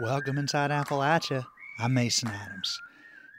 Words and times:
Welcome 0.00 0.36
inside 0.36 0.70
Appalachia. 0.70 1.46
I'm 1.78 1.94
Mason 1.94 2.28
Adams. 2.28 2.82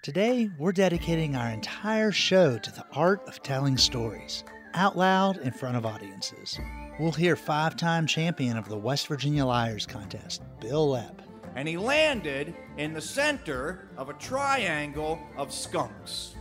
Today, 0.02 0.50
we're 0.58 0.72
dedicating 0.72 1.36
our 1.36 1.50
entire 1.52 2.12
show 2.12 2.58
to 2.58 2.72
the 2.72 2.84
art 2.94 3.22
of 3.28 3.44
telling 3.44 3.78
stories 3.78 4.44
out 4.74 4.98
loud 4.98 5.38
in 5.38 5.52
front 5.52 5.78
of 5.78 5.86
audiences. 5.86 6.58
We'll 7.00 7.12
hear 7.12 7.36
five 7.36 7.76
time 7.76 8.08
champion 8.08 8.58
of 8.58 8.70
the 8.70 8.78
West 8.78 9.06
Virginia 9.06 9.46
Liars 9.46 9.86
Contest, 9.86 10.42
Bill 10.60 10.88
Lepp. 10.88 11.20
And 11.56 11.68
he 11.68 11.78
landed 11.78 12.56
in 12.78 12.92
the 12.92 13.02
center 13.02 13.88
of 13.96 14.10
a 14.10 14.14
triangle 14.14 15.20
of 15.38 15.54
skunks. 15.54 16.34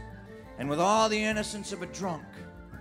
And 0.59 0.71
with 0.71 0.81
all 0.81 1.11
the 1.11 1.23
innocence 1.23 1.73
of 1.73 1.83
a 1.83 1.87
drunk, 1.87 2.25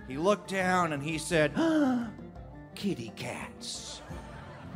he 0.08 0.16
looked 0.16 0.48
down 0.48 0.94
and 0.94 1.02
he 1.02 1.18
said, 1.18 1.52
Kitty 2.74 3.12
cats. 3.14 4.00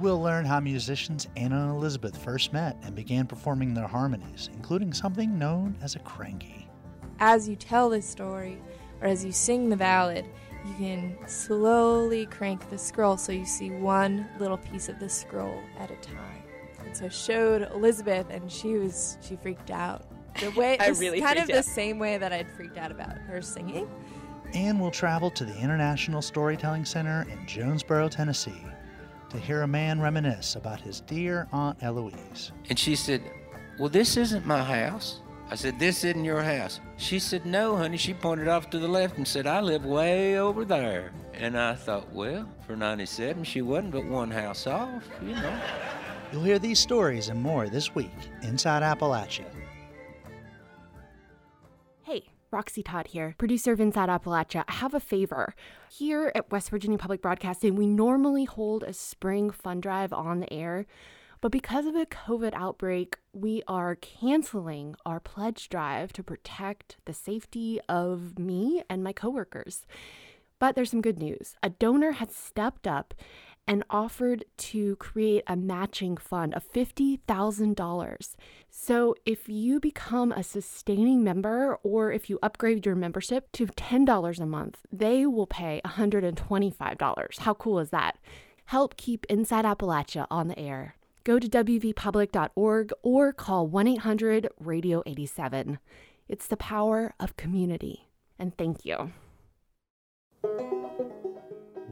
We'll 0.00 0.22
learn 0.22 0.46
how 0.46 0.60
musicians 0.60 1.28
Anna 1.36 1.60
and 1.60 1.70
Elizabeth 1.72 2.16
first 2.16 2.54
met 2.54 2.74
and 2.82 2.94
began 2.94 3.26
performing 3.26 3.74
their 3.74 3.86
harmonies, 3.86 4.48
including 4.54 4.94
something 4.94 5.38
known 5.38 5.76
as 5.82 5.94
a 5.94 5.98
cranky. 5.98 6.70
As 7.18 7.46
you 7.46 7.54
tell 7.54 7.90
this 7.90 8.08
story, 8.08 8.62
or 9.02 9.08
as 9.08 9.22
you 9.26 9.30
sing 9.30 9.68
the 9.68 9.76
ballad, 9.76 10.24
you 10.66 10.72
can 10.78 11.18
slowly 11.26 12.24
crank 12.24 12.70
the 12.70 12.78
scroll 12.78 13.18
so 13.18 13.30
you 13.30 13.44
see 13.44 13.70
one 13.72 14.26
little 14.38 14.56
piece 14.56 14.88
of 14.88 14.98
the 14.98 15.08
scroll 15.08 15.60
at 15.78 15.90
a 15.90 15.96
time. 15.96 16.44
And 16.82 16.96
so 16.96 17.04
I 17.04 17.08
showed 17.08 17.70
Elizabeth, 17.74 18.26
and 18.30 18.50
she 18.50 18.78
was 18.78 19.18
she 19.20 19.36
freaked 19.36 19.70
out. 19.70 20.06
The 20.40 20.48
way 20.56 20.78
I 20.78 20.88
this 20.88 20.96
is 20.96 21.00
really 21.00 21.20
kind 21.20 21.38
of 21.38 21.44
freaked 21.44 21.58
the 21.58 21.70
same 21.70 21.98
way 21.98 22.16
that 22.16 22.32
I'd 22.32 22.50
freaked 22.50 22.78
out 22.78 22.90
about 22.90 23.18
her 23.18 23.42
singing. 23.42 23.86
And 24.54 24.80
we'll 24.80 24.90
travel 24.90 25.30
to 25.32 25.44
the 25.44 25.56
International 25.58 26.22
Storytelling 26.22 26.86
Center 26.86 27.26
in 27.30 27.38
Jonesborough, 27.46 28.10
Tennessee, 28.10 28.64
to 29.30 29.38
hear 29.38 29.62
a 29.62 29.66
man 29.68 30.00
reminisce 30.00 30.56
about 30.56 30.80
his 30.80 31.00
dear 31.00 31.48
Aunt 31.52 31.82
Eloise. 31.82 32.52
And 32.68 32.78
she 32.78 32.94
said, 32.96 33.22
Well, 33.78 33.88
this 33.88 34.16
isn't 34.16 34.46
my 34.46 34.62
house. 34.62 35.20
I 35.50 35.54
said, 35.56 35.78
This 35.78 36.04
isn't 36.04 36.24
your 36.24 36.42
house. 36.42 36.80
She 36.96 37.18
said, 37.18 37.46
No, 37.46 37.76
honey. 37.76 37.96
She 37.96 38.14
pointed 38.14 38.48
off 38.48 38.70
to 38.70 38.78
the 38.78 38.88
left 38.88 39.16
and 39.16 39.26
said, 39.26 39.46
I 39.46 39.60
live 39.60 39.84
way 39.84 40.38
over 40.38 40.64
there. 40.64 41.12
And 41.32 41.58
I 41.58 41.74
thought, 41.74 42.12
Well, 42.12 42.48
for 42.66 42.76
97, 42.76 43.44
she 43.44 43.62
wasn't 43.62 43.92
but 43.92 44.04
one 44.04 44.30
house 44.30 44.66
off, 44.66 45.08
you 45.22 45.34
know. 45.34 45.60
You'll 46.32 46.44
hear 46.44 46.58
these 46.60 46.78
stories 46.78 47.28
and 47.28 47.42
more 47.42 47.68
this 47.68 47.94
week 47.94 48.12
inside 48.42 48.82
Appalachia. 48.82 49.46
Roxy 52.52 52.82
Todd 52.82 53.08
here, 53.08 53.36
producer 53.38 53.72
of 53.72 53.80
Inside 53.80 54.08
Appalachia. 54.08 54.64
I 54.66 54.72
have 54.72 54.92
a 54.92 54.98
favor. 54.98 55.54
Here 55.88 56.32
at 56.34 56.50
West 56.50 56.70
Virginia 56.70 56.98
Public 56.98 57.22
Broadcasting, 57.22 57.76
we 57.76 57.86
normally 57.86 58.44
hold 58.44 58.82
a 58.82 58.92
spring 58.92 59.50
fund 59.50 59.82
drive 59.82 60.12
on 60.12 60.40
the 60.40 60.52
air, 60.52 60.86
but 61.40 61.52
because 61.52 61.86
of 61.86 61.94
a 61.94 62.06
COVID 62.06 62.52
outbreak, 62.54 63.16
we 63.32 63.62
are 63.68 63.94
canceling 63.94 64.96
our 65.06 65.20
pledge 65.20 65.68
drive 65.68 66.12
to 66.14 66.24
protect 66.24 66.96
the 67.04 67.14
safety 67.14 67.80
of 67.88 68.36
me 68.36 68.82
and 68.90 69.04
my 69.04 69.12
coworkers. 69.12 69.86
But 70.58 70.74
there's 70.74 70.90
some 70.90 71.00
good 71.00 71.20
news. 71.20 71.54
A 71.62 71.70
donor 71.70 72.12
has 72.12 72.34
stepped 72.34 72.86
up 72.86 73.14
and 73.66 73.84
offered 73.88 74.44
to 74.56 74.96
create 74.96 75.44
a 75.46 75.56
matching 75.56 76.16
fund 76.16 76.54
of 76.54 76.70
$50,000. 76.72 78.36
So 78.68 79.14
if 79.24 79.48
you 79.48 79.78
become 79.78 80.32
a 80.32 80.42
sustaining 80.42 81.22
member 81.22 81.78
or 81.82 82.10
if 82.12 82.28
you 82.28 82.38
upgrade 82.42 82.84
your 82.84 82.96
membership 82.96 83.50
to 83.52 83.66
$10 83.66 84.40
a 84.40 84.46
month, 84.46 84.78
they 84.92 85.26
will 85.26 85.46
pay 85.46 85.80
$125. 85.84 87.38
How 87.38 87.54
cool 87.54 87.78
is 87.78 87.90
that? 87.90 88.18
Help 88.66 88.96
keep 88.96 89.24
Inside 89.26 89.64
Appalachia 89.64 90.26
on 90.30 90.48
the 90.48 90.58
air. 90.58 90.96
Go 91.24 91.38
to 91.38 91.48
wvpublic.org 91.48 92.92
or 93.02 93.32
call 93.32 93.66
1 93.66 93.86
800 93.88 94.48
Radio 94.58 95.02
87. 95.06 95.78
It's 96.28 96.46
the 96.46 96.56
power 96.56 97.14
of 97.20 97.36
community. 97.36 98.08
And 98.38 98.56
thank 98.56 98.84
you. 98.84 99.12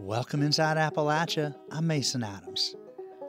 Welcome 0.08 0.40
inside 0.40 0.78
Appalachia. 0.78 1.54
I'm 1.70 1.86
Mason 1.86 2.24
Adams. 2.24 2.74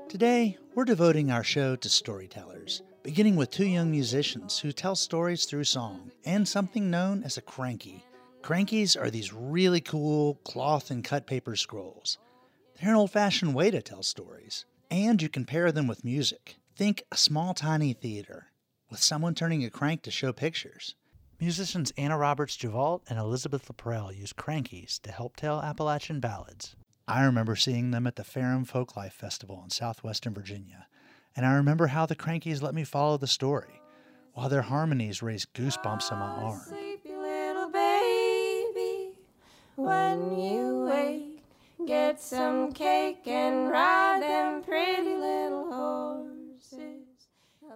Today, 0.08 0.58
we're 0.76 0.86
devoting 0.86 1.30
our 1.30 1.44
show 1.44 1.76
to 1.76 1.90
storytellers, 1.90 2.84
beginning 3.04 3.36
with 3.36 3.52
two 3.52 3.66
young 3.66 3.92
musicians 3.92 4.58
who 4.58 4.72
tell 4.72 4.96
stories 4.96 5.44
through 5.44 5.66
song 5.66 6.14
and 6.24 6.48
something 6.48 6.90
known 6.90 7.22
as 7.26 7.36
a 7.36 7.42
cranky. 7.42 8.06
Crankies 8.44 8.96
are 8.96 9.10
these 9.10 9.34
really 9.34 9.82
cool 9.82 10.36
cloth 10.46 10.90
and 10.90 11.04
cut 11.04 11.28
paper 11.28 11.58
scrolls. 11.58 12.18
They're 12.80 12.92
an 12.92 12.96
old 12.96 13.12
fashioned 13.12 13.54
way 13.54 13.72
to 13.72 13.82
tell 13.82 14.02
stories, 14.02 14.64
and 14.90 15.22
you 15.22 15.28
can 15.28 15.44
pair 15.44 15.74
them 15.74 15.86
with 15.86 16.06
music. 16.06 16.56
Think 16.78 17.04
a 17.12 17.18
small, 17.18 17.54
tiny 17.54 17.92
theater 17.92 18.54
with 18.90 19.04
someone 19.04 19.36
turning 19.36 19.66
a 19.66 19.70
crank 19.70 20.04
to 20.04 20.12
show 20.12 20.32
pictures. 20.32 20.96
Musicians 21.42 21.94
Anna 21.98 22.18
Roberts 22.18 22.58
Gevalt 22.58 23.04
and 23.08 23.18
Elizabeth 23.18 23.72
LaPrelle 23.72 24.14
use 24.14 24.34
crankies 24.34 25.00
to 25.04 25.12
help 25.12 25.38
tell 25.38 25.62
Appalachian 25.62 26.20
ballads. 26.20 26.76
I 27.08 27.24
remember 27.24 27.56
seeing 27.56 27.92
them 27.92 28.06
at 28.06 28.18
the 28.18 28.26
Ferrum 28.26 28.66
Folklife 28.66 29.14
Festival 29.14 29.62
in 29.64 29.70
southwestern 29.70 30.34
Virginia, 30.34 30.88
and 31.38 31.46
I 31.46 31.54
remember 31.54 31.88
how 31.88 32.06
the 32.06 32.16
crankies 32.16 32.62
let 32.62 32.76
me 32.76 32.84
follow 32.84 33.16
the 33.16 33.26
story, 33.26 33.82
while 34.34 34.50
their 34.50 34.64
harmonies 34.64 35.22
raised 35.22 35.54
goosebumps 35.54 36.12
on 36.12 36.20
my 36.20 36.28
arm. 36.44 36.60
Sleepy 36.68 37.16
little 37.16 37.72
baby, 37.72 39.18
when 39.78 40.38
you 40.38 40.90
wake, 40.92 41.42
get 41.88 42.20
some 42.20 42.74
cake 42.74 43.26
and 43.28 43.70
ride 43.70 44.22
them 44.22 44.62
pretty 44.62 45.16
little 45.16 45.72
horses. 45.72 47.30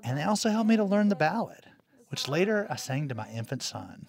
And 0.03 0.17
they 0.17 0.23
also 0.23 0.49
helped 0.49 0.67
me 0.67 0.75
to 0.75 0.83
learn 0.83 1.07
the 1.07 1.15
ballad, 1.15 1.65
which 2.13 2.27
later 2.27 2.67
I 2.69 2.75
sang 2.75 3.07
to 3.07 3.15
my 3.15 3.27
infant 3.31 3.63
son. 3.63 4.05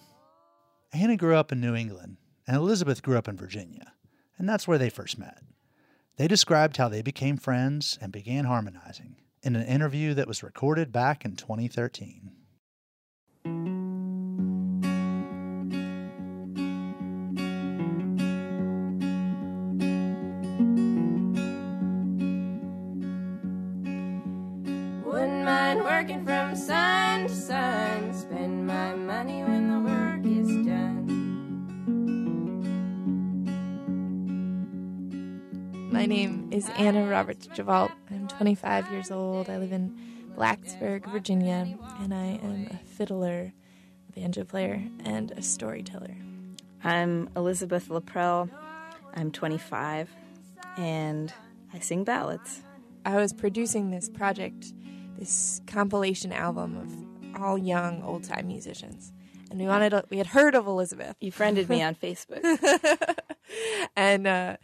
Anna 0.92 1.16
grew 1.16 1.37
up 1.37 1.50
in 1.50 1.59
New 1.59 1.75
England, 1.75 2.19
and 2.47 2.54
Elizabeth 2.54 3.03
grew 3.03 3.16
up 3.16 3.28
in 3.28 3.38
Virginia, 3.38 3.94
and 4.37 4.47
that's 4.47 4.69
where 4.69 4.76
they 4.76 4.91
first 4.91 5.19
met. 5.19 5.38
They 6.19 6.28
described 6.28 6.76
how 6.76 6.91
they 6.91 7.00
became 7.00 7.38
friends 7.38 7.97
and 8.03 8.12
began 8.12 8.44
harmonizing 8.44 9.16
in 9.42 9.56
an 9.56 9.66
interview 9.66 10.12
that 10.12 10.28
was 10.28 10.42
recorded 10.42 10.92
back 10.92 11.25
in 11.25 11.34
2013. 11.34 12.31
Wouldn't 25.06 25.44
mind 25.47 25.81
working 25.81 26.26
from 26.26 26.54
sun 26.54 26.94
My 36.04 36.09
name 36.09 36.50
is 36.53 36.69
Anna 36.76 37.09
Roberts 37.09 37.47
Gevalt. 37.47 37.91
I'm 38.10 38.28
25 38.28 38.92
years 38.92 39.10
old. 39.10 39.48
I 39.48 39.56
live 39.56 39.72
in 39.72 39.98
Blacksburg, 40.37 41.10
Virginia, 41.10 41.78
and 41.98 42.12
I 42.12 42.38
am 42.42 42.69
a 42.70 42.76
fiddler, 42.76 43.54
banjo 44.15 44.44
player, 44.44 44.87
and 45.03 45.31
a 45.31 45.41
storyteller. 45.41 46.15
I'm 46.82 47.31
Elizabeth 47.34 47.88
LaPrelle. 47.88 48.50
I'm 49.15 49.32
25 49.32 50.10
and 50.76 51.32
I 51.72 51.78
sing 51.78 52.04
ballads. 52.04 52.60
I 53.06 53.16
was 53.16 53.32
producing 53.32 53.91
this 53.91 54.10
project, 54.10 54.75
this 55.16 55.62
compilation 55.66 56.32
album 56.32 56.76
of 57.34 57.42
all 57.42 57.56
young 57.56 58.03
old 58.03 58.25
time 58.25 58.48
musicians, 58.48 59.10
and 59.50 59.59
we 59.59 59.66
wanted 59.66 59.91
to, 59.91 60.04
we 60.10 60.19
had 60.19 60.26
heard 60.26 60.54
of 60.54 60.66
Elizabeth, 60.66 61.16
You 61.21 61.31
friended 61.31 61.69
me 61.69 61.81
on 61.84 61.94
Facebook. 61.94 62.42
and 63.97 64.26
uh, 64.26 64.56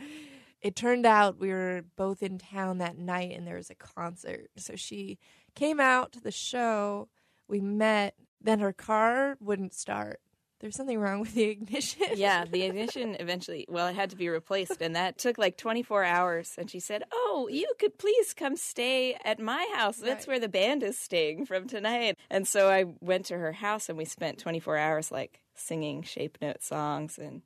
it 0.62 0.76
turned 0.76 1.06
out 1.06 1.38
we 1.40 1.50
were 1.50 1.82
both 1.96 2.22
in 2.22 2.38
town 2.38 2.78
that 2.78 2.98
night, 2.98 3.32
and 3.36 3.46
there 3.46 3.56
was 3.56 3.70
a 3.70 3.74
concert. 3.74 4.48
So 4.56 4.76
she 4.76 5.18
came 5.54 5.80
out 5.80 6.12
to 6.12 6.20
the 6.20 6.30
show. 6.32 7.08
We 7.48 7.60
met. 7.60 8.14
Then 8.42 8.60
her 8.60 8.72
car 8.72 9.36
wouldn't 9.40 9.74
start. 9.74 10.20
There's 10.60 10.76
something 10.76 10.98
wrong 10.98 11.20
with 11.20 11.32
the 11.34 11.44
ignition. 11.50 12.02
yeah, 12.16 12.44
the 12.44 12.64
ignition 12.64 13.16
eventually, 13.18 13.64
well, 13.70 13.86
it 13.88 13.94
had 13.94 14.10
to 14.10 14.16
be 14.16 14.28
replaced, 14.28 14.82
and 14.82 14.94
that 14.94 15.16
took 15.16 15.38
like 15.38 15.56
24 15.56 16.04
hours. 16.04 16.54
And 16.58 16.70
she 16.70 16.80
said, 16.80 17.02
Oh, 17.12 17.48
you 17.50 17.66
could 17.78 17.96
please 17.98 18.34
come 18.34 18.56
stay 18.56 19.16
at 19.24 19.38
my 19.40 19.66
house. 19.74 19.96
That's 19.96 20.26
Right. 20.26 20.34
where 20.34 20.40
the 20.40 20.48
band 20.50 20.82
is 20.82 20.98
staying 20.98 21.46
from 21.46 21.66
tonight. 21.66 22.18
And 22.28 22.46
so 22.46 22.68
I 22.70 22.84
went 23.00 23.24
to 23.26 23.38
her 23.38 23.52
house, 23.52 23.88
and 23.88 23.96
we 23.96 24.04
spent 24.04 24.38
24 24.38 24.76
hours 24.76 25.10
like 25.10 25.40
singing 25.54 26.02
shape 26.02 26.36
note 26.42 26.62
songs. 26.62 27.18
And 27.18 27.40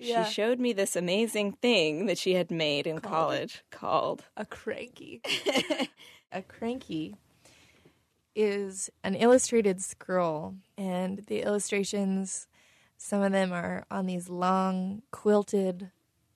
Yeah. 0.00 0.24
she 0.24 0.32
showed 0.34 0.58
me 0.58 0.72
this 0.72 0.96
amazing 0.96 1.52
thing 1.52 2.06
that 2.06 2.18
she 2.18 2.34
had 2.34 2.50
made 2.50 2.86
in 2.86 3.00
Called? 3.00 3.12
college 3.12 3.62
called. 3.70 4.24
a 4.36 4.44
cranky. 4.46 5.20
a 6.32 6.42
cranky 6.42 7.16
is 8.34 8.90
an 9.04 9.14
illustrated 9.14 9.82
scroll, 9.82 10.54
and 10.78 11.18
the 11.26 11.42
illustrations, 11.42 12.46
some 12.96 13.22
of 13.22 13.32
them 13.32 13.52
are 13.52 13.84
on 13.90 14.06
these 14.06 14.28
long 14.28 15.02
quilted 15.10 15.90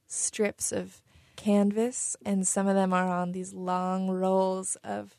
strips 0.07 0.73
of 0.73 1.01
canvas, 1.37 2.17
and 2.25 2.47
some 2.47 2.67
of 2.67 2.75
them 2.75 2.93
are 2.93 3.09
on 3.09 3.33
these 3.33 3.55
long 3.55 4.11
rolls 4.11 4.77
of 4.85 5.17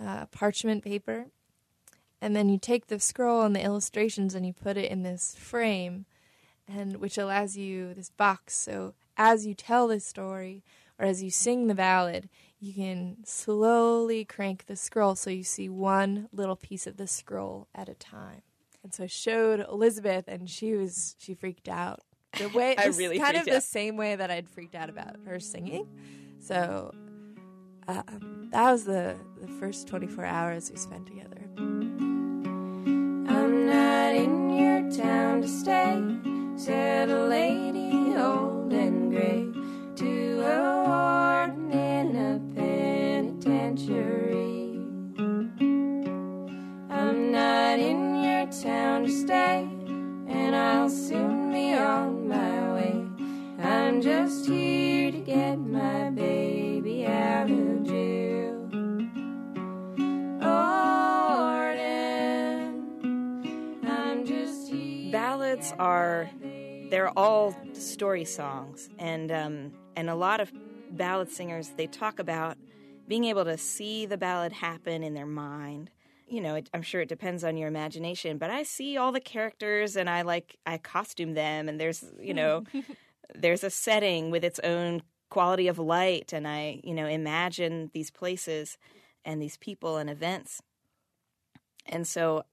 uh, 0.00 0.26
parchment 0.26 0.82
paper, 0.84 1.26
and 2.20 2.34
then 2.36 2.48
you 2.48 2.58
take 2.58 2.86
the 2.86 3.00
scroll 3.00 3.42
and 3.42 3.54
the 3.54 3.62
illustrations 3.62 4.34
and 4.34 4.46
you 4.46 4.52
put 4.52 4.76
it 4.76 4.90
in 4.90 5.02
this 5.02 5.34
frame, 5.36 6.06
and 6.68 6.96
which 6.96 7.18
allows 7.18 7.56
you 7.56 7.94
this 7.94 8.10
box. 8.10 8.54
So 8.54 8.94
as 9.16 9.46
you 9.46 9.54
tell 9.54 9.88
the 9.88 10.00
story 10.00 10.62
or 10.98 11.06
as 11.06 11.22
you 11.22 11.30
sing 11.30 11.66
the 11.66 11.74
ballad, 11.74 12.28
you 12.60 12.72
can 12.74 13.16
slowly 13.24 14.24
crank 14.24 14.66
the 14.66 14.76
scroll 14.76 15.16
so 15.16 15.30
you 15.30 15.42
see 15.42 15.68
one 15.68 16.28
little 16.32 16.56
piece 16.56 16.86
of 16.86 16.96
the 16.96 17.06
scroll 17.06 17.66
at 17.74 17.88
a 17.88 17.94
time. 17.94 18.42
And 18.84 18.92
so 18.94 19.04
I 19.04 19.06
showed 19.06 19.60
Elizabeth, 19.68 20.24
and 20.26 20.48
she 20.50 20.74
was 20.74 21.14
she 21.18 21.34
freaked 21.34 21.68
out. 21.68 22.00
The 22.38 22.48
way 22.48 22.76
I 22.78 22.86
this- 22.86 22.98
really 22.98 23.18
kind 23.18 23.36
of 23.36 23.42
freaked 23.44 23.54
the 23.56 23.60
same 23.60 23.96
way 23.96 24.16
that 24.16 24.30
I'd 24.30 24.48
freaked 24.48 24.74
out 24.74 24.88
about 24.90 25.16
her 25.26 25.38
singing. 25.40 25.86
So 26.40 26.92
um, 27.88 28.48
that 28.52 28.70
was 28.72 28.84
the 28.84 29.16
the 29.40 29.48
first 29.48 29.86
24 29.88 30.24
hours 30.24 30.70
we 30.70 30.76
spent 30.76 31.06
together. 31.06 31.40
I'm 33.28 33.66
not 33.66 34.14
in 34.14 34.50
your 34.50 34.90
town 34.90 35.42
to 35.42 35.48
stay, 35.48 35.94
said 36.64 37.10
a 37.10 37.26
lady 37.26 38.14
old 38.16 38.72
and 38.72 39.10
gray 39.10 39.48
to 39.96 40.40
a 40.42 40.84
warden 40.86 41.72
in 41.72 42.14
a 42.14 42.38
penitentiary. 42.54 44.78
I'm 46.88 47.32
not 47.32 47.80
in 47.80 48.22
your 48.22 48.46
town 48.46 49.02
to 49.02 49.10
stay, 49.10 49.68
and 50.28 50.54
I'll 50.54 50.88
soon 50.88 51.50
be 51.50 51.74
on 51.74 52.28
my 52.28 52.74
way. 52.74 53.04
I'm 53.58 54.00
just 54.00 54.46
here 54.46 55.10
to 55.10 55.18
get 55.18 55.56
my 55.56 56.10
baby 56.10 57.06
out 57.06 57.50
of 57.50 57.82
jail. 57.84 58.68
Warden, 60.40 61.80
I'm 63.82 64.24
just 64.24 64.70
here. 64.70 65.10
ballads 65.10 65.74
are 65.80 66.30
they're 66.92 67.18
all 67.18 67.56
story 67.72 68.24
songs 68.24 68.90
and 68.98 69.32
um, 69.32 69.72
and 69.96 70.10
a 70.10 70.14
lot 70.14 70.40
of 70.40 70.52
ballad 70.90 71.30
singers 71.30 71.70
they 71.78 71.86
talk 71.86 72.18
about 72.18 72.58
being 73.08 73.24
able 73.24 73.44
to 73.46 73.56
see 73.56 74.04
the 74.04 74.18
ballad 74.18 74.52
happen 74.52 75.02
in 75.02 75.14
their 75.14 75.26
mind. 75.26 75.90
You 76.28 76.40
know 76.40 76.54
it, 76.54 76.70
i'm 76.72 76.82
sure 76.82 77.00
it 77.02 77.08
depends 77.10 77.44
on 77.44 77.58
your 77.58 77.68
imagination 77.68 78.38
but 78.38 78.48
i 78.48 78.62
see 78.62 78.96
all 78.96 79.12
the 79.12 79.20
characters 79.20 79.96
and 79.96 80.08
i 80.08 80.22
like 80.22 80.56
i 80.64 80.78
costume 80.78 81.34
them 81.34 81.68
and 81.68 81.78
there's 81.78 82.04
you 82.18 82.32
know 82.32 82.64
there's 83.34 83.62
a 83.62 83.68
setting 83.68 84.30
with 84.30 84.42
its 84.42 84.58
own 84.60 85.02
quality 85.28 85.68
of 85.68 85.78
light 85.78 86.32
and 86.32 86.48
i 86.48 86.80
you 86.84 86.94
know 86.94 87.06
imagine 87.06 87.90
these 87.92 88.10
places 88.10 88.78
and 89.24 89.40
these 89.40 89.56
people 89.56 89.96
and 89.96 90.10
events. 90.10 90.62
And 91.86 92.06
so 92.06 92.44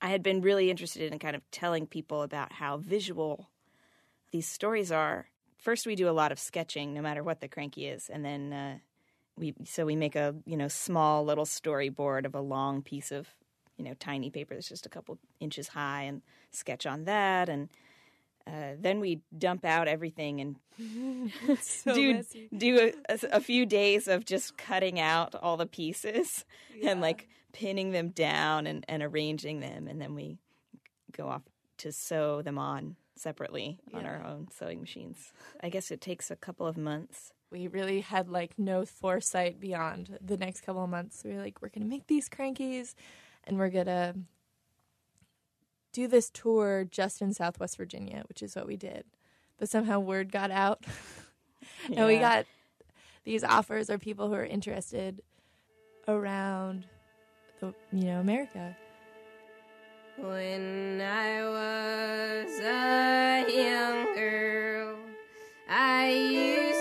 I 0.00 0.08
had 0.08 0.22
been 0.22 0.40
really 0.40 0.70
interested 0.70 1.12
in 1.12 1.18
kind 1.18 1.36
of 1.36 1.48
telling 1.50 1.86
people 1.86 2.22
about 2.22 2.52
how 2.52 2.78
visual 2.78 3.50
these 4.32 4.48
stories 4.48 4.90
are. 4.90 5.28
First, 5.56 5.86
we 5.86 5.94
do 5.94 6.08
a 6.08 6.12
lot 6.12 6.32
of 6.32 6.38
sketching, 6.38 6.94
no 6.94 7.02
matter 7.02 7.22
what 7.22 7.40
the 7.40 7.48
cranky 7.48 7.86
is, 7.86 8.08
and 8.08 8.24
then 8.24 8.52
uh, 8.52 8.78
we 9.36 9.54
so 9.64 9.84
we 9.84 9.96
make 9.96 10.16
a 10.16 10.34
you 10.46 10.56
know 10.56 10.68
small 10.68 11.24
little 11.24 11.44
storyboard 11.44 12.24
of 12.24 12.34
a 12.34 12.40
long 12.40 12.82
piece 12.82 13.12
of 13.12 13.28
you 13.76 13.84
know 13.84 13.94
tiny 13.94 14.30
paper 14.30 14.54
that's 14.54 14.68
just 14.68 14.86
a 14.86 14.90
couple 14.90 15.18
inches 15.38 15.68
high, 15.68 16.02
and 16.02 16.22
sketch 16.50 16.86
on 16.86 17.04
that, 17.04 17.48
and 17.48 17.68
uh, 18.50 18.74
then 18.78 19.00
we 19.00 19.20
dump 19.36 19.64
out 19.64 19.86
everything 19.88 20.40
and 20.40 20.56
So 21.60 21.94
do 21.94 22.14
messy. 22.14 22.48
do 22.56 22.92
a, 23.08 23.18
a- 23.32 23.40
few 23.40 23.66
days 23.66 24.08
of 24.08 24.24
just 24.24 24.56
cutting 24.56 24.98
out 24.98 25.34
all 25.34 25.56
the 25.56 25.66
pieces 25.66 26.44
and 26.84 27.00
like 27.00 27.28
pinning 27.52 27.92
them 27.92 28.08
down 28.08 28.66
and, 28.66 28.84
and 28.88 29.02
arranging 29.02 29.60
them 29.60 29.86
and 29.88 30.00
then 30.00 30.14
we 30.14 30.38
go 31.12 31.28
off 31.28 31.42
to 31.78 31.92
sew 31.92 32.42
them 32.42 32.58
on 32.58 32.96
separately 33.16 33.78
on 33.92 34.06
our 34.06 34.24
own 34.24 34.48
sewing 34.56 34.80
machines 34.80 35.32
i 35.62 35.68
guess 35.68 35.90
it 35.90 36.00
takes 36.00 36.30
a 36.30 36.36
couple 36.36 36.66
of 36.66 36.76
months 36.76 37.32
we 37.50 37.66
really 37.66 38.00
had 38.00 38.28
like 38.28 38.52
no 38.58 38.84
foresight 38.86 39.58
beyond 39.60 40.16
the 40.20 40.36
next 40.36 40.60
couple 40.60 40.84
of 40.84 40.88
months. 40.90 41.22
We 41.24 41.32
were 41.34 41.40
like, 41.42 41.60
we're 41.60 41.68
gonna 41.68 41.84
make 41.86 42.06
these 42.06 42.28
crankies, 42.28 42.94
and 43.42 43.58
we're 43.58 43.70
gonna 43.70 44.14
do 45.92 46.06
this 46.06 46.30
tour 46.30 46.84
just 46.90 47.20
in 47.20 47.32
Southwest 47.32 47.76
Virginia, 47.76 48.24
which 48.28 48.42
is 48.42 48.54
what 48.54 48.66
we 48.66 48.76
did. 48.76 49.04
But 49.58 49.68
somehow 49.68 50.00
word 50.00 50.32
got 50.32 50.50
out, 50.50 50.84
and 51.94 52.06
we 52.06 52.18
got 52.18 52.46
these 53.24 53.44
offers 53.44 53.90
or 53.90 53.98
people 53.98 54.28
who 54.28 54.34
are 54.34 54.44
interested 54.44 55.20
around 56.08 56.86
the 57.60 57.74
you 57.92 58.04
know 58.04 58.20
America. 58.20 58.76
When 60.16 61.00
I 61.00 61.42
was 61.48 62.60
a 62.60 63.44
young 63.48 64.14
girl, 64.14 64.96
I 65.68 66.10
used 66.10 66.79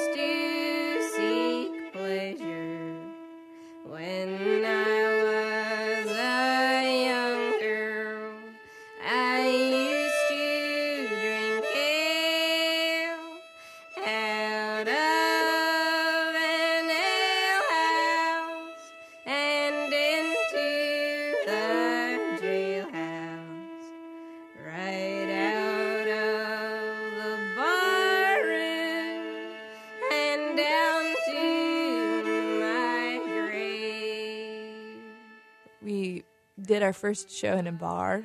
our 36.89 36.93
first 36.93 37.29
show 37.29 37.55
in 37.55 37.67
a 37.67 37.71
bar. 37.71 38.23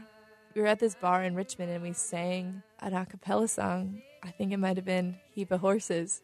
We 0.54 0.62
were 0.62 0.66
at 0.66 0.78
this 0.78 0.94
bar 0.94 1.22
in 1.22 1.34
Richmond 1.34 1.70
and 1.70 1.82
we 1.82 1.92
sang 1.92 2.62
an 2.80 2.94
a 2.94 3.04
cappella 3.04 3.46
song. 3.46 4.00
I 4.22 4.30
think 4.30 4.52
it 4.52 4.56
might 4.56 4.78
have 4.78 4.86
been 4.86 5.18
Heap 5.32 5.50
of 5.50 5.60
Horses. 5.60 6.22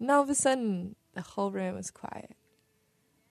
And 0.00 0.10
all 0.10 0.22
of 0.22 0.30
a 0.30 0.34
sudden, 0.34 0.96
the 1.12 1.20
whole 1.20 1.50
room 1.50 1.74
was 1.74 1.90
quiet. 1.90 2.34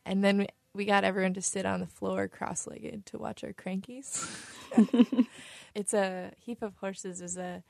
And 0.05 0.23
then 0.23 0.37
we, 0.37 0.47
we 0.75 0.85
got 0.85 1.03
everyone 1.03 1.33
to 1.33 1.41
sit 1.41 1.65
on 1.65 1.79
the 1.79 1.87
floor 1.87 2.27
cross 2.27 2.67
legged 2.67 3.07
to 3.07 3.17
watch 3.17 3.43
our 3.43 3.51
crankies. 3.51 4.29
it's 5.73 5.95
a 5.95 6.31
Heap 6.37 6.61
of 6.61 6.75
Horses 6.75 7.19
is 7.19 7.37
a 7.37 7.63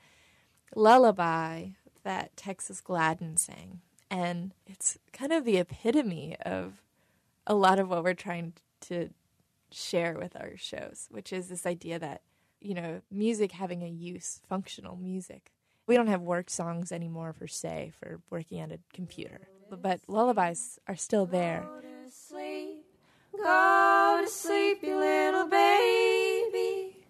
lullaby 0.76 1.68
that 2.02 2.36
Texas 2.36 2.82
Gladden 2.82 3.38
sang. 3.38 3.80
And 4.10 4.52
it's 4.66 4.98
kind 5.14 5.32
of 5.32 5.46
the 5.46 5.56
epitome 5.56 6.36
of 6.44 6.82
a 7.46 7.54
lot 7.54 7.78
of 7.78 7.88
what 7.88 8.04
we're 8.04 8.12
trying 8.12 8.52
to 8.82 9.08
share 9.72 10.18
with 10.18 10.36
our 10.36 10.56
shows, 10.56 11.08
which 11.10 11.32
is 11.32 11.48
this 11.48 11.66
idea 11.66 11.98
that, 11.98 12.22
you 12.60 12.74
know, 12.74 13.00
music 13.10 13.52
having 13.52 13.82
a 13.82 13.88
use, 13.88 14.40
functional 14.48 14.96
music. 14.96 15.52
We 15.86 15.96
don't 15.96 16.06
have 16.06 16.22
work 16.22 16.48
songs 16.48 16.92
anymore 16.92 17.32
per 17.32 17.46
se 17.46 17.92
for 17.98 18.20
working 18.30 18.60
at 18.60 18.70
a 18.70 18.78
computer, 18.92 19.48
but 19.70 20.00
lullabies 20.06 20.78
are 20.86 20.96
still 20.96 21.26
there. 21.26 21.66
Go 21.68 21.80
to 21.80 22.10
sleep, 22.10 22.84
go 23.36 24.20
to 24.24 24.30
sleep, 24.30 24.82
you 24.82 24.96
little 24.98 25.48
baby. 25.48 27.04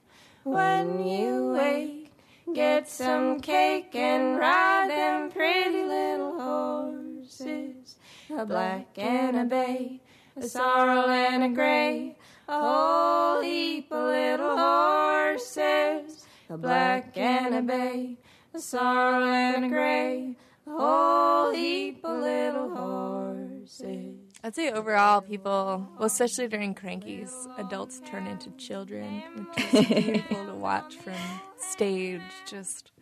When 0.45 1.07
you 1.07 1.53
wake, 1.53 2.13
get 2.53 2.89
some 2.89 3.39
cake 3.39 3.95
and 3.95 4.39
ride 4.39 4.91
them 4.91 5.31
pretty 5.31 5.85
little 5.85 6.41
horses. 6.41 7.97
A 8.37 8.45
black 8.47 8.99
and 8.99 9.37
a 9.37 9.45
bay, 9.45 10.01
a 10.37 10.43
sorrel 10.43 11.09
and 11.11 11.45
a 11.45 11.49
gray, 11.51 12.17
a 12.53 12.61
whole 12.61 13.41
heap 13.41 13.91
of 13.91 14.05
little 14.05 14.59
horses. 14.59 16.27
A 16.51 16.59
black 16.59 17.17
and 17.17 17.55
a 17.55 17.63
bay, 17.63 18.19
a 18.53 18.59
sorrel 18.59 19.25
and 19.25 19.65
a 19.65 19.69
gray, 19.69 20.37
a 20.67 20.71
whole 20.71 21.55
heap 21.55 22.05
of 22.05 22.21
little 22.21 22.69
horses. 22.77 24.17
I'd 24.45 24.55
say 24.55 24.71
overall, 24.71 25.23
people, 25.23 25.89
well, 25.97 26.07
especially 26.07 26.49
during 26.49 26.75
crankies, 26.75 27.33
adults 27.59 28.03
turn 28.05 28.27
into 28.27 28.51
children, 28.59 29.23
which 29.35 29.75
is 29.75 29.87
beautiful 29.89 30.47
to 30.47 30.55
watch 30.55 30.97
from 30.97 31.15
stage. 31.57 32.21
Just 32.45 32.93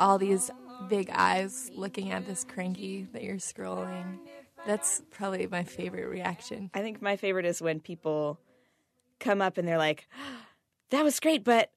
all 0.00 0.18
these 0.18 0.50
big 0.88 1.10
eyes 1.12 1.70
looking 1.76 2.10
at 2.10 2.26
this 2.26 2.42
cranky 2.42 3.06
that 3.12 3.22
you're 3.22 3.36
scrolling. 3.36 4.18
That's 4.66 5.02
probably 5.12 5.46
my 5.46 5.62
favorite 5.62 6.08
reaction. 6.08 6.70
I 6.74 6.80
think 6.80 7.00
my 7.00 7.14
favorite 7.16 7.46
is 7.46 7.62
when 7.62 7.78
people 7.78 8.40
come 9.20 9.40
up 9.40 9.58
and 9.58 9.68
they're 9.68 9.78
like, 9.78 10.08
"That 10.90 11.04
was 11.04 11.20
great, 11.20 11.44
but 11.44 11.70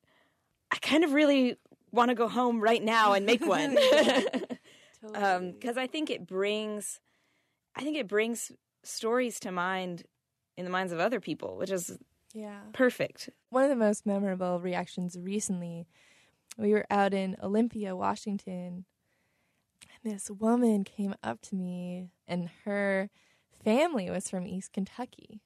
I 0.71 0.77
kind 0.77 1.03
of 1.03 1.13
really 1.13 1.57
want 1.91 2.09
to 2.09 2.15
go 2.15 2.27
home 2.27 2.59
right 2.61 2.81
now 2.81 3.13
and 3.13 3.25
make 3.25 3.45
one." 3.45 3.77
Because 5.03 5.77
um, 5.77 5.77
I 5.77 5.85
think 5.85 6.09
it 6.09 6.25
brings, 6.25 6.99
I 7.75 7.83
think 7.83 7.97
it 7.97 8.07
brings 8.07 8.51
stories 8.83 9.39
to 9.41 9.51
mind 9.51 10.03
in 10.57 10.65
the 10.65 10.71
minds 10.71 10.93
of 10.93 10.99
other 10.99 11.19
people, 11.19 11.57
which 11.57 11.71
is 11.71 11.97
Yeah. 12.33 12.61
perfect. 12.71 13.29
One 13.49 13.63
of 13.63 13.69
the 13.69 13.75
most 13.75 14.05
memorable 14.05 14.59
reactions 14.59 15.17
recently, 15.19 15.87
we 16.57 16.71
were 16.71 16.85
out 16.89 17.13
in 17.13 17.35
Olympia, 17.43 17.95
Washington, 17.95 18.85
and 20.03 20.13
this 20.13 20.29
woman 20.29 20.83
came 20.83 21.15
up 21.21 21.41
to 21.41 21.55
me, 21.55 22.09
and 22.27 22.49
her 22.65 23.09
family 23.63 24.09
was 24.09 24.29
from 24.29 24.47
East 24.47 24.71
Kentucky. 24.73 25.41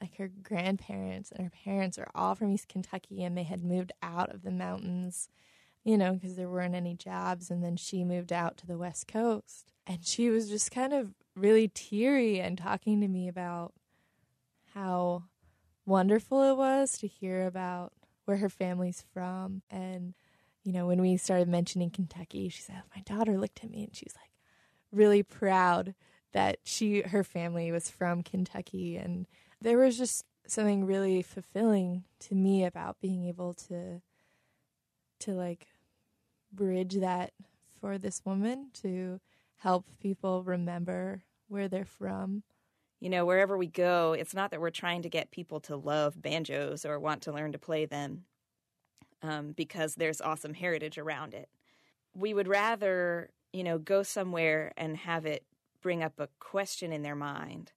Like 0.00 0.16
her 0.16 0.30
grandparents 0.42 1.30
and 1.32 1.44
her 1.44 1.52
parents 1.64 1.98
are 1.98 2.08
all 2.14 2.34
from 2.34 2.52
East 2.52 2.68
Kentucky, 2.68 3.24
and 3.24 3.36
they 3.36 3.42
had 3.42 3.64
moved 3.64 3.92
out 4.02 4.32
of 4.32 4.42
the 4.42 4.50
mountains, 4.50 5.28
you 5.84 5.96
know, 5.96 6.12
because 6.14 6.36
there 6.36 6.48
weren't 6.48 6.74
any 6.74 6.94
jobs. 6.94 7.50
And 7.50 7.62
then 7.62 7.76
she 7.76 8.04
moved 8.04 8.32
out 8.32 8.56
to 8.58 8.66
the 8.66 8.78
West 8.78 9.08
Coast. 9.08 9.72
And 9.86 10.04
she 10.04 10.30
was 10.30 10.48
just 10.48 10.70
kind 10.70 10.92
of 10.92 11.14
really 11.34 11.68
teary 11.68 12.40
and 12.40 12.58
talking 12.58 13.00
to 13.00 13.08
me 13.08 13.26
about 13.28 13.72
how 14.74 15.24
wonderful 15.86 16.42
it 16.42 16.56
was 16.56 16.98
to 16.98 17.06
hear 17.06 17.46
about 17.46 17.92
where 18.26 18.36
her 18.36 18.50
family's 18.50 19.02
from. 19.12 19.62
And, 19.70 20.14
you 20.62 20.72
know, 20.72 20.86
when 20.86 21.00
we 21.00 21.16
started 21.16 21.48
mentioning 21.48 21.90
Kentucky, 21.90 22.50
she 22.50 22.60
said, 22.60 22.82
My 22.94 23.02
daughter 23.02 23.38
looked 23.38 23.64
at 23.64 23.70
me 23.70 23.84
and 23.84 23.96
she 23.96 24.04
was 24.04 24.14
like 24.16 24.30
really 24.92 25.22
proud 25.22 25.94
that 26.32 26.58
she 26.64 27.00
her 27.02 27.24
family 27.24 27.72
was 27.72 27.90
from 27.90 28.22
Kentucky 28.22 28.96
and 28.96 29.26
there 29.60 29.78
was 29.78 29.98
just 29.98 30.24
something 30.46 30.84
really 30.84 31.22
fulfilling 31.22 32.04
to 32.20 32.34
me 32.34 32.64
about 32.64 33.00
being 33.00 33.24
able 33.24 33.54
to 33.54 34.00
to 35.20 35.32
like 35.32 35.66
bridge 36.52 36.94
that 36.94 37.32
for 37.80 37.98
this 37.98 38.22
woman 38.24 38.70
to 38.72 39.20
help 39.58 39.86
people 40.00 40.42
remember 40.44 41.22
where 41.48 41.68
they're 41.68 41.84
from. 41.84 42.42
You 43.00 43.10
know, 43.10 43.26
wherever 43.26 43.56
we 43.56 43.66
go, 43.66 44.12
it's 44.12 44.34
not 44.34 44.50
that 44.50 44.60
we're 44.60 44.70
trying 44.70 45.02
to 45.02 45.08
get 45.08 45.30
people 45.30 45.60
to 45.60 45.76
love 45.76 46.20
banjos 46.20 46.84
or 46.84 46.98
want 46.98 47.22
to 47.22 47.32
learn 47.32 47.52
to 47.52 47.58
play 47.58 47.84
them 47.84 48.24
um, 49.22 49.52
because 49.52 49.94
there's 49.94 50.20
awesome 50.20 50.54
heritage 50.54 50.98
around 50.98 51.34
it. 51.34 51.48
We 52.14 52.34
would 52.34 52.48
rather, 52.48 53.30
you 53.52 53.64
know, 53.64 53.78
go 53.78 54.02
somewhere 54.02 54.72
and 54.76 54.96
have 54.96 55.26
it 55.26 55.44
bring 55.80 56.02
up 56.02 56.18
a 56.18 56.28
question 56.40 56.92
in 56.92 57.02
their 57.02 57.16
mind 57.16 57.72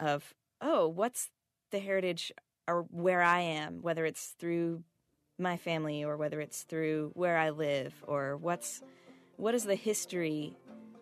of, 0.00 0.34
oh, 0.64 0.88
what's 0.88 1.28
the 1.70 1.78
heritage 1.78 2.32
or 2.66 2.86
where 2.90 3.22
I 3.22 3.40
am, 3.40 3.82
whether 3.82 4.04
it's 4.04 4.34
through 4.38 4.82
my 5.38 5.56
family 5.56 6.02
or 6.02 6.16
whether 6.16 6.40
it's 6.40 6.62
through 6.62 7.10
where 7.14 7.36
I 7.36 7.50
live 7.50 7.92
or 8.06 8.36
what's 8.36 8.82
what 9.36 9.54
is 9.54 9.64
the 9.64 9.74
history 9.74 10.56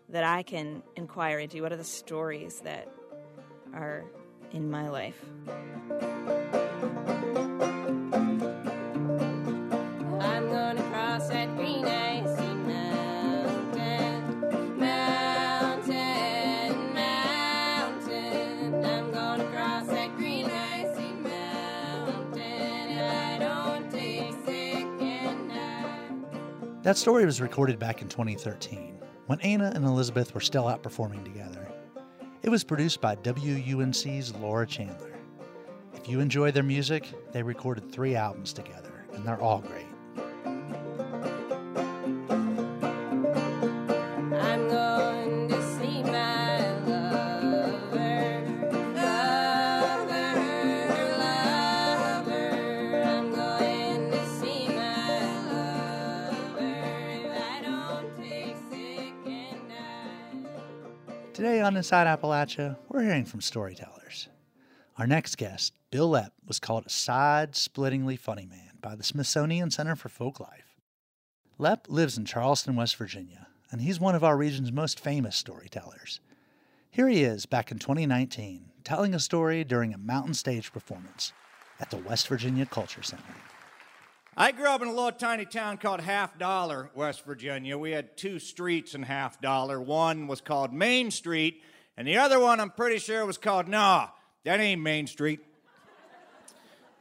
that 0.09 0.25
I 0.25 0.43
can 0.43 0.83
inquire 0.97 1.39
into? 1.39 1.63
What 1.63 1.73
are 1.73 1.77
the 1.77 1.85
stories 1.85 2.61
that 2.61 2.89
are 3.75 4.05
in 4.51 4.71
my 4.71 4.89
life? 4.89 5.23
That 26.83 26.97
story 26.97 27.25
was 27.25 27.41
recorded 27.41 27.79
back 27.79 28.03
in 28.03 28.09
2013 28.09 28.99
when 29.27 29.41
Anna 29.43 29.71
and 29.73 29.85
Elizabeth 29.85 30.35
were 30.35 30.41
still 30.41 30.67
out 30.67 30.83
performing 30.83 31.23
together. 31.23 31.69
It 32.43 32.51
was 32.51 32.65
produced 32.65 33.01
by 33.01 33.15
WUNC's 33.15 34.35
Laura 34.35 34.67
Chandler. 34.67 35.15
If 35.95 36.09
you 36.09 36.19
enjoy 36.19 36.51
their 36.51 36.65
music, 36.65 37.07
they 37.31 37.45
recorded 37.45 37.93
three 37.93 38.17
albums 38.17 38.53
together, 38.53 39.05
and 39.13 39.25
they're 39.25 39.41
all 39.41 39.61
great. 39.61 39.92
Inside 61.83 62.07
Appalachia, 62.07 62.77
we're 62.89 63.03
hearing 63.03 63.25
from 63.25 63.41
storytellers. 63.41 64.29
Our 64.99 65.07
next 65.09 65.37
guest, 65.37 65.73
Bill 65.91 66.09
Lepp, 66.09 66.31
was 66.47 66.61
called 66.61 66.87
a 66.87 66.89
side 66.89 67.57
splittingly 67.57 68.17
funny 68.17 68.47
man 68.47 68.79
by 68.81 68.95
the 68.95 69.03
Smithsonian 69.03 69.73
Center 69.73 69.97
for 69.97 70.09
Folklife. 70.09 70.77
Lepp 71.59 71.89
lives 71.89 72.17
in 72.17 72.25
Charleston, 72.25 72.77
West 72.77 72.95
Virginia, 72.95 73.49
and 73.73 73.81
he's 73.81 73.99
one 73.99 74.15
of 74.15 74.23
our 74.23 74.37
region's 74.37 74.71
most 74.71 75.01
famous 75.01 75.35
storytellers. 75.35 76.21
Here 76.89 77.09
he 77.09 77.25
is 77.25 77.47
back 77.47 77.73
in 77.73 77.81
2019, 77.81 78.67
telling 78.85 79.13
a 79.13 79.19
story 79.19 79.65
during 79.65 79.93
a 79.93 79.99
mountain 79.99 80.35
stage 80.35 80.73
performance 80.73 81.33
at 81.81 81.91
the 81.91 81.97
West 81.97 82.29
Virginia 82.29 82.65
Culture 82.65 83.03
Center. 83.03 83.25
I 84.35 84.53
grew 84.53 84.67
up 84.67 84.81
in 84.81 84.89
a 84.89 84.95
little 84.95 85.13
tiny 85.13 85.45
town 85.45 85.77
called 85.77 86.01
Half 86.01 86.39
Dollar, 86.39 86.91
West 86.95 87.23
Virginia. 87.27 87.77
We 87.77 87.91
had 87.91 88.17
two 88.17 88.39
streets 88.39 88.95
in 88.95 89.03
Half 89.03 89.43
Dollar. 89.43 89.79
One 89.79 90.27
was 90.27 90.41
called 90.41 90.73
Main 90.73 91.11
Street, 91.11 91.63
and 91.99 92.09
the 92.09 92.17
other 92.17 92.41
one 92.41 92.59
I'm 92.59 92.71
pretty 92.71 92.99
sure 92.99 93.27
was 93.27 93.37
called 93.37 93.69
Nah, 93.69 94.09
that 94.45 94.59
ain't 94.59 94.81
Main 94.81 95.07
Street. 95.07 95.41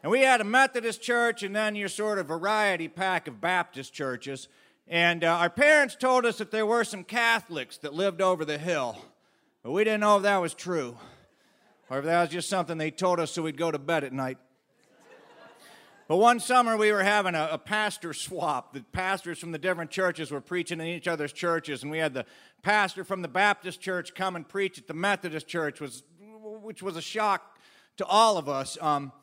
And 0.03 0.11
we 0.11 0.21
had 0.23 0.41
a 0.41 0.43
Methodist 0.43 1.01
church 1.01 1.41
and 1.41 1.55
then 1.55 1.75
your 1.75 1.87
sort 1.87 2.19
of 2.19 2.27
variety 2.27 2.89
pack 2.89 3.29
of 3.29 3.39
Baptist 3.39 3.93
churches. 3.93 4.49
And 4.85 5.23
uh, 5.23 5.37
our 5.37 5.49
parents 5.49 5.95
told 5.95 6.25
us 6.25 6.39
that 6.39 6.51
there 6.51 6.65
were 6.65 6.83
some 6.83 7.05
Catholics 7.05 7.77
that 7.77 7.93
lived 7.93 8.21
over 8.21 8.43
the 8.43 8.57
hill, 8.57 8.97
but 9.63 9.71
we 9.71 9.85
didn't 9.85 10.01
know 10.01 10.17
if 10.17 10.23
that 10.23 10.41
was 10.41 10.53
true 10.53 10.97
or 11.89 11.99
if 11.99 12.05
that 12.05 12.23
was 12.23 12.29
just 12.29 12.49
something 12.49 12.77
they 12.77 12.91
told 12.91 13.21
us 13.21 13.31
so 13.31 13.41
we'd 13.41 13.55
go 13.55 13.71
to 13.71 13.79
bed 13.79 14.03
at 14.03 14.11
night. 14.11 14.37
But 16.11 16.17
one 16.17 16.41
summer 16.41 16.75
we 16.75 16.91
were 16.91 17.03
having 17.03 17.35
a, 17.35 17.51
a, 17.53 17.57
pastor 17.57 18.11
swap. 18.11 18.73
The 18.73 18.81
pastors 18.91 19.39
from 19.39 19.53
the 19.53 19.57
different 19.57 19.91
churches 19.91 20.29
were 20.29 20.41
preaching 20.41 20.81
in 20.81 20.87
each 20.87 21.07
other's 21.07 21.31
churches, 21.31 21.83
and 21.83 21.89
we 21.89 21.99
had 21.99 22.13
the 22.13 22.25
pastor 22.63 23.05
from 23.05 23.21
the 23.21 23.29
Baptist 23.29 23.79
church 23.79 24.13
come 24.13 24.35
and 24.35 24.45
preach 24.45 24.77
at 24.77 24.87
the 24.87 24.93
Methodist 24.93 25.47
church, 25.47 25.79
was, 25.79 26.03
which 26.19 26.83
was 26.83 26.97
a 26.97 27.01
shock 27.01 27.57
to 27.95 28.05
all 28.05 28.37
of 28.37 28.49
us. 28.49 28.77
Um, 28.81 29.13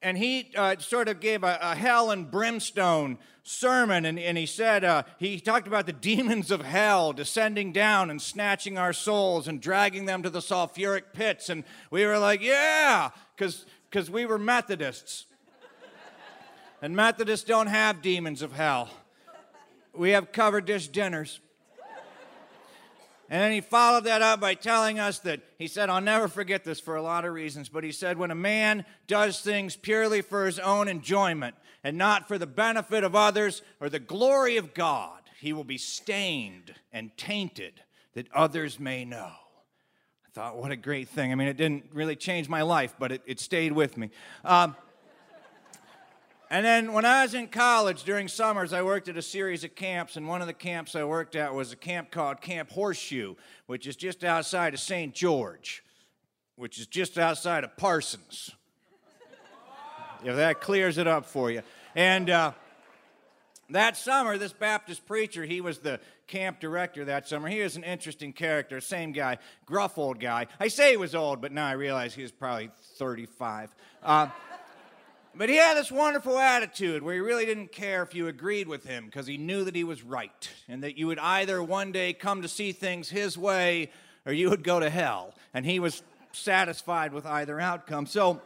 and 0.00 0.16
he 0.16 0.50
uh, 0.56 0.76
sort 0.78 1.08
of 1.08 1.20
gave 1.20 1.44
a, 1.44 1.58
a, 1.60 1.74
hell 1.74 2.10
and 2.10 2.30
brimstone 2.30 3.18
sermon, 3.42 4.06
and, 4.06 4.18
and 4.18 4.38
he 4.38 4.46
said, 4.46 4.84
uh, 4.84 5.02
he 5.18 5.40
talked 5.40 5.66
about 5.66 5.84
the 5.84 5.92
demons 5.92 6.50
of 6.50 6.62
hell 6.62 7.12
descending 7.12 7.72
down 7.72 8.08
and 8.08 8.22
snatching 8.22 8.78
our 8.78 8.94
souls 8.94 9.48
and 9.48 9.60
dragging 9.60 10.06
them 10.06 10.22
to 10.22 10.30
the 10.30 10.40
sulfuric 10.40 11.12
pits. 11.12 11.50
And 11.50 11.62
we 11.90 12.06
were 12.06 12.18
like, 12.18 12.40
yeah, 12.40 13.10
because 13.36 14.10
we 14.10 14.24
were 14.24 14.38
Methodists. 14.38 15.26
And 16.80 16.94
Methodists 16.94 17.44
don't 17.44 17.66
have 17.66 18.02
demons 18.02 18.40
of 18.42 18.52
hell. 18.52 18.88
We 19.92 20.10
have 20.10 20.32
covered 20.32 20.64
dish 20.64 20.88
dinners. 20.88 21.40
And 23.30 23.42
then 23.42 23.52
he 23.52 23.60
followed 23.60 24.04
that 24.04 24.22
up 24.22 24.40
by 24.40 24.54
telling 24.54 24.98
us 24.98 25.18
that 25.20 25.40
he 25.58 25.66
said, 25.66 25.90
I'll 25.90 26.00
never 26.00 26.28
forget 26.28 26.64
this 26.64 26.80
for 26.80 26.96
a 26.96 27.02
lot 27.02 27.26
of 27.26 27.34
reasons, 27.34 27.68
but 27.68 27.84
he 27.84 27.92
said, 27.92 28.16
when 28.16 28.30
a 28.30 28.34
man 28.34 28.86
does 29.06 29.40
things 29.40 29.76
purely 29.76 30.22
for 30.22 30.46
his 30.46 30.58
own 30.58 30.88
enjoyment 30.88 31.54
and 31.84 31.98
not 31.98 32.26
for 32.26 32.38
the 32.38 32.46
benefit 32.46 33.04
of 33.04 33.14
others 33.14 33.60
or 33.80 33.90
the 33.90 33.98
glory 33.98 34.56
of 34.56 34.72
God, 34.72 35.20
he 35.40 35.52
will 35.52 35.64
be 35.64 35.76
stained 35.76 36.74
and 36.90 37.14
tainted 37.18 37.82
that 38.14 38.32
others 38.32 38.80
may 38.80 39.04
know. 39.04 39.30
I 40.26 40.30
thought, 40.32 40.56
what 40.56 40.70
a 40.70 40.76
great 40.76 41.08
thing. 41.08 41.30
I 41.30 41.34
mean, 41.34 41.48
it 41.48 41.58
didn't 41.58 41.84
really 41.92 42.16
change 42.16 42.48
my 42.48 42.62
life, 42.62 42.94
but 42.98 43.12
it, 43.12 43.22
it 43.26 43.40
stayed 43.40 43.72
with 43.72 43.98
me. 43.98 44.10
Um, 44.42 44.74
and 46.50 46.64
then 46.64 46.92
when 46.92 47.04
I 47.04 47.22
was 47.22 47.34
in 47.34 47.48
college 47.48 48.04
during 48.04 48.28
summers, 48.28 48.72
I 48.72 48.82
worked 48.82 49.08
at 49.08 49.16
a 49.16 49.22
series 49.22 49.64
of 49.64 49.74
camps, 49.74 50.16
and 50.16 50.26
one 50.26 50.40
of 50.40 50.46
the 50.46 50.54
camps 50.54 50.94
I 50.94 51.04
worked 51.04 51.36
at 51.36 51.54
was 51.54 51.72
a 51.72 51.76
camp 51.76 52.10
called 52.10 52.40
Camp 52.40 52.70
Horseshoe, 52.70 53.34
which 53.66 53.86
is 53.86 53.96
just 53.96 54.24
outside 54.24 54.72
of 54.72 54.80
St. 54.80 55.14
George, 55.14 55.82
which 56.56 56.78
is 56.78 56.86
just 56.86 57.18
outside 57.18 57.64
of 57.64 57.76
Parsons. 57.76 58.50
if 60.24 60.36
that 60.36 60.60
clears 60.60 60.96
it 60.98 61.06
up 61.06 61.26
for 61.26 61.50
you. 61.50 61.62
And 61.94 62.30
uh, 62.30 62.52
that 63.70 63.96
summer, 63.96 64.38
this 64.38 64.52
Baptist 64.52 65.06
preacher, 65.06 65.44
he 65.44 65.60
was 65.60 65.78
the 65.78 66.00
camp 66.26 66.60
director 66.60 67.04
that 67.06 67.28
summer. 67.28 67.48
He 67.48 67.60
was 67.60 67.76
an 67.76 67.84
interesting 67.84 68.32
character, 68.32 68.80
same 68.80 69.12
guy, 69.12 69.38
gruff 69.66 69.98
old 69.98 70.20
guy. 70.20 70.46
I 70.58 70.68
say 70.68 70.92
he 70.92 70.96
was 70.96 71.14
old, 71.14 71.40
but 71.40 71.52
now 71.52 71.66
I 71.66 71.72
realize 71.72 72.14
he 72.14 72.22
was 72.22 72.32
probably 72.32 72.70
35. 72.96 73.74
Uh, 74.02 74.28
but 75.38 75.48
he 75.48 75.54
had 75.54 75.76
this 75.76 75.92
wonderful 75.92 76.36
attitude 76.36 77.00
where 77.00 77.14
he 77.14 77.20
really 77.20 77.46
didn't 77.46 77.70
care 77.70 78.02
if 78.02 78.12
you 78.12 78.26
agreed 78.26 78.66
with 78.66 78.84
him 78.84 79.06
because 79.06 79.28
he 79.28 79.36
knew 79.36 79.62
that 79.62 79.76
he 79.76 79.84
was 79.84 80.02
right 80.02 80.50
and 80.68 80.82
that 80.82 80.98
you 80.98 81.06
would 81.06 81.20
either 81.20 81.62
one 81.62 81.92
day 81.92 82.12
come 82.12 82.42
to 82.42 82.48
see 82.48 82.72
things 82.72 83.08
his 83.08 83.38
way 83.38 83.92
or 84.26 84.32
you 84.32 84.50
would 84.50 84.64
go 84.64 84.80
to 84.80 84.90
hell. 84.90 85.32
And 85.54 85.64
he 85.64 85.78
was 85.78 86.02
satisfied 86.32 87.12
with 87.12 87.24
either 87.24 87.60
outcome. 87.60 88.06
So 88.06 88.42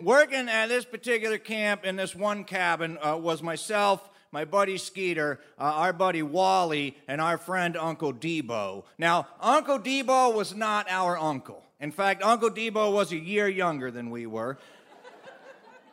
working 0.00 0.48
at 0.48 0.68
this 0.68 0.84
particular 0.84 1.38
camp 1.38 1.84
in 1.84 1.96
this 1.96 2.14
one 2.14 2.44
cabin 2.44 2.96
uh, 3.02 3.16
was 3.16 3.42
myself, 3.42 4.08
my 4.30 4.44
buddy 4.44 4.78
Skeeter, 4.78 5.40
uh, 5.58 5.62
our 5.62 5.92
buddy 5.92 6.22
Wally, 6.22 6.96
and 7.08 7.20
our 7.20 7.36
friend 7.36 7.76
Uncle 7.76 8.12
Debo. 8.12 8.84
Now, 8.96 9.26
Uncle 9.40 9.80
Debo 9.80 10.32
was 10.32 10.54
not 10.54 10.86
our 10.88 11.18
uncle. 11.18 11.64
In 11.80 11.90
fact, 11.90 12.22
Uncle 12.22 12.50
Debo 12.50 12.92
was 12.92 13.10
a 13.10 13.16
year 13.16 13.48
younger 13.48 13.90
than 13.90 14.10
we 14.10 14.26
were. 14.26 14.56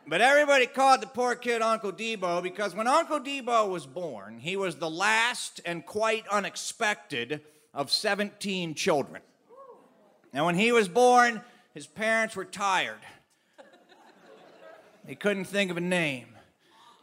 But 0.08 0.22
everybody 0.22 0.64
called 0.64 1.02
the 1.02 1.06
poor 1.06 1.34
kid 1.34 1.60
Uncle 1.60 1.92
Debo 1.92 2.42
because 2.42 2.74
when 2.74 2.86
Uncle 2.86 3.20
Debo 3.20 3.68
was 3.68 3.84
born, 3.84 4.38
he 4.38 4.56
was 4.56 4.76
the 4.76 4.88
last 4.88 5.60
and 5.66 5.84
quite 5.84 6.26
unexpected 6.28 7.42
of 7.74 7.90
17 7.90 8.74
children. 8.74 9.20
Now, 10.32 10.46
when 10.46 10.54
he 10.54 10.72
was 10.72 10.88
born, 10.88 11.42
his 11.74 11.86
parents 11.86 12.34
were 12.36 12.46
tired. 12.46 13.00
They 15.04 15.14
couldn't 15.14 15.44
think 15.44 15.70
of 15.70 15.76
a 15.76 15.82
name. 15.82 16.28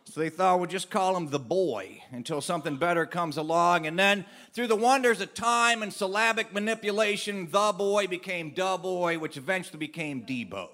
So 0.06 0.20
they 0.20 0.30
thought 0.30 0.60
we'll 0.60 0.70
just 0.70 0.90
call 0.90 1.16
him 1.16 1.30
the 1.30 1.40
boy 1.40 2.02
until 2.10 2.42
something 2.42 2.78
better 2.78 3.06
comes 3.06 3.38
along. 3.38 3.86
And 3.86 4.00
then, 4.00 4.26
through 4.54 4.68
the 4.68 4.76
wonders 4.76 5.22
of 5.22 5.36
time 5.36 5.84
and 5.84 5.94
syllabic 5.94 6.54
manipulation, 6.54 7.50
the 7.52 7.72
boy 7.72 8.08
became 8.08 8.52
da 8.52 8.78
boy, 8.78 9.20
which 9.20 9.38
eventually 9.38 9.78
became 9.78 10.26
Debo. 10.26 10.70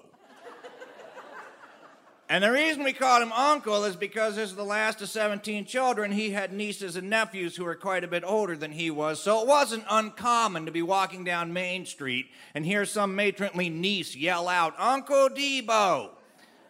And 2.32 2.42
the 2.42 2.50
reason 2.50 2.82
we 2.82 2.94
called 2.94 3.22
him 3.22 3.30
uncle 3.30 3.84
is 3.84 3.94
because 3.94 4.38
as 4.38 4.54
the 4.54 4.64
last 4.64 5.02
of 5.02 5.10
17 5.10 5.66
children, 5.66 6.10
he 6.10 6.30
had 6.30 6.50
nieces 6.50 6.96
and 6.96 7.10
nephews 7.10 7.54
who 7.54 7.64
were 7.64 7.74
quite 7.74 8.04
a 8.04 8.08
bit 8.08 8.24
older 8.24 8.56
than 8.56 8.72
he 8.72 8.90
was. 8.90 9.22
So 9.22 9.42
it 9.42 9.46
wasn't 9.46 9.84
uncommon 9.90 10.64
to 10.64 10.72
be 10.72 10.80
walking 10.80 11.24
down 11.24 11.52
Main 11.52 11.84
Street 11.84 12.30
and 12.54 12.64
hear 12.64 12.86
some 12.86 13.14
matronly 13.14 13.68
niece 13.68 14.16
yell 14.16 14.48
out, 14.48 14.72
Uncle 14.78 15.28
Debo, 15.28 16.08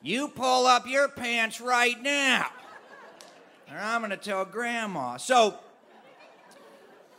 you 0.02 0.26
pull 0.26 0.66
up 0.66 0.88
your 0.88 1.06
pants 1.06 1.60
right 1.60 2.02
now. 2.02 2.46
Or 3.70 3.78
I'm 3.78 4.00
going 4.00 4.10
to 4.10 4.16
tell 4.16 4.44
Grandma. 4.44 5.16
So 5.16 5.60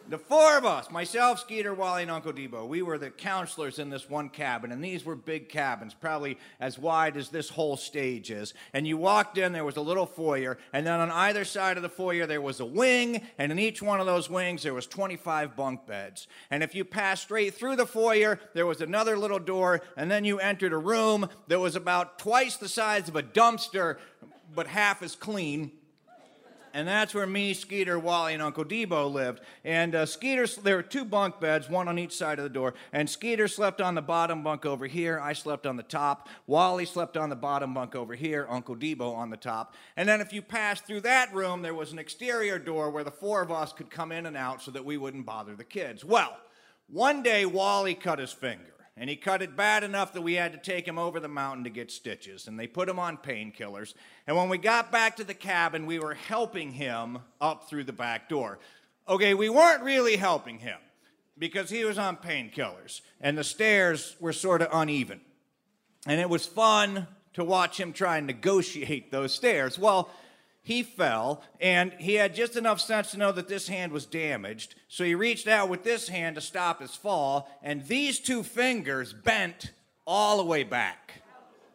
the 0.10 0.17
four 0.17 0.57
of 0.57 0.65
us, 0.65 0.91
myself, 0.91 1.39
Skeeter, 1.39 1.74
Wally, 1.74 2.03
and 2.03 2.12
Uncle 2.12 2.33
Debo, 2.33 2.67
we 2.67 2.81
were 2.81 2.98
the 2.98 3.10
counselors 3.10 3.79
in 3.79 3.89
this 3.89 4.10
one 4.10 4.29
cabin, 4.29 4.72
and 4.72 4.83
these 4.83 5.05
were 5.05 5.15
big 5.15 5.50
cabins, 5.50 5.93
probably 5.93 6.38
as 6.60 6.77
wide 6.77 7.15
as 7.15 7.29
this 7.29 7.50
whole 7.50 7.77
stage 7.77 8.29
is. 8.29 8.53
And 8.74 8.86
you 8.86 8.98
walked 8.98 9.38
in, 9.38 9.53
there 9.53 9.65
was 9.65 9.77
a 9.77 9.81
little 9.81 10.05
foyer, 10.05 10.57
and 10.74 10.86
then 10.86 11.00
on 11.00 11.10
either 11.10 11.45
side 11.45 11.77
of 11.77 11.83
the 11.83 11.89
foyer 11.89 12.25
there 12.25 12.41
was 12.41 12.60
a 12.60 12.65
wing, 12.65 13.22
and 13.38 13.51
in 13.51 13.60
each 13.60 13.81
one 13.81 14.00
of 14.00 14.05
those 14.05 14.29
wings 14.29 14.63
there 14.63 14.74
was 14.74 14.88
25 14.88 15.55
bunk 15.55 15.88
beds. 15.88 16.27
And 16.51 16.63
if 16.63 16.75
you 16.75 16.83
passed 16.83 17.24
straight 17.24 17.53
through 17.53 17.77
the 17.77 17.88
foyer, 17.88 18.39
there 18.53 18.65
was 18.65 18.81
another 18.81 19.17
little 19.17 19.39
door, 19.39 19.81
and 19.95 20.12
then 20.12 20.25
you 20.25 20.39
entered 20.39 20.74
a 20.74 20.77
room 20.77 21.29
that 21.48 21.60
was 21.60 21.75
about 21.75 22.19
twice 22.19 22.57
the 22.57 22.69
size 22.69 23.07
of 23.07 23.15
a 23.15 23.24
dumpster, 23.24 23.98
but 24.53 24.67
half 24.67 25.01
as 25.01 25.15
clean 25.15 25.72
and 26.74 26.88
that's 26.88 27.13
where 27.13 27.27
me, 27.27 27.53
Skeeter, 27.53 28.00
Wally, 28.00 28.34
and 28.34 28.42
Uncle 28.42 28.65
Debo 28.65 29.12
lived. 29.12 29.42
And 29.63 29.94
uh, 29.94 30.08
Skeeter, 30.08 30.48
there 30.63 30.77
were 30.77 30.84
two 30.84 31.06
bunk 31.06 31.39
beds, 31.39 31.70
one 31.70 31.88
on 31.88 32.00
each 32.00 32.15
side 32.15 32.39
of 32.39 32.44
the 32.44 32.50
door. 32.50 32.74
And 32.92 33.08
Skeeter 33.08 33.48
slept 33.48 33.80
on 33.80 33.94
the 33.94 34.01
bottom 34.01 34.42
bunk 34.42 34.65
over 34.65 34.88
here. 34.88 35.20
I 35.20 35.34
slept 35.34 35.68
on 35.68 35.77
the 35.77 35.84
top. 35.84 36.30
Wally 36.48 36.86
slept 36.86 37.15
on 37.15 37.30
the 37.30 37.36
bottom 37.36 37.75
bunk 37.75 37.96
over 37.96 38.15
here. 38.15 38.48
Uncle 38.50 38.75
Debo 38.75 39.15
on 39.15 39.30
the 39.30 39.38
top. 39.38 39.75
And 39.96 40.10
then 40.10 40.20
if 40.20 40.34
you 40.34 40.42
passed 40.42 40.86
through 40.86 41.01
that 41.01 41.32
room, 41.32 41.62
there 41.62 41.75
was 41.75 41.92
an 41.92 42.00
exterior 42.00 42.58
door 42.58 42.89
where 42.89 43.03
the 43.03 43.12
four 43.12 43.44
of 43.44 43.51
us 43.51 43.72
could 43.72 43.92
come 43.92 44.12
in 44.12 44.25
and 44.25 44.36
out 44.36 44.63
so 44.63 44.72
that 44.72 44.84
we 44.84 44.98
wouldn't 44.98 45.27
bother 45.27 45.56
the 45.56 45.63
kids. 45.63 46.03
Well, 46.03 46.36
one 46.88 47.22
day 47.22 47.46
Wally 47.46 47.94
cut 47.94 48.18
his 48.18 48.32
finger 48.32 48.73
and 48.95 49.09
he 49.09 49.15
cut 49.15 49.41
it 49.41 49.55
bad 49.55 49.83
enough 49.83 50.13
that 50.13 50.21
we 50.21 50.33
had 50.35 50.51
to 50.53 50.59
take 50.59 50.88
him 50.88 51.00
over 51.00 51.19
the 51.19 51.27
mountain 51.27 51.63
to 51.63 51.69
get 51.69 51.91
stitches. 51.91 52.47
And 52.47 52.59
they 52.59 52.67
put 52.67 52.88
him 52.88 53.00
on 53.00 53.17
painkillers. 53.17 53.95
And 54.27 54.38
when 54.38 54.50
we 54.50 54.59
got 54.59 54.91
back 54.91 55.15
to 55.15 55.23
the 55.23 55.34
cabin, 55.34 55.86
we 55.86 55.97
were 55.97 56.13
helping 56.13 56.71
him 56.71 57.19
up 57.41 57.67
through 57.67 57.86
the 57.86 57.93
back 57.93 58.29
door. 58.29 58.60
Okay, 59.08 59.34
we 59.34 59.49
weren't 59.49 59.84
really 59.84 60.15
helping 60.15 60.60
him 60.60 60.77
because 61.38 61.69
he 61.71 61.84
was 61.84 61.97
on 61.97 62.17
painkillers 62.17 63.01
and 63.19 63.38
the 63.38 63.43
stairs 63.43 64.15
were 64.19 64.34
sort 64.34 64.62
of 64.62 64.69
uneven. 64.71 65.21
And 66.06 66.21
it 66.21 66.29
was 66.29 66.45
fun 66.45 67.08
to 67.34 67.43
watch 67.43 67.79
him 67.79 67.93
try 67.93 68.17
and 68.17 68.27
negotiate 68.27 69.12
those 69.12 69.34
stairs. 69.34 69.79
Well, 69.79 70.10
he 70.65 70.82
fell, 70.82 71.43
and 71.60 71.91
he 71.99 72.13
had 72.13 72.34
just 72.34 72.56
enough 72.56 72.80
sense 72.80 73.12
to 73.12 73.17
know 73.17 73.34
that 73.34 73.49
this 73.49 73.67
hand 73.67 73.91
was 73.91 74.06
damaged. 74.06 74.76
So 74.88 75.04
he 75.04 75.13
reached 75.13 75.45
out 75.45 75.67
with 75.67 75.84
this 75.84 76.08
hand 76.08 76.36
to 76.36 76.41
stop 76.41 76.82
his 76.82 76.95
fall, 76.95 77.49
and 77.62 77.86
these 77.86 78.17
two 78.17 78.43
fingers 78.43 79.12
bent 79.12 79.71
all 80.08 80.38
the 80.38 80.45
way 80.45 80.63
back. 80.63 81.21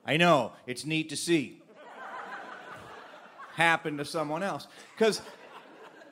I 0.07 0.17
know, 0.17 0.53
it's 0.67 0.87
neat 0.87 1.11
to 1.11 1.17
see. 1.17 1.61
Happened 3.57 3.99
to 3.99 4.07
someone 4.07 4.43
else. 4.43 4.67
Because 4.97 5.21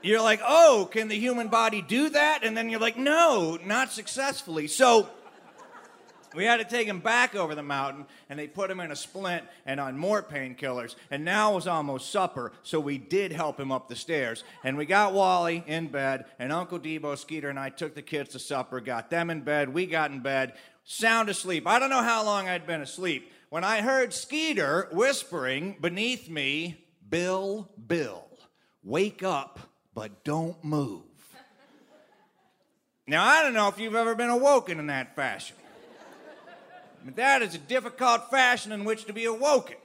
you're 0.03 0.21
like, 0.21 0.41
oh, 0.47 0.87
can 0.93 1.09
the 1.09 1.19
human 1.19 1.49
body 1.49 1.81
do 1.81 2.11
that? 2.11 2.45
And 2.45 2.55
then 2.55 2.69
you're 2.69 2.79
like, 2.79 2.99
no, 2.99 3.59
not 3.65 3.91
successfully. 3.91 4.67
So 4.67 5.09
we 6.37 6.45
had 6.45 6.59
to 6.59 6.65
take 6.65 6.87
him 6.87 7.01
back 7.01 7.35
over 7.35 7.55
the 7.55 7.63
mountain, 7.63 8.07
and 8.29 8.39
they 8.39 8.47
put 8.47 8.71
him 8.71 8.81
in 8.81 8.91
a 8.91 8.97
splint 8.97 9.45
and 9.65 9.81
on 9.81 9.99
more 9.99 10.23
painkillers. 10.23 10.95
And 11.11 11.25
now 11.25 11.55
was 11.55 11.67
almost 11.67 12.13
supper, 12.13 12.53
so 12.63 12.79
we 12.79 12.99
did 12.99 13.33
help 13.33 13.59
him 13.59 13.73
up 13.73 13.89
the 13.89 13.97
stairs. 13.97 14.45
And 14.63 14.77
we 14.77 14.87
got 14.87 15.15
Wally 15.15 15.65
in 15.67 15.89
bed, 15.89 16.27
and 16.39 16.53
Uncle 16.53 16.79
Debo, 16.79 17.17
Skeeter, 17.19 17.49
and 17.49 17.59
I 17.59 17.71
took 17.71 17.95
the 17.95 18.03
kids 18.03 18.31
to 18.31 18.39
supper, 18.39 18.81
got 18.81 19.11
them 19.11 19.31
in 19.31 19.41
bed, 19.41 19.73
we 19.73 19.87
got 19.87 20.11
in 20.11 20.21
bed, 20.21 20.53
sound 20.85 21.29
asleep. 21.29 21.67
I 21.67 21.79
don't 21.79 21.91
know 21.91 22.03
how 22.03 22.25
long 22.25 22.49
I'd 22.49 22.67
been 22.67 22.83
asleep 22.83 23.33
when 23.49 23.65
I 23.65 23.81
heard 23.81 24.13
Skeeter 24.13 24.89
whispering 24.93 25.77
beneath 25.81 26.29
me, 26.29 26.85
Bill, 27.09 27.71
Bill, 27.87 28.27
wake 28.83 29.23
up, 29.23 29.61
but 29.95 30.25
don't 30.25 30.63
move. 30.65 31.03
Now, 33.07 33.25
I 33.25 33.43
don't 33.43 33.55
know 33.55 33.69
if 33.69 33.79
you've 33.79 33.95
ever 33.95 34.17
been 34.17 34.31
awoken 34.31 34.81
in 34.81 34.89
that 34.89 35.15
fashion. 35.15 35.57
That 37.15 37.43
is 37.43 37.55
a 37.55 37.59
difficult 37.59 38.31
fashion 38.31 38.73
in 38.73 38.85
which 38.85 39.05
to 39.05 39.13
be 39.13 39.25
awoken. 39.25 39.77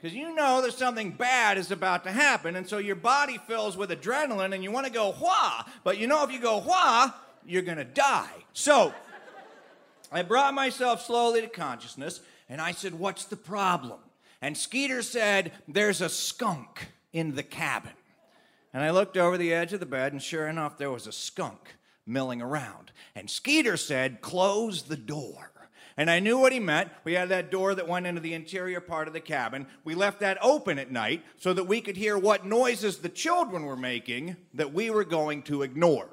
Because 0.00 0.16
you 0.16 0.34
know 0.34 0.62
that 0.62 0.74
something 0.74 1.10
bad 1.10 1.58
is 1.58 1.70
about 1.70 2.04
to 2.04 2.12
happen, 2.12 2.54
and 2.54 2.68
so 2.68 2.78
your 2.78 2.96
body 2.96 3.38
fills 3.48 3.76
with 3.76 3.90
adrenaline 3.90 4.54
and 4.54 4.62
you 4.62 4.70
want 4.70 4.86
to 4.86 4.92
go 4.92 5.14
wha, 5.20 5.64
but 5.82 5.98
you 5.98 6.06
know 6.06 6.22
if 6.22 6.30
you 6.30 6.40
go 6.40 6.58
wha, 6.58 7.12
you're 7.44 7.62
gonna 7.62 7.84
die. 7.84 8.30
So 8.52 8.94
I 10.12 10.22
brought 10.22 10.54
myself 10.54 11.04
slowly 11.04 11.40
to 11.40 11.48
consciousness 11.48 12.20
and 12.48 12.60
I 12.60 12.72
said, 12.72 12.94
What's 12.94 13.24
the 13.24 13.36
problem? 13.36 13.98
And 14.40 14.56
Skeeter 14.56 15.02
said, 15.02 15.52
There's 15.66 16.00
a 16.00 16.08
skunk 16.08 16.88
in 17.12 17.34
the 17.34 17.42
cabin. 17.42 17.92
And 18.72 18.82
I 18.82 18.90
looked 18.90 19.16
over 19.16 19.36
the 19.36 19.52
edge 19.52 19.72
of 19.72 19.80
the 19.80 19.86
bed, 19.86 20.12
and 20.12 20.22
sure 20.22 20.46
enough, 20.46 20.78
there 20.78 20.90
was 20.90 21.06
a 21.06 21.12
skunk 21.12 21.74
milling 22.06 22.40
around. 22.40 22.92
And 23.14 23.28
Skeeter 23.28 23.76
said, 23.76 24.20
Close 24.20 24.82
the 24.82 24.96
door. 24.96 25.50
And 25.98 26.08
I 26.08 26.20
knew 26.20 26.38
what 26.38 26.52
he 26.52 26.60
meant. 26.60 26.90
We 27.02 27.14
had 27.14 27.28
that 27.30 27.50
door 27.50 27.74
that 27.74 27.88
went 27.88 28.06
into 28.06 28.20
the 28.20 28.32
interior 28.32 28.80
part 28.80 29.08
of 29.08 29.14
the 29.14 29.20
cabin. 29.20 29.66
We 29.82 29.96
left 29.96 30.20
that 30.20 30.38
open 30.40 30.78
at 30.78 30.92
night 30.92 31.24
so 31.38 31.52
that 31.52 31.64
we 31.64 31.80
could 31.80 31.96
hear 31.96 32.16
what 32.16 32.46
noises 32.46 32.98
the 32.98 33.08
children 33.08 33.64
were 33.64 33.76
making 33.76 34.36
that 34.54 34.72
we 34.72 34.90
were 34.90 35.04
going 35.04 35.42
to 35.42 35.62
ignore. 35.62 36.08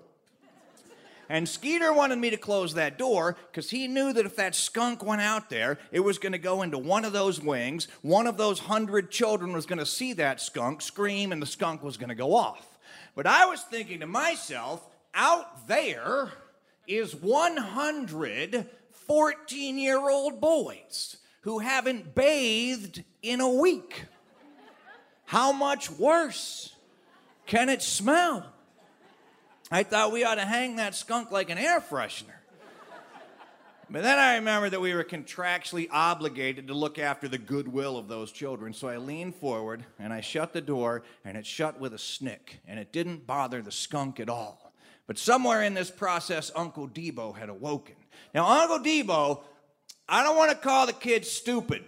And 1.30 1.48
Skeeter 1.48 1.94
wanted 1.94 2.18
me 2.18 2.32
to 2.32 2.38
close 2.38 2.74
that 2.74 2.98
door 2.98 3.38
because 3.52 3.70
he 3.70 3.88
knew 3.88 4.12
that 4.14 4.26
if 4.26 4.36
that 4.38 4.56
skunk 4.56 5.04
went 5.04 5.22
out 5.22 5.52
there, 5.52 5.78
it 5.92 6.00
was 6.00 6.18
going 6.18 6.34
to 6.34 6.40
go 6.40 6.64
into 6.64 6.80
one 6.80 7.06
of 7.06 7.14
those 7.14 7.40
wings. 7.40 7.88
One 8.02 8.26
of 8.26 8.38
those 8.38 8.60
hundred 8.60 9.12
children 9.12 9.54
was 9.54 9.68
going 9.68 9.80
to 9.80 9.86
see 9.86 10.14
that 10.14 10.42
skunk, 10.42 10.82
scream, 10.82 11.32
and 11.32 11.40
the 11.40 11.48
skunk 11.48 11.84
was 11.84 11.98
going 11.98 12.10
to 12.10 12.16
go 12.16 12.36
off. 12.36 12.80
But 13.16 13.28
I 13.28 13.46
was 13.46 13.62
thinking 13.62 14.00
to 14.00 14.08
myself, 14.08 14.84
out 15.14 15.68
there 15.68 16.32
is 16.88 17.16
100 17.16 18.68
14 19.08 19.78
year 19.78 20.10
old 20.10 20.42
boys 20.42 21.18
who 21.42 21.60
haven't 21.60 22.16
bathed 22.16 23.04
in 23.22 23.40
a 23.40 23.50
week. 23.50 24.06
How 25.26 25.52
much 25.52 25.90
worse 25.92 26.76
can 27.46 27.70
it 27.70 27.82
smell? 27.82 28.46
I 29.72 29.84
thought 29.84 30.12
we 30.12 30.24
ought 30.24 30.36
to 30.36 30.46
hang 30.46 30.76
that 30.76 30.96
skunk 30.96 31.32
like 31.32 31.50
an 31.50 31.58
air 31.58 31.80
freshener. 31.80 32.36
But 33.90 34.02
then 34.02 34.18
I 34.18 34.36
remembered 34.36 34.72
that 34.72 34.82
we 34.82 34.94
were 34.96 35.04
contractually 35.04 35.88
obligated 35.92 36.68
to 36.68 36.74
look 36.74 36.98
after 36.98 37.28
the 37.28 37.38
goodwill 37.38 37.98
of 37.98 38.08
those 38.08 38.32
children. 38.32 38.74
So 38.74 38.88
I 38.88 38.98
leaned 38.98 39.36
forward 39.36 39.86
and 40.00 40.12
I 40.12 40.22
shut 40.22 40.54
the 40.54 40.62
door, 40.62 41.04
and 41.24 41.38
it 41.38 41.46
shut 41.46 41.80
with 41.80 41.94
a 41.94 42.00
snick, 42.00 42.62
and 42.68 42.80
it 42.80 42.92
didn't 42.92 43.28
bother 43.28 43.62
the 43.62 43.72
skunk 43.72 44.20
at 44.20 44.30
all. 44.30 44.74
But 45.06 45.20
somewhere 45.20 45.62
in 45.62 45.76
this 45.76 45.92
process, 45.92 46.52
Uncle 46.56 46.88
Debo 46.88 47.38
had 47.38 47.50
awoken. 47.50 47.96
Now, 48.36 48.64
Uncle 48.64 48.80
Debo, 48.80 49.40
I 50.10 50.22
don't 50.22 50.36
want 50.36 50.52
to 50.52 50.58
call 50.58 50.88
the 50.88 50.94
kid 50.94 51.26
stupid, 51.26 51.86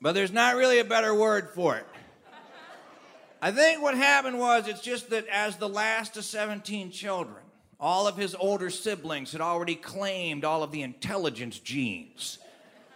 but 0.00 0.14
there's 0.14 0.32
not 0.32 0.56
really 0.56 0.78
a 0.78 0.84
better 0.84 1.14
word 1.14 1.50
for 1.50 1.76
it. 1.76 1.86
I 3.42 3.50
think 3.52 3.82
what 3.82 3.94
happened 3.94 4.38
was 4.38 4.66
it's 4.66 4.80
just 4.80 5.10
that 5.10 5.28
as 5.28 5.56
the 5.56 5.68
last 5.68 6.16
of 6.16 6.24
17 6.24 6.90
children, 6.90 7.42
all 7.78 8.08
of 8.08 8.16
his 8.16 8.34
older 8.34 8.70
siblings 8.70 9.32
had 9.32 9.42
already 9.42 9.74
claimed 9.74 10.42
all 10.42 10.62
of 10.62 10.72
the 10.72 10.80
intelligence 10.80 11.58
genes. 11.58 12.38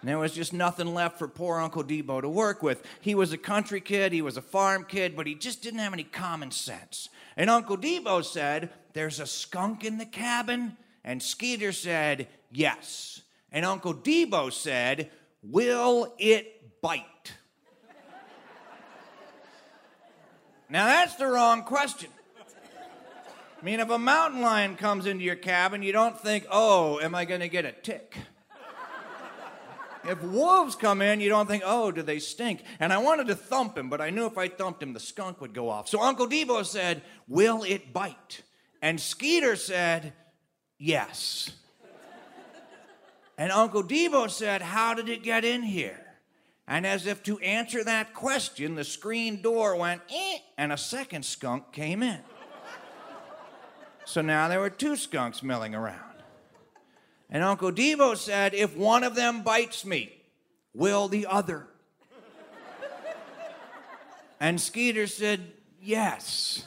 And 0.01 0.09
there 0.09 0.19
was 0.19 0.33
just 0.33 0.55
nothing 0.55 0.95
left 0.95 1.19
for 1.19 1.29
poor 1.29 1.59
Uncle 1.59 1.85
Debo 1.85 2.23
to 2.23 2.29
work 2.31 2.63
with. 2.63 2.87
He 3.03 3.15
was 3.15 3.35
a 3.35 3.39
country 3.39 3.83
kid, 3.83 4.15
he 4.15 4.23
was 4.23 4.39
a 4.39 4.43
farm 4.43 4.87
kid, 4.89 5.15
but 5.15 5.27
he 5.27 5.35
just 5.35 5.63
didn't 5.63 5.81
have 5.81 5.93
any 5.93 6.05
common 6.05 6.53
sense. 6.53 7.11
And 7.37 7.51
Uncle 7.51 7.77
Debo 7.77 8.25
said, 8.25 8.71
There's 8.95 9.21
a 9.21 9.27
skunk 9.27 9.85
in 9.85 9.99
the 9.99 10.07
cabin. 10.07 10.79
And 11.09 11.23
Skeeter 11.23 11.73
said, 11.73 12.29
Yes. 12.53 13.23
And 13.51 13.65
Uncle 13.65 13.95
Debo 13.95 14.53
said, 14.53 15.11
Will 15.43 16.15
it 16.19 16.83
bite? 16.83 17.33
now 20.69 20.85
that's 20.85 21.15
the 21.15 21.27
wrong 21.27 21.63
question. 21.63 22.11
I 23.59 23.65
mean, 23.65 23.81
if 23.81 23.89
a 23.89 23.99
mountain 23.99 24.43
lion 24.43 24.77
comes 24.77 25.07
into 25.07 25.25
your 25.25 25.35
cabin, 25.35 25.83
you 25.83 25.93
don't 25.93 26.21
think, 26.21 26.47
oh, 26.51 27.01
am 27.01 27.15
I 27.15 27.25
going 27.25 27.41
to 27.41 27.49
get 27.49 27.65
a 27.65 27.73
tick? 27.73 28.15
if 30.05 30.23
wolves 30.23 30.77
come 30.77 31.01
in, 31.01 31.23
you 31.23 31.31
don't 31.31 31.49
think, 31.49 31.63
oh, 31.65 31.91
do 31.91 32.03
they 32.03 32.19
stink? 32.19 32.63
And 32.79 32.93
I 32.93 32.99
wanted 32.99 33.29
to 33.29 33.35
thump 33.35 33.79
him, 33.79 33.89
but 33.89 34.03
I 34.03 34.11
knew 34.11 34.27
if 34.27 34.37
I 34.37 34.49
thumped 34.49 34.83
him, 34.83 34.93
the 34.93 35.01
skunk 35.01 35.41
would 35.41 35.55
go 35.55 35.71
off. 35.71 35.89
So 35.89 36.03
Uncle 36.03 36.29
Debo 36.29 36.67
said, 36.67 37.01
will 37.27 37.63
it 37.63 37.95
bite? 37.95 38.43
And 38.83 39.01
Skeeter 39.01 39.57
said, 39.57 40.13
yes. 40.79 41.51
and 43.37 43.53
Uncle 43.53 43.83
Debo 43.83 44.31
said, 44.31 44.63
how 44.63 44.95
did 44.95 45.09
it 45.09 45.23
get 45.23 45.45
in 45.45 45.63
here? 45.63 46.01
And 46.67 46.87
as 46.87 47.07
if 47.07 47.23
to 47.23 47.39
answer 47.39 47.83
that 47.85 48.13
question, 48.13 48.75
the 48.75 48.85
screen 48.85 49.41
door 49.41 49.75
went, 49.77 50.03
eh, 50.11 50.39
and 50.59 50.73
a 50.73 50.77
second 50.77 51.25
skunk 51.25 51.73
came 51.73 52.03
in. 52.03 52.21
So 54.05 54.23
now 54.23 54.49
there 54.49 54.61
were 54.61 54.71
two 54.71 54.97
skunks 54.97 55.43
milling 55.43 55.75
around. 55.75 56.01
And 57.31 57.45
Uncle 57.45 57.71
Debo 57.71 58.17
said, 58.17 58.55
If 58.55 58.75
one 58.75 59.05
of 59.05 59.15
them 59.15 59.43
bites 59.43 59.85
me, 59.85 60.13
will 60.73 61.09
the 61.09 61.27
other? 61.27 61.67
and 64.41 64.59
Skeeter 64.59 65.07
said, 65.07 65.53
Yes. 65.83 66.65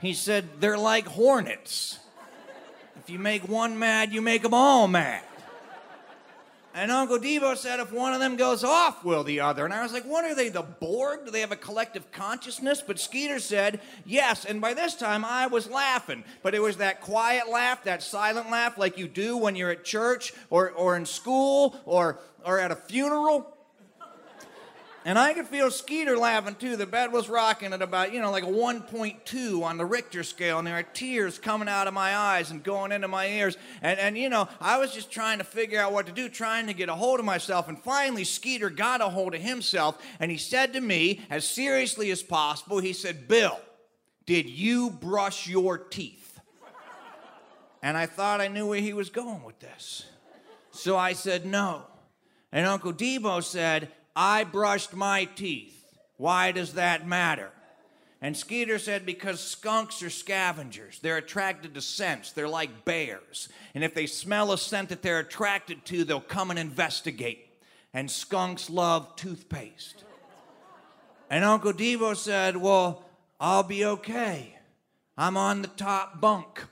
He 0.00 0.12
said, 0.12 0.60
They're 0.60 0.78
like 0.78 1.06
hornets. 1.06 1.98
If 3.04 3.10
you 3.10 3.18
make 3.18 3.46
one 3.46 3.78
mad, 3.78 4.14
you 4.14 4.22
make 4.22 4.42
them 4.42 4.54
all 4.54 4.88
mad. 4.88 5.22
And 6.76 6.90
Uncle 6.90 7.18
Debo 7.18 7.56
said, 7.56 7.78
if 7.78 7.92
one 7.92 8.14
of 8.14 8.18
them 8.18 8.36
goes 8.36 8.64
off, 8.64 9.04
will 9.04 9.22
the 9.22 9.40
other? 9.40 9.64
And 9.64 9.72
I 9.72 9.82
was 9.82 9.92
like, 9.92 10.04
what 10.04 10.24
are 10.24 10.34
they, 10.34 10.48
the 10.48 10.62
Borg? 10.62 11.24
Do 11.24 11.30
they 11.30 11.40
have 11.40 11.52
a 11.52 11.56
collective 11.56 12.10
consciousness? 12.10 12.82
But 12.84 12.98
Skeeter 12.98 13.38
said, 13.38 13.80
yes. 14.04 14.44
And 14.44 14.60
by 14.60 14.74
this 14.74 14.96
time, 14.96 15.24
I 15.24 15.46
was 15.46 15.70
laughing. 15.70 16.24
But 16.42 16.54
it 16.54 16.62
was 16.62 16.78
that 16.78 17.00
quiet 17.02 17.48
laugh, 17.48 17.84
that 17.84 18.02
silent 18.02 18.50
laugh, 18.50 18.76
like 18.76 18.98
you 18.98 19.06
do 19.06 19.36
when 19.36 19.54
you're 19.54 19.70
at 19.70 19.84
church 19.84 20.32
or, 20.50 20.70
or 20.70 20.96
in 20.96 21.06
school 21.06 21.78
or, 21.84 22.18
or 22.44 22.58
at 22.58 22.72
a 22.72 22.76
funeral. 22.76 23.53
And 25.06 25.18
I 25.18 25.34
could 25.34 25.46
feel 25.46 25.70
Skeeter 25.70 26.16
laughing 26.16 26.54
too. 26.54 26.76
The 26.76 26.86
bed 26.86 27.12
was 27.12 27.28
rocking 27.28 27.74
at 27.74 27.82
about, 27.82 28.14
you 28.14 28.22
know, 28.22 28.30
like 28.30 28.44
a 28.44 28.46
1.2 28.46 29.62
on 29.62 29.76
the 29.76 29.84
Richter 29.84 30.22
scale, 30.22 30.58
and 30.58 30.66
there 30.66 30.78
are 30.78 30.82
tears 30.82 31.38
coming 31.38 31.68
out 31.68 31.86
of 31.86 31.92
my 31.92 32.16
eyes 32.16 32.50
and 32.50 32.62
going 32.62 32.90
into 32.90 33.06
my 33.06 33.26
ears. 33.26 33.58
And, 33.82 33.98
and, 33.98 34.16
you 34.16 34.30
know, 34.30 34.48
I 34.62 34.78
was 34.78 34.94
just 34.94 35.10
trying 35.10 35.38
to 35.38 35.44
figure 35.44 35.78
out 35.78 35.92
what 35.92 36.06
to 36.06 36.12
do, 36.12 36.30
trying 36.30 36.68
to 36.68 36.72
get 36.72 36.88
a 36.88 36.94
hold 36.94 37.20
of 37.20 37.26
myself. 37.26 37.68
And 37.68 37.78
finally, 37.78 38.24
Skeeter 38.24 38.70
got 38.70 39.02
a 39.02 39.10
hold 39.10 39.34
of 39.34 39.42
himself, 39.42 40.02
and 40.20 40.30
he 40.30 40.38
said 40.38 40.72
to 40.72 40.80
me, 40.80 41.20
as 41.28 41.46
seriously 41.46 42.10
as 42.10 42.22
possible, 42.22 42.78
he 42.78 42.94
said, 42.94 43.28
Bill, 43.28 43.60
did 44.24 44.48
you 44.48 44.88
brush 44.88 45.46
your 45.46 45.76
teeth? 45.76 46.40
And 47.82 47.98
I 47.98 48.06
thought 48.06 48.40
I 48.40 48.48
knew 48.48 48.68
where 48.68 48.80
he 48.80 48.94
was 48.94 49.10
going 49.10 49.42
with 49.42 49.60
this. 49.60 50.06
So 50.70 50.96
I 50.96 51.12
said, 51.12 51.44
no. 51.44 51.82
And 52.50 52.66
Uncle 52.66 52.94
Debo 52.94 53.42
said, 53.42 53.92
I 54.16 54.44
brushed 54.44 54.94
my 54.94 55.24
teeth. 55.24 55.84
Why 56.16 56.52
does 56.52 56.74
that 56.74 57.06
matter? 57.06 57.50
And 58.20 58.36
Skeeter 58.36 58.78
said, 58.78 59.04
because 59.04 59.38
skunks 59.40 60.02
are 60.02 60.08
scavengers. 60.08 60.98
They're 61.00 61.18
attracted 61.18 61.74
to 61.74 61.82
scents. 61.82 62.32
They're 62.32 62.48
like 62.48 62.86
bears. 62.86 63.50
And 63.74 63.84
if 63.84 63.94
they 63.94 64.06
smell 64.06 64.52
a 64.52 64.56
scent 64.56 64.88
that 64.88 65.02
they're 65.02 65.18
attracted 65.18 65.84
to, 65.86 66.04
they'll 66.04 66.20
come 66.20 66.48
and 66.48 66.58
investigate. 66.58 67.46
And 67.92 68.10
skunks 68.10 68.70
love 68.70 69.14
toothpaste. 69.16 70.04
And 71.28 71.44
Uncle 71.44 71.74
Debo 71.74 72.16
said, 72.16 72.56
Well, 72.56 73.04
I'll 73.38 73.62
be 73.62 73.84
okay. 73.84 74.56
I'm 75.18 75.36
on 75.36 75.60
the 75.60 75.68
top 75.68 76.20
bunk. 76.20 76.64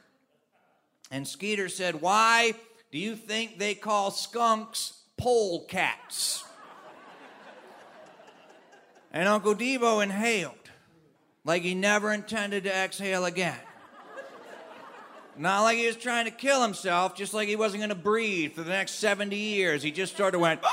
And 1.10 1.28
Skeeter 1.28 1.68
said, 1.68 2.00
Why 2.00 2.54
do 2.90 2.98
you 2.98 3.14
think 3.14 3.58
they 3.58 3.74
call 3.74 4.10
skunks 4.10 5.02
polecats? 5.20 6.44
And 9.12 9.28
Uncle 9.28 9.54
Debo 9.54 10.02
inhaled 10.02 10.54
like 11.44 11.62
he 11.62 11.74
never 11.74 12.12
intended 12.12 12.64
to 12.64 12.74
exhale 12.74 13.24
again. 13.24 13.58
Not 15.36 15.62
like 15.62 15.78
he 15.78 15.86
was 15.86 15.96
trying 15.96 16.26
to 16.26 16.30
kill 16.30 16.62
himself, 16.62 17.14
just 17.14 17.32
like 17.32 17.48
he 17.48 17.56
wasn't 17.56 17.80
going 17.80 17.88
to 17.88 17.94
breathe 17.94 18.52
for 18.52 18.62
the 18.62 18.70
next 18.70 18.96
70 18.96 19.34
years. 19.34 19.82
He 19.82 19.90
just 19.90 20.16
sort 20.16 20.34
of 20.34 20.40
went 20.40 20.60
ah! 20.62 20.70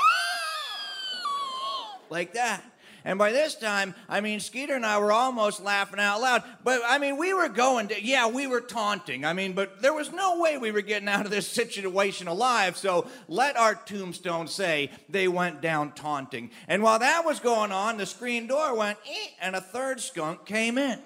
like 2.10 2.34
that. 2.34 2.62
And 3.04 3.18
by 3.18 3.32
this 3.32 3.54
time, 3.54 3.94
I 4.08 4.20
mean, 4.20 4.40
Skeeter 4.40 4.74
and 4.74 4.84
I 4.84 4.98
were 4.98 5.12
almost 5.12 5.62
laughing 5.62 6.00
out 6.00 6.20
loud. 6.20 6.42
But 6.64 6.82
I 6.86 6.98
mean, 6.98 7.16
we 7.16 7.34
were 7.34 7.48
going 7.48 7.88
to, 7.88 8.02
yeah, 8.02 8.28
we 8.28 8.46
were 8.46 8.60
taunting. 8.60 9.24
I 9.24 9.32
mean, 9.32 9.52
but 9.52 9.82
there 9.82 9.94
was 9.94 10.12
no 10.12 10.38
way 10.38 10.58
we 10.58 10.72
were 10.72 10.82
getting 10.82 11.08
out 11.08 11.24
of 11.24 11.30
this 11.30 11.46
situation 11.46 12.28
alive. 12.28 12.76
So 12.76 13.06
let 13.28 13.56
our 13.56 13.74
tombstone 13.74 14.48
say 14.48 14.90
they 15.08 15.28
went 15.28 15.60
down 15.60 15.92
taunting. 15.92 16.50
And 16.68 16.82
while 16.82 16.98
that 16.98 17.24
was 17.24 17.40
going 17.40 17.72
on, 17.72 17.96
the 17.96 18.06
screen 18.06 18.46
door 18.46 18.74
went, 18.74 18.98
eh, 19.08 19.28
and 19.40 19.56
a 19.56 19.60
third 19.60 20.00
skunk 20.00 20.44
came 20.44 20.78
in. 20.78 20.98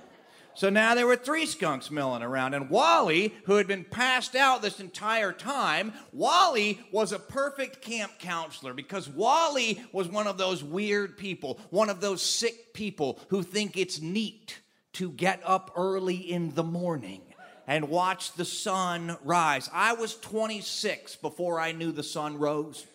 So 0.56 0.70
now 0.70 0.94
there 0.94 1.06
were 1.06 1.16
three 1.16 1.46
skunks 1.46 1.90
milling 1.90 2.22
around. 2.22 2.54
And 2.54 2.70
Wally, 2.70 3.34
who 3.44 3.56
had 3.56 3.66
been 3.66 3.84
passed 3.84 4.36
out 4.36 4.62
this 4.62 4.78
entire 4.78 5.32
time, 5.32 5.92
Wally 6.12 6.80
was 6.92 7.12
a 7.12 7.18
perfect 7.18 7.80
camp 7.80 8.12
counselor 8.20 8.72
because 8.72 9.08
Wally 9.08 9.82
was 9.92 10.08
one 10.08 10.28
of 10.28 10.38
those 10.38 10.62
weird 10.62 11.18
people, 11.18 11.58
one 11.70 11.90
of 11.90 12.00
those 12.00 12.22
sick 12.22 12.72
people 12.72 13.18
who 13.28 13.42
think 13.42 13.76
it's 13.76 14.00
neat 14.00 14.60
to 14.94 15.10
get 15.10 15.40
up 15.44 15.72
early 15.76 16.16
in 16.16 16.54
the 16.54 16.62
morning 16.62 17.22
and 17.66 17.88
watch 17.88 18.32
the 18.34 18.44
sun 18.44 19.16
rise. 19.24 19.68
I 19.72 19.94
was 19.94 20.14
26 20.16 21.16
before 21.16 21.58
I 21.58 21.72
knew 21.72 21.90
the 21.90 22.02
sun 22.02 22.38
rose. 22.38 22.86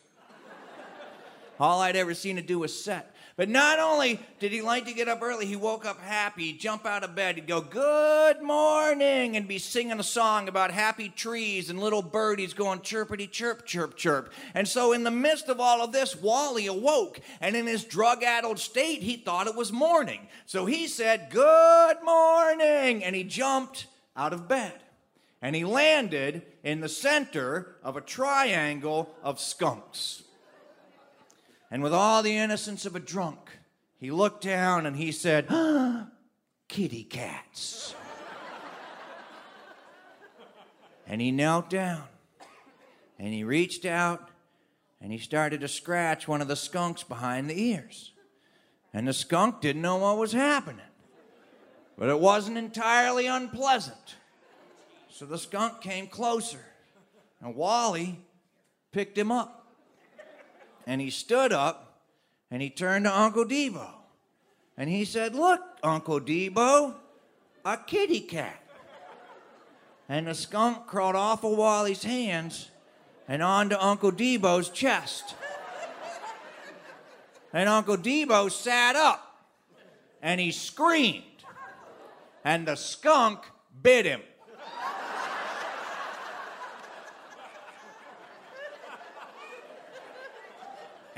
All 1.60 1.82
I'd 1.82 1.98
ever 1.98 2.14
seen 2.14 2.38
it 2.38 2.48
do 2.48 2.60
was 2.60 2.84
set. 2.84 3.14
But 3.40 3.48
not 3.48 3.80
only 3.80 4.20
did 4.42 4.52
he 4.52 4.62
like 4.62 4.86
to 4.88 4.94
get 4.94 5.08
up 5.08 5.22
early, 5.22 5.46
he 5.46 5.56
woke 5.56 5.86
up 5.86 6.02
happy. 6.02 6.52
Jump 6.52 6.86
out 6.86 7.06
of 7.06 7.16
bed. 7.16 7.36
He'd 7.36 7.48
go, 7.48 7.62
Good 7.62 8.42
morning, 8.42 9.38
and 9.38 9.48
be 9.48 9.60
singing 9.60 9.98
a 9.98 10.04
song 10.04 10.50
about 10.50 10.72
happy 10.72 11.08
trees 11.08 11.70
and 11.70 11.80
little 11.80 12.02
birdies 12.02 12.54
going 12.54 12.80
chirpity 12.80 13.32
chirp, 13.32 13.66
chirp, 13.66 13.96
chirp. 13.96 14.34
And 14.54 14.68
so, 14.68 14.92
in 14.92 15.06
the 15.06 15.10
midst 15.10 15.48
of 15.48 15.62
all 15.62 15.82
of 15.82 15.94
this, 15.94 16.18
Wally 16.18 16.68
awoke, 16.68 17.22
and 17.40 17.56
in 17.56 17.66
his 17.66 17.86
drug 17.86 18.24
addled 18.24 18.60
state, 18.60 19.04
he 19.04 19.16
thought 19.16 19.48
it 19.48 19.56
was 19.56 19.72
morning. 19.72 20.28
So 20.46 20.66
he 20.66 20.86
said, 20.88 21.30
Good 21.30 22.04
morning, 22.04 23.06
and 23.06 23.16
he 23.16 23.24
jumped 23.24 23.88
out 24.18 24.34
of 24.34 24.50
bed. 24.50 24.74
And 25.42 25.56
he 25.56 25.64
landed 25.64 26.42
in 26.62 26.82
the 26.82 26.90
center 26.90 27.78
of 27.84 27.96
a 27.96 28.02
triangle 28.02 29.16
of 29.24 29.40
skunks. 29.40 30.24
And 31.72 31.84
with 31.84 31.94
all 31.94 32.24
the 32.24 32.36
innocence 32.36 32.86
of 32.86 32.96
a 32.96 33.00
drunk, 33.00 33.52
he 33.98 34.12
looked 34.12 34.44
down 34.44 34.86
and 34.86 34.96
he 34.96 35.12
said, 35.12 35.48
Kitty 36.68 37.04
cats. 37.04 37.96
and 41.08 41.20
he 41.20 41.32
knelt 41.32 41.70
down 41.70 42.04
and 43.18 43.34
he 43.34 43.44
reached 43.44 43.86
out 43.86 44.30
and 45.02 45.12
he 45.12 45.18
started 45.18 45.62
to 45.62 45.68
scratch 45.68 46.28
one 46.28 46.42
of 46.42 46.48
the 46.48 46.56
skunks 46.56 47.04
behind 47.04 47.50
the 47.50 47.62
ears. 47.62 48.14
And 48.94 49.08
the 49.08 49.14
skunk 49.14 49.62
didn't 49.62 49.82
know 49.82 49.98
what 49.98 50.18
was 50.18 50.32
happening, 50.32 50.86
but 51.98 52.10
it 52.10 52.20
wasn't 52.20 52.58
entirely 52.58 53.28
unpleasant. 53.28 54.16
So 55.10 55.26
the 55.26 55.38
skunk 55.38 55.82
came 55.82 56.08
closer, 56.08 56.66
and 57.42 57.56
Wally 57.56 58.20
picked 58.92 59.18
him 59.18 59.32
up. 59.32 59.59
And 60.90 61.00
he 61.00 61.12
stood 61.12 61.54
up 61.54 62.02
and 62.50 62.64
he 62.64 62.72
turned 62.72 63.06
to 63.06 63.16
Uncle 63.16 63.46
Debo. 63.46 63.88
And 64.76 64.90
he 64.90 65.06
said, 65.06 65.36
Look, 65.36 65.62
Uncle 65.84 66.20
Debo, 66.20 66.96
a 67.64 67.78
kitty 67.78 68.22
cat. 68.22 68.60
And 70.10 70.26
the 70.26 70.34
skunk 70.34 70.88
crawled 70.88 71.16
off 71.16 71.44
of 71.44 71.56
Wally's 71.56 72.02
hands 72.02 72.72
and 73.28 73.44
onto 73.44 73.76
Uncle 73.76 74.12
Debo's 74.12 74.70
chest. 74.70 75.36
And 77.54 77.70
Uncle 77.70 77.98
Debo 77.98 78.50
sat 78.50 78.96
up 78.96 79.46
and 80.24 80.42
he 80.42 80.52
screamed. 80.52 81.24
And 82.44 82.68
the 82.68 82.76
skunk 82.76 83.42
bit 83.80 84.08
him. 84.08 84.22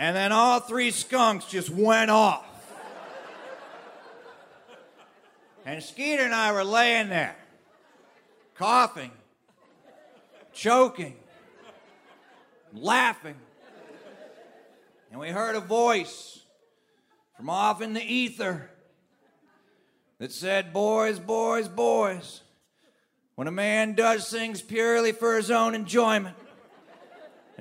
And 0.02 0.16
then 0.16 0.32
all 0.32 0.60
three 0.60 0.90
skunks 0.90 1.46
just 1.46 1.70
went 1.70 2.10
off. 2.10 2.44
And 5.64 5.84
Skeeter 5.84 6.24
and 6.24 6.34
I 6.34 6.52
were 6.54 6.64
laying 6.64 7.10
there, 7.10 7.36
coughing, 8.56 9.12
choking, 10.54 11.18
laughing. 12.74 13.36
And 15.12 15.20
we 15.20 15.30
heard 15.30 15.56
a 15.56 15.60
voice 15.60 16.40
from 17.38 17.52
off 17.52 17.80
in 17.80 17.94
the 17.94 18.02
ether 18.02 18.72
that 20.18 20.32
said, 20.32 20.74
Boys, 20.74 21.20
boys, 21.20 21.68
boys, 21.68 22.42
when 23.36 23.48
a 23.48 23.52
man 23.52 23.94
does 23.94 24.28
things 24.32 24.64
purely 24.64 25.12
for 25.12 25.36
his 25.36 25.52
own 25.52 25.76
enjoyment 25.76 26.36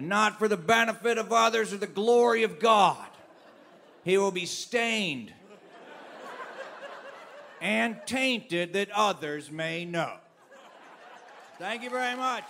and 0.00 0.08
not 0.08 0.38
for 0.38 0.48
the 0.48 0.56
benefit 0.56 1.18
of 1.18 1.30
others 1.30 1.74
or 1.74 1.76
the 1.76 1.86
glory 1.86 2.42
of 2.42 2.58
God, 2.58 3.06
he 4.02 4.16
will 4.16 4.30
be 4.30 4.46
stained 4.46 5.30
and 7.60 8.00
tainted 8.06 8.72
that 8.72 8.90
others 8.92 9.50
may 9.50 9.84
know. 9.84 10.14
Thank 11.58 11.82
you 11.82 11.90
very 11.90 12.16
much. 12.16 12.44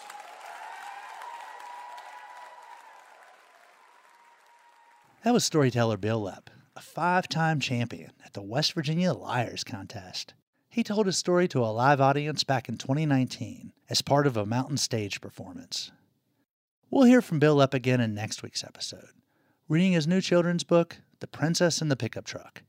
That 5.25 5.33
was 5.33 5.45
storyteller 5.45 5.97
Bill 5.97 6.23
Lepp, 6.23 6.51
a 6.77 6.81
five 6.81 7.29
time 7.29 7.59
champion 7.59 8.13
at 8.25 8.33
the 8.33 8.43
West 8.43 8.75
Virginia 8.75 9.13
Liars 9.13 9.65
Contest. 9.65 10.35
He 10.69 10.85
told 10.85 11.07
his 11.07 11.19
story 11.19 11.49
to 11.49 11.65
a 11.65 11.75
live 11.75 12.01
audience 12.01 12.45
back 12.45 12.69
in 12.69 12.79
2019 12.79 13.73
as 13.89 14.03
part 14.03 14.29
of 14.29 14.37
a 14.37 14.47
mountain 14.47 14.77
stage 14.77 15.21
performance. 15.21 15.91
We'll 16.91 17.05
hear 17.05 17.23
from 17.23 17.39
Bill 17.39 17.57
Lepp 17.57 17.73
again 17.73 18.01
in 18.01 18.15
next 18.15 18.43
week's 18.43 18.65
episode, 18.65 19.11
reading 19.69 19.93
his 19.93 20.07
new 20.07 20.21
children's 20.21 20.65
book, 20.65 20.99
The 21.21 21.27
Princess 21.27 21.81
and 21.81 21.91
the 21.91 21.97
Pickup 21.97 22.25
Truck. 22.25 22.63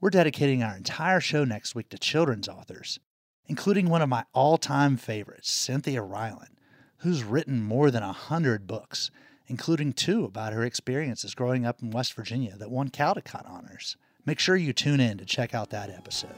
We're 0.00 0.10
dedicating 0.10 0.62
our 0.62 0.76
entire 0.76 1.20
show 1.20 1.44
next 1.44 1.74
week 1.74 1.88
to 1.90 1.98
children's 1.98 2.48
authors, 2.48 2.98
including 3.46 3.88
one 3.88 4.02
of 4.02 4.08
my 4.08 4.24
all 4.32 4.58
time 4.58 4.96
favorites, 4.96 5.50
Cynthia 5.50 6.00
Rylant, 6.00 6.56
who's 6.98 7.22
written 7.22 7.62
more 7.62 7.90
than 7.90 8.02
a 8.02 8.12
hundred 8.12 8.66
books 8.66 9.10
including 9.50 9.92
two 9.92 10.24
about 10.24 10.52
her 10.52 10.62
experiences 10.62 11.34
growing 11.34 11.66
up 11.66 11.82
in 11.82 11.90
West 11.90 12.14
Virginia 12.14 12.56
that 12.56 12.70
won 12.70 12.88
Caldecott 12.88 13.50
honors. 13.50 13.96
Make 14.24 14.38
sure 14.38 14.54
you 14.54 14.72
tune 14.72 15.00
in 15.00 15.18
to 15.18 15.24
check 15.24 15.54
out 15.54 15.70
that 15.70 15.90
episode. 15.90 16.30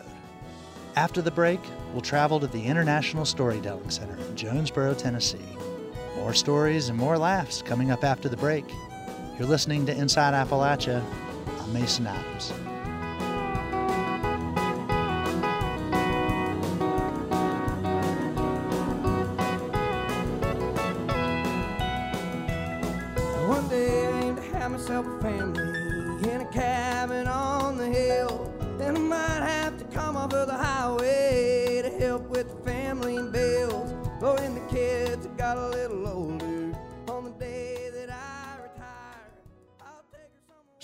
After 0.97 1.21
the 1.21 1.31
break, 1.31 1.61
we'll 1.92 2.01
travel 2.01 2.40
to 2.40 2.47
the 2.47 2.64
International 2.64 3.27
Storytelling 3.27 3.90
Center 3.90 4.16
in 4.16 4.35
Jonesborough, 4.35 4.97
Tennessee. 4.97 5.38
More 6.23 6.35
stories 6.35 6.89
and 6.89 6.97
more 6.97 7.19
laughs 7.19 7.63
coming 7.63 7.91
up 7.91 8.05
after 8.05 8.29
the 8.29 8.37
break. 8.37 8.65
You're 9.37 9.49
listening 9.49 9.85
to 9.87 9.93
Inside 9.93 10.35
Appalachia. 10.35 11.03
I'm 11.61 11.73
Mason 11.73 12.07
Adams. 12.07 12.51
One 23.49 23.69
day 23.69 24.07
I 24.07 24.21
aim 24.21 24.37
to 24.37 24.43
have 24.43 24.71
myself 24.71 25.05
a 25.05 25.21
family 25.21 26.31
in 26.31 26.41
a 26.41 26.49
cabin 26.53 27.27
on 27.27 27.77
the 27.77 27.89
hill. 27.89 28.49
Then 28.79 28.97
I 28.97 29.01
might 29.01 29.43
have 29.43 29.77
to 29.77 29.85
come 29.87 30.17
of 30.17 30.31
the 30.31 30.55
highway 30.55 31.83
to 31.83 31.91
help 31.91 32.23
with 32.31 32.49
the 32.49 32.71
family 32.71 33.17
and 33.17 33.33
bills. 33.33 33.93
But 34.21 34.39
when 34.39 34.55
the 34.55 34.61
kids 34.73 35.27
I 35.27 35.31
got 35.31 35.57
a 35.59 35.69
little 35.71 36.02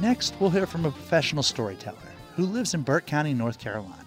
Next, 0.00 0.34
we'll 0.40 0.48
hear 0.48 0.66
from 0.66 0.86
a 0.86 0.90
professional 0.90 1.42
storyteller 1.42 1.98
who 2.34 2.46
lives 2.46 2.72
in 2.72 2.80
Burke 2.80 3.04
County, 3.04 3.34
North 3.34 3.58
Carolina. 3.58 4.06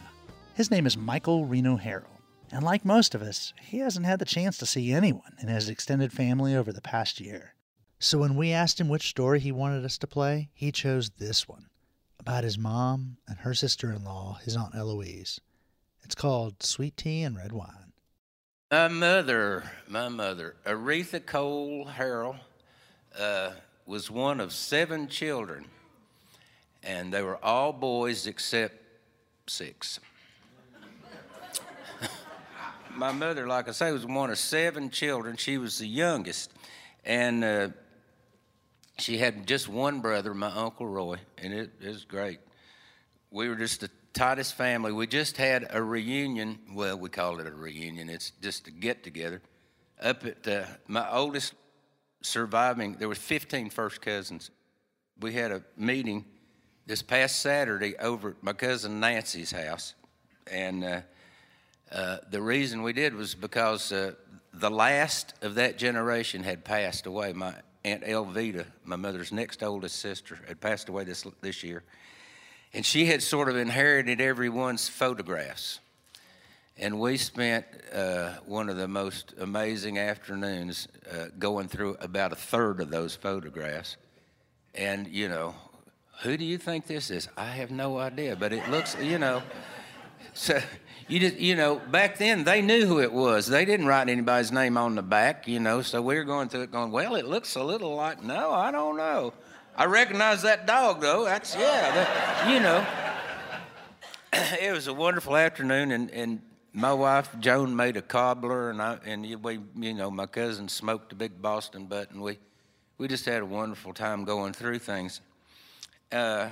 His 0.56 0.72
name 0.72 0.88
is 0.88 0.98
Michael 0.98 1.46
Reno 1.46 1.78
Harrell, 1.78 2.18
and 2.52 2.64
like 2.64 2.84
most 2.84 3.14
of 3.14 3.22
us, 3.22 3.54
he 3.62 3.78
hasn't 3.78 4.08
had 4.08 4.18
the 4.18 4.26
chance 4.26 4.58
to 4.58 4.66
see 4.66 4.92
anyone 4.92 5.36
in 5.40 5.50
his 5.50 5.70
extended 5.70 6.12
family 6.12 6.56
over 6.56 6.74
the 6.74 6.82
past 6.82 7.20
year. 7.20 7.54
So 8.00 8.18
when 8.18 8.36
we 8.36 8.52
asked 8.52 8.82
him 8.82 8.90
which 8.90 9.08
story 9.08 9.40
he 9.40 9.52
wanted 9.52 9.86
us 9.86 10.00
to 10.00 10.08
play, 10.08 10.50
he 10.56 10.72
chose 10.72 11.12
this 11.12 11.48
one 11.48 11.68
about 12.20 12.44
his 12.44 12.58
mom 12.58 13.18
and 13.28 13.38
her 13.42 13.54
sister 13.54 13.92
in 13.92 14.04
law, 14.04 14.40
his 14.44 14.56
Aunt 14.58 14.74
Eloise. 14.74 15.40
It's 16.02 16.16
called 16.16 16.64
Sweet 16.64 16.98
Tea 16.98 17.22
and 17.22 17.38
Red 17.38 17.52
Wine. 17.52 17.94
My 18.72 18.88
mother, 18.88 19.70
my 19.88 20.10
mother, 20.10 20.56
Aretha 20.66 21.24
Cole 21.24 21.86
Harrell, 21.86 22.38
uh, 23.16 23.52
was 23.86 24.10
one 24.10 24.40
of 24.40 24.52
seven 24.52 25.08
children, 25.08 25.66
and 26.84 27.14
they 27.14 27.22
were 27.22 27.44
all 27.44 27.74
boys 27.74 28.28
except 28.28 28.76
six. 29.48 30.00
my 32.96 33.12
mother, 33.12 33.48
like 33.48 33.68
I 33.68 33.72
say, 33.72 33.92
was 33.92 34.06
one 34.06 34.30
of 34.30 34.38
seven 34.38 34.90
children. 34.90 35.38
She 35.38 35.58
was 35.58 35.78
the 35.78 35.88
youngest, 35.88 36.52
and 37.06 37.44
uh, 37.44 37.70
she 38.98 39.18
had 39.18 39.48
just 39.48 39.68
one 39.68 40.02
brother, 40.02 40.34
my 40.34 40.52
uncle 40.52 40.88
Roy, 40.88 41.18
and 41.38 41.54
it, 41.54 41.72
it 41.82 41.88
was 41.88 42.06
great. 42.06 42.40
We 43.32 43.50
were 43.50 43.56
just 43.56 43.82
the 43.82 43.90
tightest 44.14 44.56
family. 44.56 44.92
We 44.92 45.08
just 45.08 45.38
had 45.38 45.68
a 45.72 45.82
reunion. 45.82 46.60
Well, 46.74 46.98
we 46.98 47.10
called 47.10 47.40
it 47.40 47.48
a 47.48 47.52
reunion. 47.52 48.10
It's 48.10 48.32
just 48.42 48.68
a 48.68 48.72
get 48.72 49.04
together. 49.04 49.42
Up 50.02 50.26
at 50.26 50.48
uh, 50.48 50.66
my 50.88 51.10
oldest 51.12 51.54
surviving, 52.22 52.94
there 53.00 53.08
were 53.08 53.16
15 53.16 53.70
first 53.70 54.02
cousins. 54.02 54.52
We 55.20 55.34
had 55.34 55.52
a 55.52 55.64
meeting 55.78 56.26
this 56.86 57.02
past 57.02 57.40
Saturday 57.40 57.96
over 57.98 58.32
at 58.32 58.44
my 58.44 58.54
cousin 58.54 59.00
Nancy's 59.00 59.52
house, 59.52 59.94
and 60.52 60.84
uh, 60.84 61.02
uh, 61.92 62.18
the 62.30 62.42
reason 62.42 62.84
we 62.84 62.94
did 62.94 63.16
was 63.16 63.36
because 63.36 63.92
uh, 63.92 64.14
the 64.54 64.70
last 64.70 65.34
of 65.42 65.56
that 65.56 65.78
generation 65.78 66.44
had 66.44 66.64
passed 66.64 67.06
away. 67.06 67.34
My 67.34 67.54
aunt 67.86 68.04
Elvita, 68.04 68.66
my 68.84 68.96
mother's 68.96 69.32
next 69.32 69.64
oldest 69.64 70.00
sister, 70.00 70.40
had 70.48 70.60
passed 70.60 70.90
away 70.90 71.04
this 71.04 71.26
this 71.42 71.64
year, 71.64 71.84
and 72.74 72.86
she 72.86 73.06
had 73.06 73.22
sort 73.22 73.50
of 73.50 73.56
inherited 73.56 74.20
everyone's 74.20 74.90
photographs. 74.90 75.80
And 76.76 77.00
we 77.00 77.18
spent 77.18 77.66
uh, 77.94 78.34
one 78.48 78.68
of 78.68 78.78
the 78.78 78.88
most 78.88 79.36
amazing 79.40 80.00
afternoons 80.00 80.88
uh, 81.12 81.26
going 81.38 81.68
through 81.68 81.98
about 82.00 82.32
a 82.32 82.36
third 82.36 82.82
of 82.82 82.90
those 82.90 83.16
photographs. 83.16 83.98
And, 84.74 85.08
you 85.08 85.30
know, 85.30 85.54
who 86.24 86.38
do 86.38 86.46
you 86.46 86.58
think 86.58 86.88
this 86.88 87.12
is? 87.12 87.28
I 87.38 87.46
have 87.46 87.70
no 87.70 87.98
idea, 87.98 88.36
but 88.36 88.54
it 88.54 88.68
looks, 88.70 88.96
you 89.02 89.20
know, 89.20 89.44
so 90.34 90.60
you 91.08 91.20
just, 91.20 91.36
you 91.36 91.56
know, 91.56 91.80
back 91.92 92.18
then 92.18 92.44
they 92.46 92.62
knew 92.62 92.86
who 92.86 93.02
it 93.02 93.12
was. 93.12 93.46
They 93.48 93.66
didn't 93.66 93.88
write 93.88 94.10
anybody's 94.10 94.52
name 94.52 94.78
on 94.78 94.96
the 94.96 95.02
back, 95.02 95.48
you 95.48 95.60
know, 95.60 95.82
so 95.82 96.02
we 96.02 96.16
were 96.16 96.24
going 96.24 96.50
through 96.50 96.62
it 96.62 96.72
going, 96.72 96.92
well, 96.92 97.16
it 97.16 97.26
looks 97.26 97.56
a 97.56 97.64
little 97.64 97.96
like, 97.96 98.24
no, 98.24 98.52
I 98.52 98.72
don't 98.72 98.98
know. 98.98 99.34
I 99.76 99.86
recognize 99.86 100.44
that 100.44 100.66
dog, 100.66 101.02
though. 101.02 101.26
That's, 101.26 101.56
yeah, 101.56 101.94
that, 101.94 102.52
you 102.52 102.60
know. 102.60 102.86
it 104.62 104.72
was 104.72 104.88
a 104.88 104.94
wonderful 104.94 105.36
afternoon, 105.36 105.92
and, 105.92 106.10
and 106.12 106.42
my 106.74 106.94
wife 106.94 107.30
Joan 107.40 107.76
made 107.76 107.98
a 107.98 108.02
cobbler, 108.02 108.70
and 108.70 108.82
I 108.82 108.98
and 109.06 109.44
we, 109.44 109.60
you 109.76 109.94
know, 109.94 110.10
my 110.10 110.26
cousin 110.26 110.70
smoked 110.70 111.12
a 111.12 111.16
big 111.16 111.42
Boston 111.42 111.86
butt, 111.86 112.12
and 112.12 112.22
we 112.22 112.40
we 112.98 113.08
just 113.08 113.26
had 113.26 113.42
a 113.42 113.46
wonderful 113.46 113.94
time 113.94 114.26
going 114.26 114.54
through 114.54 114.80
things. 114.80 115.22
Uh, 116.14 116.48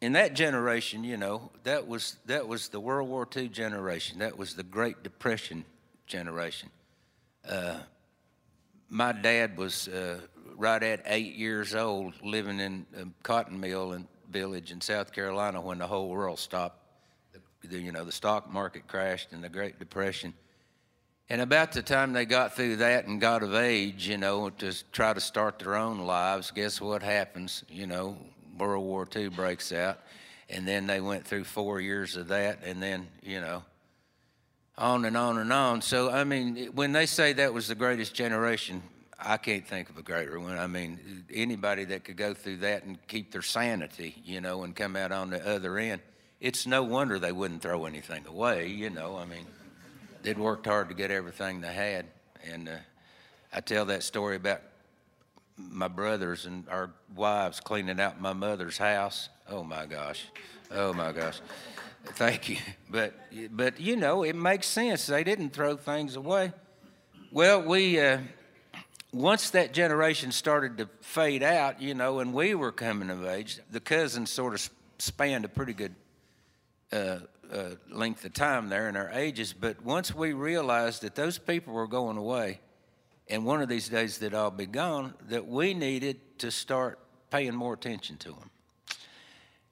in 0.00 0.12
that 0.12 0.34
generation, 0.34 1.02
you 1.02 1.16
know, 1.16 1.50
that 1.64 1.88
was 1.88 2.16
that 2.26 2.46
was 2.46 2.68
the 2.68 2.78
World 2.78 3.08
War 3.08 3.26
II 3.36 3.48
generation. 3.48 4.20
That 4.20 4.38
was 4.38 4.54
the 4.54 4.62
Great 4.62 5.02
Depression 5.02 5.64
generation. 6.06 6.70
Uh, 7.48 7.80
my 8.88 9.10
dad 9.10 9.56
was 9.56 9.88
uh, 9.88 10.20
right 10.56 10.80
at 10.82 11.02
eight 11.06 11.34
years 11.34 11.74
old, 11.74 12.14
living 12.22 12.60
in 12.60 12.86
a 12.96 13.06
cotton 13.24 13.58
mill 13.58 13.92
and 13.92 14.06
village 14.30 14.70
in 14.70 14.80
South 14.80 15.12
Carolina 15.12 15.60
when 15.60 15.78
the 15.78 15.86
whole 15.86 16.08
world 16.08 16.38
stopped. 16.38 16.78
The, 17.62 17.80
you 17.80 17.90
know, 17.90 18.04
the 18.04 18.12
stock 18.12 18.48
market 18.48 18.86
crashed 18.86 19.32
and 19.32 19.42
the 19.42 19.48
Great 19.48 19.80
Depression. 19.80 20.32
And 21.30 21.40
about 21.40 21.72
the 21.72 21.82
time 21.82 22.12
they 22.12 22.26
got 22.26 22.54
through 22.54 22.76
that 22.76 23.06
and 23.06 23.20
got 23.20 23.42
of 23.42 23.54
age, 23.54 24.06
you 24.06 24.18
know, 24.18 24.50
to 24.50 24.72
try 24.92 25.14
to 25.14 25.20
start 25.20 25.58
their 25.58 25.74
own 25.74 26.00
lives, 26.00 26.50
guess 26.50 26.78
what 26.78 27.02
happens? 27.02 27.64
You 27.70 27.86
know, 27.86 28.18
World 28.58 28.84
War 28.84 29.06
II 29.14 29.28
breaks 29.28 29.72
out. 29.72 29.98
And 30.48 30.68
then 30.68 30.86
they 30.86 31.00
went 31.00 31.26
through 31.26 31.44
four 31.44 31.80
years 31.80 32.16
of 32.16 32.28
that. 32.28 32.60
And 32.64 32.82
then, 32.82 33.08
you 33.22 33.40
know, 33.40 33.62
on 34.76 35.04
and 35.04 35.16
on 35.16 35.38
and 35.38 35.52
on. 35.52 35.82
So, 35.82 36.10
I 36.10 36.24
mean, 36.24 36.70
when 36.74 36.92
they 36.92 37.06
say 37.06 37.32
that 37.34 37.54
was 37.54 37.68
the 37.68 37.74
greatest 37.74 38.14
generation, 38.14 38.82
I 39.18 39.36
can't 39.36 39.66
think 39.66 39.88
of 39.90 39.96
a 39.96 40.02
greater 40.02 40.38
one. 40.38 40.58
I 40.58 40.66
mean, 40.66 41.24
anybody 41.32 41.84
that 41.86 42.04
could 42.04 42.16
go 42.16 42.34
through 42.34 42.58
that 42.58 42.84
and 42.84 42.98
keep 43.06 43.32
their 43.32 43.42
sanity, 43.42 44.16
you 44.24 44.40
know, 44.40 44.64
and 44.64 44.74
come 44.74 44.96
out 44.96 45.12
on 45.12 45.30
the 45.30 45.46
other 45.46 45.78
end, 45.78 46.02
it's 46.40 46.66
no 46.66 46.82
wonder 46.82 47.18
they 47.18 47.32
wouldn't 47.32 47.62
throw 47.62 47.86
anything 47.86 48.26
away, 48.26 48.68
you 48.68 48.90
know. 48.90 49.16
I 49.16 49.24
mean, 49.24 49.46
they'd 50.22 50.38
worked 50.38 50.66
hard 50.66 50.88
to 50.88 50.94
get 50.94 51.10
everything 51.10 51.60
they 51.60 51.72
had. 51.72 52.06
And 52.52 52.68
uh, 52.68 52.76
I 53.52 53.60
tell 53.60 53.86
that 53.86 54.02
story 54.02 54.36
about 54.36 54.60
my 55.56 55.88
brothers 55.88 56.46
and 56.46 56.68
our 56.68 56.90
wives 57.14 57.60
cleaning 57.60 58.00
out 58.00 58.20
my 58.20 58.32
mother's 58.32 58.78
house. 58.78 59.28
Oh 59.48 59.62
my 59.62 59.86
gosh. 59.86 60.24
Oh 60.70 60.92
my 60.92 61.12
gosh. 61.12 61.40
Thank 62.04 62.48
you. 62.48 62.56
But 62.90 63.14
but 63.50 63.80
you 63.80 63.96
know, 63.96 64.24
it 64.24 64.36
makes 64.36 64.66
sense. 64.66 65.06
They 65.06 65.24
didn't 65.24 65.50
throw 65.50 65.76
things 65.76 66.16
away. 66.16 66.52
Well, 67.30 67.62
we 67.62 67.98
uh, 68.00 68.18
once 69.12 69.50
that 69.50 69.72
generation 69.72 70.32
started 70.32 70.78
to 70.78 70.88
fade 71.00 71.42
out, 71.42 71.80
you 71.80 71.94
know, 71.94 72.18
and 72.18 72.34
we 72.34 72.54
were 72.54 72.72
coming 72.72 73.10
of 73.10 73.24
age, 73.24 73.60
the 73.70 73.80
cousins 73.80 74.30
sort 74.30 74.54
of 74.54 74.70
spanned 74.98 75.44
a 75.44 75.48
pretty 75.48 75.72
good 75.72 75.94
uh, 76.92 77.18
uh, 77.52 77.70
length 77.90 78.24
of 78.24 78.32
time 78.32 78.68
there 78.68 78.88
in 78.88 78.96
our 78.96 79.10
ages. 79.10 79.52
But 79.52 79.82
once 79.84 80.14
we 80.14 80.32
realized 80.32 81.02
that 81.02 81.14
those 81.14 81.38
people 81.38 81.74
were 81.74 81.86
going 81.86 82.16
away, 82.16 82.60
and 83.28 83.44
one 83.44 83.62
of 83.62 83.68
these 83.68 83.88
days 83.88 84.18
that 84.18 84.34
I'll 84.34 84.50
be 84.50 84.66
gone, 84.66 85.14
that 85.28 85.46
we 85.46 85.74
needed 85.74 86.38
to 86.38 86.50
start 86.50 86.98
paying 87.30 87.54
more 87.54 87.74
attention 87.74 88.16
to 88.18 88.28
them. 88.30 88.50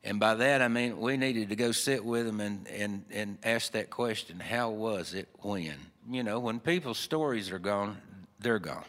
And 0.05 0.19
by 0.19 0.35
that 0.35 0.63
I 0.63 0.69
mean 0.69 1.01
we 1.01 1.17
needed 1.17 1.51
to 1.51 1.57
go 1.57 1.73
sit 1.73 2.05
with 2.05 2.27
them 2.27 2.41
and, 2.41 2.67
and, 2.69 3.05
and 3.11 3.39
ask 3.45 3.73
that 3.73 3.91
question 3.91 4.41
how 4.41 4.71
was 4.71 5.15
it 5.15 5.29
when? 5.41 5.77
You 6.11 6.23
know, 6.23 6.41
when 6.41 6.59
people's 6.59 6.99
stories 6.99 7.53
are 7.53 7.61
gone, 7.61 7.99
they're 8.41 8.59
gone. 8.59 8.85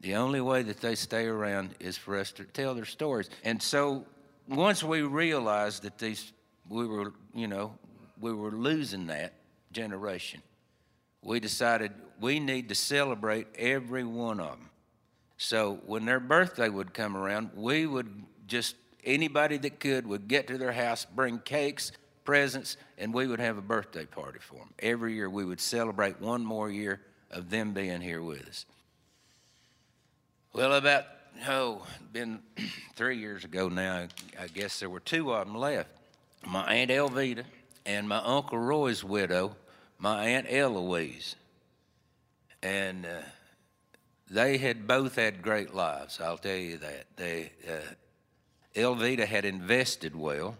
The 0.00 0.16
only 0.16 0.42
way 0.42 0.62
that 0.62 0.82
they 0.82 0.96
stay 0.96 1.24
around 1.24 1.74
is 1.80 1.96
for 1.96 2.18
us 2.18 2.32
to 2.32 2.44
tell 2.44 2.74
their 2.74 2.84
stories. 2.84 3.30
And 3.42 3.62
so 3.62 4.04
once 4.46 4.84
we 4.84 5.00
realized 5.00 5.82
that 5.84 5.98
these 5.98 6.32
we 6.68 6.86
were, 6.86 7.12
you 7.34 7.46
know, 7.48 7.76
we 8.20 8.32
were 8.32 8.50
losing 8.50 9.06
that 9.06 9.34
generation. 9.72 10.42
We 11.22 11.40
decided 11.40 11.92
we 12.20 12.40
need 12.40 12.68
to 12.68 12.74
celebrate 12.74 13.46
every 13.58 14.04
one 14.04 14.40
of 14.40 14.50
them. 14.50 14.70
So 15.36 15.80
when 15.86 16.04
their 16.04 16.20
birthday 16.20 16.68
would 16.68 16.94
come 16.94 17.16
around, 17.16 17.50
we 17.54 17.86
would 17.86 18.24
just, 18.46 18.76
anybody 19.04 19.56
that 19.58 19.80
could 19.80 20.06
would 20.06 20.28
get 20.28 20.46
to 20.48 20.58
their 20.58 20.72
house, 20.72 21.04
bring 21.04 21.38
cakes, 21.38 21.92
presents, 22.24 22.76
and 22.98 23.12
we 23.12 23.26
would 23.26 23.40
have 23.40 23.58
a 23.58 23.62
birthday 23.62 24.06
party 24.06 24.38
for 24.40 24.56
them. 24.56 24.70
Every 24.78 25.14
year 25.14 25.28
we 25.28 25.44
would 25.44 25.60
celebrate 25.60 26.20
one 26.20 26.44
more 26.44 26.70
year 26.70 27.00
of 27.30 27.50
them 27.50 27.72
being 27.72 28.00
here 28.00 28.22
with 28.22 28.46
us. 28.48 28.64
Well, 30.52 30.72
about, 30.72 31.04
oh, 31.48 31.84
been 32.12 32.40
three 32.94 33.18
years 33.18 33.44
ago 33.44 33.68
now, 33.68 34.06
I 34.40 34.46
guess 34.46 34.78
there 34.78 34.88
were 34.88 35.00
two 35.00 35.32
of 35.34 35.46
them 35.46 35.56
left 35.56 35.90
my 36.46 36.64
Aunt 36.74 36.90
Elvita 36.90 37.44
and 37.86 38.08
my 38.08 38.18
Uncle 38.18 38.58
Roy's 38.58 39.02
widow, 39.02 39.56
my 39.98 40.26
Aunt 40.26 40.46
Eloise. 40.48 41.36
And 42.64 43.04
uh, 43.04 43.20
they 44.30 44.56
had 44.56 44.86
both 44.86 45.16
had 45.16 45.42
great 45.42 45.74
lives, 45.74 46.18
I'll 46.18 46.38
tell 46.38 46.56
you 46.56 46.78
that. 46.78 47.04
They, 47.14 47.52
uh, 47.68 47.94
Elvita 48.74 49.26
had 49.26 49.44
invested 49.44 50.16
well, 50.16 50.56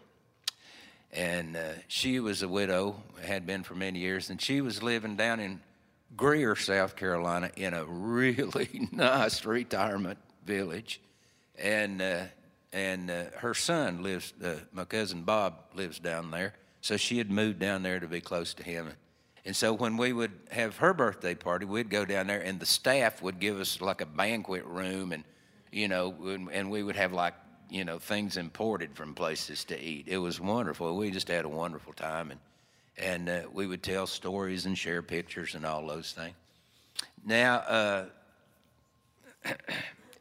and 1.14 1.56
uh, 1.56 1.72
she 1.88 2.20
was 2.20 2.42
a 2.42 2.48
widow, 2.48 3.02
had 3.22 3.46
been 3.46 3.62
for 3.62 3.74
many 3.74 4.00
years, 4.00 4.28
and 4.28 4.40
she 4.40 4.60
was 4.60 4.82
living 4.82 5.16
down 5.16 5.40
in 5.40 5.60
Greer, 6.14 6.54
South 6.56 6.94
Carolina, 6.94 7.50
in 7.56 7.72
a 7.72 7.86
really 7.86 8.86
nice 8.92 9.42
retirement 9.46 10.18
village. 10.44 11.00
And 11.58 12.02
uh, 12.02 12.24
and 12.74 13.10
uh, 13.10 13.24
her 13.38 13.54
son 13.54 14.02
lives. 14.02 14.34
Uh, 14.44 14.56
my 14.72 14.84
cousin 14.84 15.22
Bob 15.22 15.54
lives 15.74 16.00
down 16.00 16.30
there, 16.32 16.52
so 16.82 16.98
she 16.98 17.16
had 17.16 17.30
moved 17.30 17.60
down 17.60 17.82
there 17.82 18.00
to 18.00 18.08
be 18.08 18.20
close 18.20 18.52
to 18.54 18.62
him. 18.62 18.92
And 19.46 19.54
so 19.54 19.72
when 19.74 19.96
we 19.96 20.12
would 20.12 20.32
have 20.50 20.78
her 20.78 20.94
birthday 20.94 21.34
party, 21.34 21.66
we'd 21.66 21.90
go 21.90 22.04
down 22.04 22.28
there, 22.28 22.40
and 22.40 22.58
the 22.58 22.66
staff 22.66 23.20
would 23.20 23.38
give 23.38 23.60
us 23.60 23.80
like 23.80 24.00
a 24.00 24.06
banquet 24.06 24.64
room, 24.64 25.12
and 25.12 25.24
you 25.70 25.88
know, 25.88 26.14
and 26.52 26.70
we 26.70 26.82
would 26.82 26.96
have 26.96 27.12
like 27.12 27.34
you 27.70 27.84
know 27.84 27.98
things 27.98 28.36
imported 28.36 28.96
from 28.96 29.14
places 29.14 29.64
to 29.64 29.78
eat. 29.78 30.06
It 30.08 30.18
was 30.18 30.40
wonderful. 30.40 30.96
We 30.96 31.10
just 31.10 31.28
had 31.28 31.44
a 31.44 31.48
wonderful 31.48 31.92
time, 31.92 32.30
and 32.30 32.40
and 32.96 33.28
uh, 33.28 33.42
we 33.52 33.66
would 33.66 33.82
tell 33.82 34.06
stories 34.06 34.66
and 34.66 34.78
share 34.78 35.02
pictures 35.02 35.54
and 35.54 35.66
all 35.66 35.86
those 35.86 36.12
things. 36.12 36.34
Now, 37.24 37.56
uh, 37.56 38.04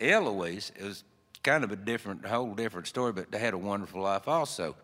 Eloise, 0.02 0.72
it 0.78 0.84
was 0.84 1.04
kind 1.44 1.64
of 1.64 1.72
a 1.72 1.76
different, 1.76 2.26
whole 2.26 2.56
different 2.56 2.88
story, 2.88 3.14
but 3.14 3.32
they 3.32 3.40
had 3.40 3.54
a 3.54 3.58
wonderful 3.58 4.02
life 4.02 4.28
also. 4.28 4.76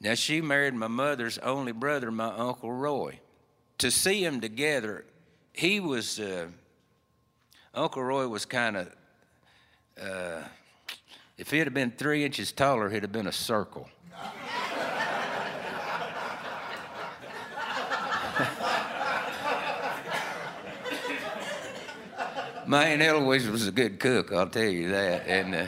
Now, 0.00 0.14
she 0.14 0.40
married 0.40 0.74
my 0.74 0.88
mother's 0.88 1.38
only 1.38 1.72
brother, 1.72 2.10
my 2.10 2.28
Uncle 2.34 2.72
Roy. 2.72 3.20
To 3.78 3.90
see 3.90 4.22
them 4.24 4.40
together, 4.40 5.04
he 5.52 5.80
was, 5.80 6.20
uh, 6.20 6.46
Uncle 7.74 8.02
Roy 8.02 8.28
was 8.28 8.44
kind 8.46 8.76
of, 8.76 8.94
uh, 10.00 10.42
if 11.36 11.50
he 11.50 11.58
had 11.58 11.74
been 11.74 11.90
three 11.90 12.24
inches 12.24 12.52
taller, 12.52 12.88
he'd 12.90 13.02
have 13.02 13.12
been 13.12 13.26
a 13.26 13.32
circle. 13.32 13.88
my 22.66 22.86
Aunt 22.86 23.02
Eloise 23.02 23.48
was 23.48 23.66
a 23.66 23.72
good 23.72 23.98
cook, 23.98 24.32
I'll 24.32 24.48
tell 24.48 24.64
you 24.64 24.90
that. 24.90 25.26
And, 25.26 25.54
uh, 25.54 25.66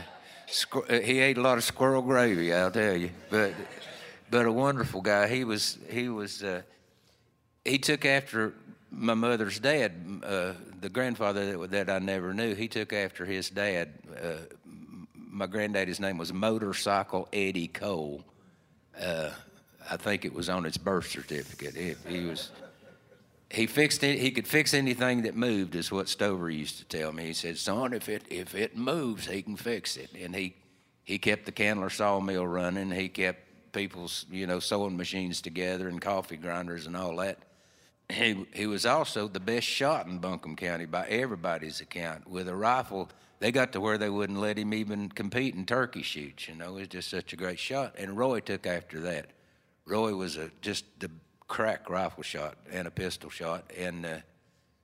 uh, 0.72 1.00
he 1.00 1.18
ate 1.18 1.38
a 1.38 1.40
lot 1.40 1.58
of 1.58 1.64
squirrel 1.64 2.02
gravy, 2.02 2.54
I'll 2.54 2.70
tell 2.70 2.96
you. 2.96 3.10
But 3.30 3.52
but 4.30 4.46
a 4.46 4.52
wonderful 4.52 5.00
guy. 5.00 5.28
He 5.28 5.44
was 5.44 5.78
he 5.88 6.08
was 6.08 6.42
uh, 6.42 6.62
he 7.66 7.78
took 7.78 8.04
after 8.04 8.54
my 8.90 9.14
mother's 9.14 9.58
dad, 9.58 9.92
uh, 10.22 10.52
the 10.80 10.88
grandfather 10.88 11.58
that, 11.58 11.70
that 11.70 11.90
I 11.90 11.98
never 11.98 12.32
knew. 12.32 12.54
He 12.54 12.68
took 12.68 12.92
after 12.92 13.24
his 13.24 13.50
dad. 13.50 13.90
Uh, 14.22 14.36
my 15.14 15.46
granddaddy's 15.46 16.00
name 16.00 16.16
was 16.16 16.32
Motorcycle 16.32 17.28
Eddie 17.32 17.68
Cole. 17.68 18.24
Uh, 18.98 19.30
I 19.90 19.96
think 19.96 20.24
it 20.24 20.32
was 20.32 20.48
on 20.48 20.64
his 20.64 20.76
birth 20.76 21.08
certificate. 21.08 21.76
He, 21.76 21.94
he 22.08 22.24
was 22.24 22.50
he 23.50 23.66
fixed 23.66 24.02
it. 24.02 24.18
He 24.18 24.30
could 24.32 24.48
fix 24.48 24.74
anything 24.74 25.22
that 25.22 25.36
moved, 25.36 25.76
is 25.76 25.92
what 25.92 26.08
Stover 26.08 26.50
used 26.50 26.78
to 26.78 26.84
tell 26.84 27.12
me. 27.12 27.26
He 27.26 27.32
said, 27.32 27.58
"Son, 27.58 27.92
if 27.92 28.08
it 28.08 28.24
if 28.28 28.54
it 28.54 28.76
moves, 28.76 29.26
he 29.26 29.42
can 29.42 29.56
fix 29.56 29.96
it." 29.96 30.10
And 30.18 30.34
he 30.34 30.56
he 31.04 31.18
kept 31.18 31.46
the 31.46 31.52
Candler 31.52 31.90
sawmill 31.90 32.46
running. 32.46 32.90
He 32.90 33.08
kept 33.08 33.72
people's 33.72 34.26
you 34.30 34.46
know 34.46 34.58
sewing 34.58 34.96
machines 34.96 35.40
together 35.40 35.88
and 35.88 36.00
coffee 36.00 36.36
grinders 36.36 36.86
and 36.86 36.96
all 36.96 37.16
that. 37.16 37.38
He 38.08 38.46
he 38.52 38.66
was 38.66 38.86
also 38.86 39.28
the 39.28 39.40
best 39.40 39.66
shot 39.66 40.06
in 40.06 40.18
Buncombe 40.18 40.56
County 40.56 40.86
by 40.86 41.06
everybody's 41.08 41.80
account. 41.80 42.28
With 42.28 42.48
a 42.48 42.54
rifle, 42.54 43.08
they 43.40 43.52
got 43.52 43.72
to 43.72 43.80
where 43.80 43.98
they 43.98 44.10
wouldn't 44.10 44.38
let 44.38 44.58
him 44.58 44.72
even 44.72 45.08
compete 45.08 45.54
in 45.54 45.66
turkey 45.66 46.02
shoots. 46.02 46.48
You 46.48 46.54
know, 46.54 46.74
he 46.74 46.80
was 46.80 46.88
just 46.88 47.10
such 47.10 47.32
a 47.32 47.36
great 47.36 47.58
shot. 47.58 47.94
And 47.98 48.16
Roy 48.16 48.40
took 48.40 48.66
after 48.66 49.00
that. 49.00 49.26
Roy 49.84 50.14
was 50.14 50.36
a 50.36 50.50
just 50.62 50.84
the 51.00 51.10
crack 51.48 51.90
rifle 51.90 52.22
shot 52.22 52.56
and 52.72 52.86
a 52.86 52.90
pistol 52.90 53.30
shot. 53.30 53.70
And 53.76 54.06
uh, 54.06 54.18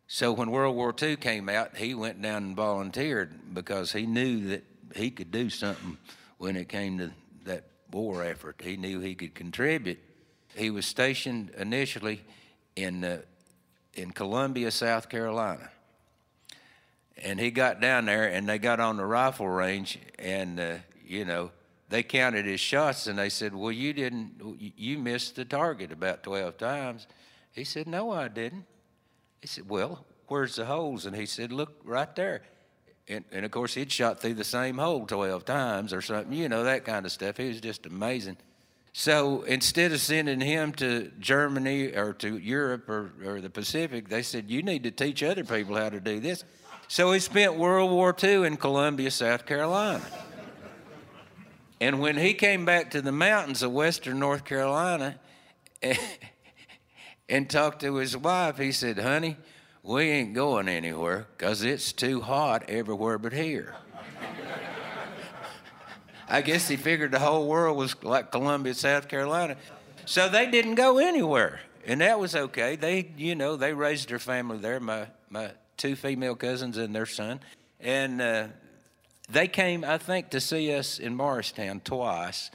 so 0.07 0.32
when 0.32 0.51
World 0.51 0.76
War 0.76 0.94
II 1.01 1.16
came 1.16 1.49
out, 1.49 1.76
he 1.76 1.94
went 1.94 2.20
down 2.20 2.44
and 2.44 2.57
volunteered 2.57 3.55
because 3.55 3.92
he 3.92 4.07
knew 4.07 4.49
that 4.49 4.64
he 4.94 5.11
could 5.11 5.30
do 5.30 5.49
something 5.49 5.96
when 6.38 6.57
it 6.57 6.68
came 6.68 6.99
to 6.99 7.12
that 7.44 7.64
war 7.90 8.24
effort. 8.24 8.61
He 8.62 8.76
knew 8.76 9.01
he 9.01 9.14
could 9.14 9.34
contribute. 9.34 9.99
He 10.55 10.70
was 10.70 10.86
stationed 10.86 11.51
initially 11.57 12.22
in 12.76 13.04
uh, 13.04 13.18
in 13.94 14.10
Columbia, 14.10 14.70
South 14.70 15.08
Carolina. 15.08 15.70
And 17.22 17.38
he 17.38 17.50
got 17.50 17.80
down 17.80 18.06
there, 18.06 18.26
and 18.26 18.48
they 18.48 18.58
got 18.58 18.80
on 18.80 18.96
the 18.96 19.04
rifle 19.04 19.48
range, 19.48 19.98
and 20.18 20.58
uh, 20.58 20.74
you 21.04 21.24
know 21.24 21.50
they 21.92 22.02
counted 22.02 22.46
his 22.46 22.58
shots 22.58 23.06
and 23.06 23.18
they 23.18 23.28
said, 23.28 23.54
Well, 23.54 23.70
you 23.70 23.92
didn't, 23.92 24.40
you 24.58 24.98
missed 24.98 25.36
the 25.36 25.44
target 25.44 25.92
about 25.92 26.22
12 26.22 26.56
times. 26.56 27.06
He 27.52 27.64
said, 27.64 27.86
No, 27.86 28.10
I 28.10 28.28
didn't. 28.28 28.64
He 29.42 29.46
said, 29.46 29.68
Well, 29.68 30.04
where's 30.26 30.56
the 30.56 30.64
holes? 30.64 31.04
And 31.04 31.14
he 31.14 31.26
said, 31.26 31.52
Look 31.52 31.82
right 31.84 32.16
there. 32.16 32.42
And, 33.08 33.26
and 33.30 33.44
of 33.44 33.50
course, 33.50 33.74
he'd 33.74 33.92
shot 33.92 34.20
through 34.20 34.34
the 34.34 34.44
same 34.44 34.78
hole 34.78 35.04
12 35.04 35.44
times 35.44 35.92
or 35.92 36.00
something, 36.00 36.32
you 36.32 36.48
know, 36.48 36.64
that 36.64 36.86
kind 36.86 37.04
of 37.04 37.12
stuff. 37.12 37.36
He 37.36 37.48
was 37.48 37.60
just 37.60 37.84
amazing. 37.84 38.38
So 38.93 39.43
instead 39.43 39.93
of 39.93 40.01
sending 40.01 40.40
him 40.40 40.72
to 40.74 41.11
Germany 41.18 41.95
or 41.95 42.12
to 42.14 42.36
Europe 42.36 42.88
or, 42.88 43.12
or 43.24 43.40
the 43.40 43.49
Pacific, 43.49 44.09
they 44.09 44.22
said, 44.22 44.51
You 44.51 44.62
need 44.62 44.82
to 44.82 44.90
teach 44.90 45.22
other 45.22 45.45
people 45.45 45.76
how 45.76 45.88
to 45.88 46.01
do 46.01 46.20
this. 46.20 46.45
So 46.88 47.11
he 47.12 47.20
spent 47.20 47.57
World 47.57 47.90
War 47.90 48.14
II 48.22 48.47
in 48.47 48.59
Columbia, 48.59 49.11
South 49.11 49.47
Carolina. 49.47 50.05
And 51.80 52.01
when 52.01 52.16
he 52.16 52.34
came 52.34 52.64
back 52.64 52.90
to 52.90 53.01
the 53.03 53.12
mountains 53.12 53.62
of 53.62 53.72
western 53.72 54.18
North 54.18 54.45
Carolina 54.45 55.18
and 57.28 57.49
talked 57.49 57.80
to 57.80 57.97
his 57.97 58.16
wife, 58.16 58.59
he 58.59 58.72
said, 58.72 58.99
Honey, 58.99 59.38
we 59.82 60.03
ain't 60.03 60.34
going 60.34 60.68
anywhere 60.68 61.26
because 61.36 61.64
it's 61.64 61.93
too 61.93 62.20
hot 62.20 62.68
everywhere 62.68 63.18
but 63.18 63.32
here. 63.32 63.74
I 66.33 66.41
guess 66.41 66.66
he 66.66 66.76
figured 66.76 67.11
the 67.11 67.18
whole 67.18 67.47
world 67.47 67.76
was 67.76 67.95
like 68.03 68.33
Columbia, 68.33 68.72
South 68.72 69.07
Carolina. 69.07 69.55
So 70.07 70.30
they 70.30 70.51
didn't 70.51 70.76
go 70.76 70.97
anywhere. 70.97 71.61
And 71.87 72.01
that 72.01 72.18
was 72.18 72.35
okay. 72.35 72.74
They, 72.74 73.12
you 73.18 73.35
know, 73.35 73.57
they 73.57 73.74
raised 73.74 74.09
their 74.09 74.18
family 74.18 74.57
there, 74.57 74.80
my, 74.80 75.09
my 75.28 75.51
two 75.76 75.95
female 75.95 76.35
cousins 76.35 76.78
and 76.78 76.95
their 76.95 77.05
son. 77.05 77.41
And 77.80 78.22
uh, 78.22 78.47
they 79.28 79.47
came, 79.47 79.85
I 79.85 79.99
think, 79.99 80.30
to 80.30 80.41
see 80.41 80.74
us 80.74 80.99
in 80.99 81.14
Morristown 81.14 81.83
twice. 81.85 82.51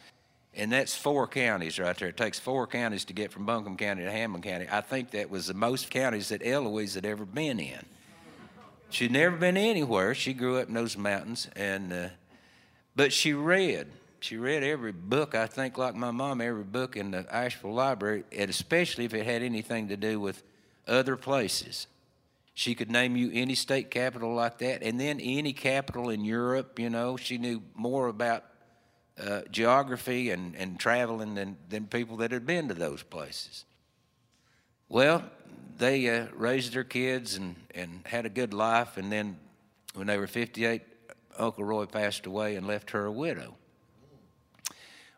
And 0.55 0.71
that's 0.71 0.95
four 0.95 1.27
counties 1.27 1.77
right 1.77 1.95
there. 1.95 2.07
It 2.07 2.17
takes 2.17 2.39
four 2.39 2.65
counties 2.65 3.05
to 3.05 3.13
get 3.13 3.31
from 3.31 3.45
Buncombe 3.45 3.77
County 3.77 4.03
to 4.05 4.11
Hamblen 4.11 4.41
County. 4.41 4.65
I 4.71 4.81
think 4.81 5.11
that 5.11 5.29
was 5.29 5.45
the 5.45 5.53
most 5.53 5.91
counties 5.91 6.29
that 6.29 6.41
Eloise 6.43 6.95
had 6.95 7.05
ever 7.05 7.25
been 7.25 7.59
in. 7.59 7.85
She'd 8.89 9.11
never 9.11 9.35
been 9.35 9.55
anywhere. 9.55 10.15
She 10.15 10.33
grew 10.33 10.57
up 10.57 10.67
in 10.67 10.73
those 10.73 10.97
mountains, 10.97 11.47
and 11.55 11.93
uh, 11.93 12.07
but 12.97 13.13
she 13.13 13.33
read. 13.33 13.87
She 14.19 14.37
read 14.37 14.63
every 14.63 14.91
book, 14.91 15.35
I 15.35 15.45
think, 15.45 15.77
like 15.77 15.93
my 15.93 16.09
mom, 16.09 16.41
every 16.41 16.63
book 16.63 16.97
in 16.97 17.11
the 17.11 17.25
Asheville 17.33 17.75
Library, 17.75 18.23
and 18.35 18.49
especially 18.49 19.05
if 19.05 19.13
it 19.13 19.23
had 19.23 19.43
anything 19.43 19.89
to 19.89 19.95
do 19.95 20.19
with 20.19 20.41
other 20.87 21.15
places. 21.15 21.85
She 22.55 22.73
could 22.73 22.89
name 22.89 23.15
you 23.15 23.29
any 23.31 23.53
state 23.53 23.91
capital 23.91 24.33
like 24.33 24.57
that, 24.57 24.81
and 24.81 24.99
then 24.99 25.19
any 25.21 25.53
capital 25.53 26.09
in 26.09 26.25
Europe, 26.25 26.79
you 26.79 26.89
know. 26.89 27.17
She 27.17 27.37
knew 27.37 27.61
more 27.75 28.07
about 28.07 28.45
uh, 29.23 29.41
geography 29.51 30.31
and, 30.31 30.55
and 30.55 30.79
traveling 30.79 31.35
than, 31.35 31.55
than 31.69 31.85
people 31.85 32.17
that 32.17 32.31
had 32.31 32.47
been 32.47 32.67
to 32.69 32.73
those 32.73 33.03
places. 33.03 33.65
Well, 34.89 35.23
they 35.77 36.09
uh, 36.09 36.25
raised 36.35 36.73
their 36.73 36.83
kids 36.83 37.35
and, 37.35 37.57
and 37.75 38.01
had 38.07 38.25
a 38.25 38.29
good 38.29 38.55
life, 38.55 38.97
and 38.97 39.11
then 39.11 39.37
when 39.93 40.07
they 40.07 40.17
were 40.17 40.25
58, 40.25 40.81
Uncle 41.37 41.63
Roy 41.63 41.85
passed 41.85 42.25
away 42.25 42.55
and 42.55 42.67
left 42.67 42.91
her 42.91 43.05
a 43.05 43.11
widow. 43.11 43.55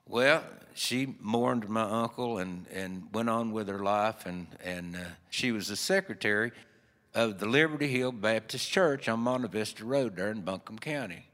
Well, 0.07 0.43
she 0.74 1.15
mourned 1.20 1.70
my 1.70 1.84
uncle 1.84 2.39
and, 2.39 2.65
and 2.74 3.07
went 3.13 3.30
on 3.30 3.51
with 3.51 3.67
her 3.67 3.84
life, 3.84 4.26
and, 4.26 4.47
and 4.63 4.95
uh, 4.95 4.99
she 5.30 5.51
was 5.51 5.67
the 5.67 5.76
secretary 5.76 6.51
of 7.13 7.39
the 7.39 7.45
Liberty 7.45 7.88
Hill 7.88 8.11
Baptist 8.11 8.72
Church 8.72 9.09
on 9.09 9.20
Monte 9.20 9.47
Vista 9.49 9.86
Road 9.86 10.15
there 10.15 10.32
in 10.32 10.41
Buncombe 10.41 10.80
County. 10.80 11.26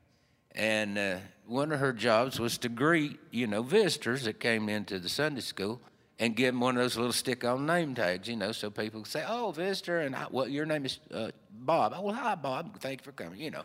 And 0.54 0.98
uh, 0.98 1.18
one 1.46 1.72
of 1.72 1.80
her 1.80 1.94
jobs 1.94 2.40
was 2.40 2.58
to 2.60 2.70
greet, 2.70 3.20
you 3.32 3.46
know, 3.46 3.62
visitors 3.62 4.24
that 4.24 4.40
came 4.40 4.70
into 4.70 5.00
the 5.00 5.10
Sunday 5.10 5.42
school 5.42 5.82
and 6.18 6.36
give 6.36 6.54
them 6.54 6.62
one 6.62 6.78
of 6.78 6.82
those 6.82 6.96
little 6.96 7.14
stick-on 7.14 7.66
name 7.66 7.94
tags, 7.94 8.28
you 8.28 8.38
know, 8.38 8.52
so 8.52 8.70
people 8.70 9.02
could 9.02 9.12
say, 9.12 9.26
"Oh, 9.28 9.52
visitor," 9.52 10.00
and 10.00 10.16
I, 10.16 10.28
well, 10.32 10.48
your 10.48 10.66
name 10.66 10.86
is 10.86 11.00
uh, 11.14 11.32
Bob. 11.52 11.94
Oh, 11.96 12.02
well, 12.04 12.16
hi, 12.16 12.36
Bob. 12.36 12.80
Thank 12.80 13.02
you 13.02 13.04
for 13.04 13.12
coming. 13.12 13.40
You 13.40 13.52
know, 13.52 13.64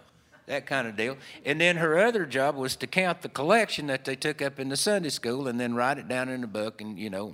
that 0.50 0.66
kind 0.66 0.88
of 0.88 0.96
deal. 0.96 1.16
And 1.44 1.60
then 1.60 1.76
her 1.76 1.96
other 1.96 2.26
job 2.26 2.56
was 2.56 2.74
to 2.76 2.86
count 2.88 3.22
the 3.22 3.28
collection 3.28 3.86
that 3.86 4.04
they 4.04 4.16
took 4.16 4.42
up 4.42 4.58
in 4.58 4.68
the 4.68 4.76
Sunday 4.76 5.08
school, 5.08 5.46
and 5.46 5.60
then 5.60 5.74
write 5.74 5.96
it 5.98 6.08
down 6.08 6.28
in 6.28 6.42
a 6.42 6.48
book, 6.48 6.80
and 6.80 6.98
you 6.98 7.08
know, 7.08 7.32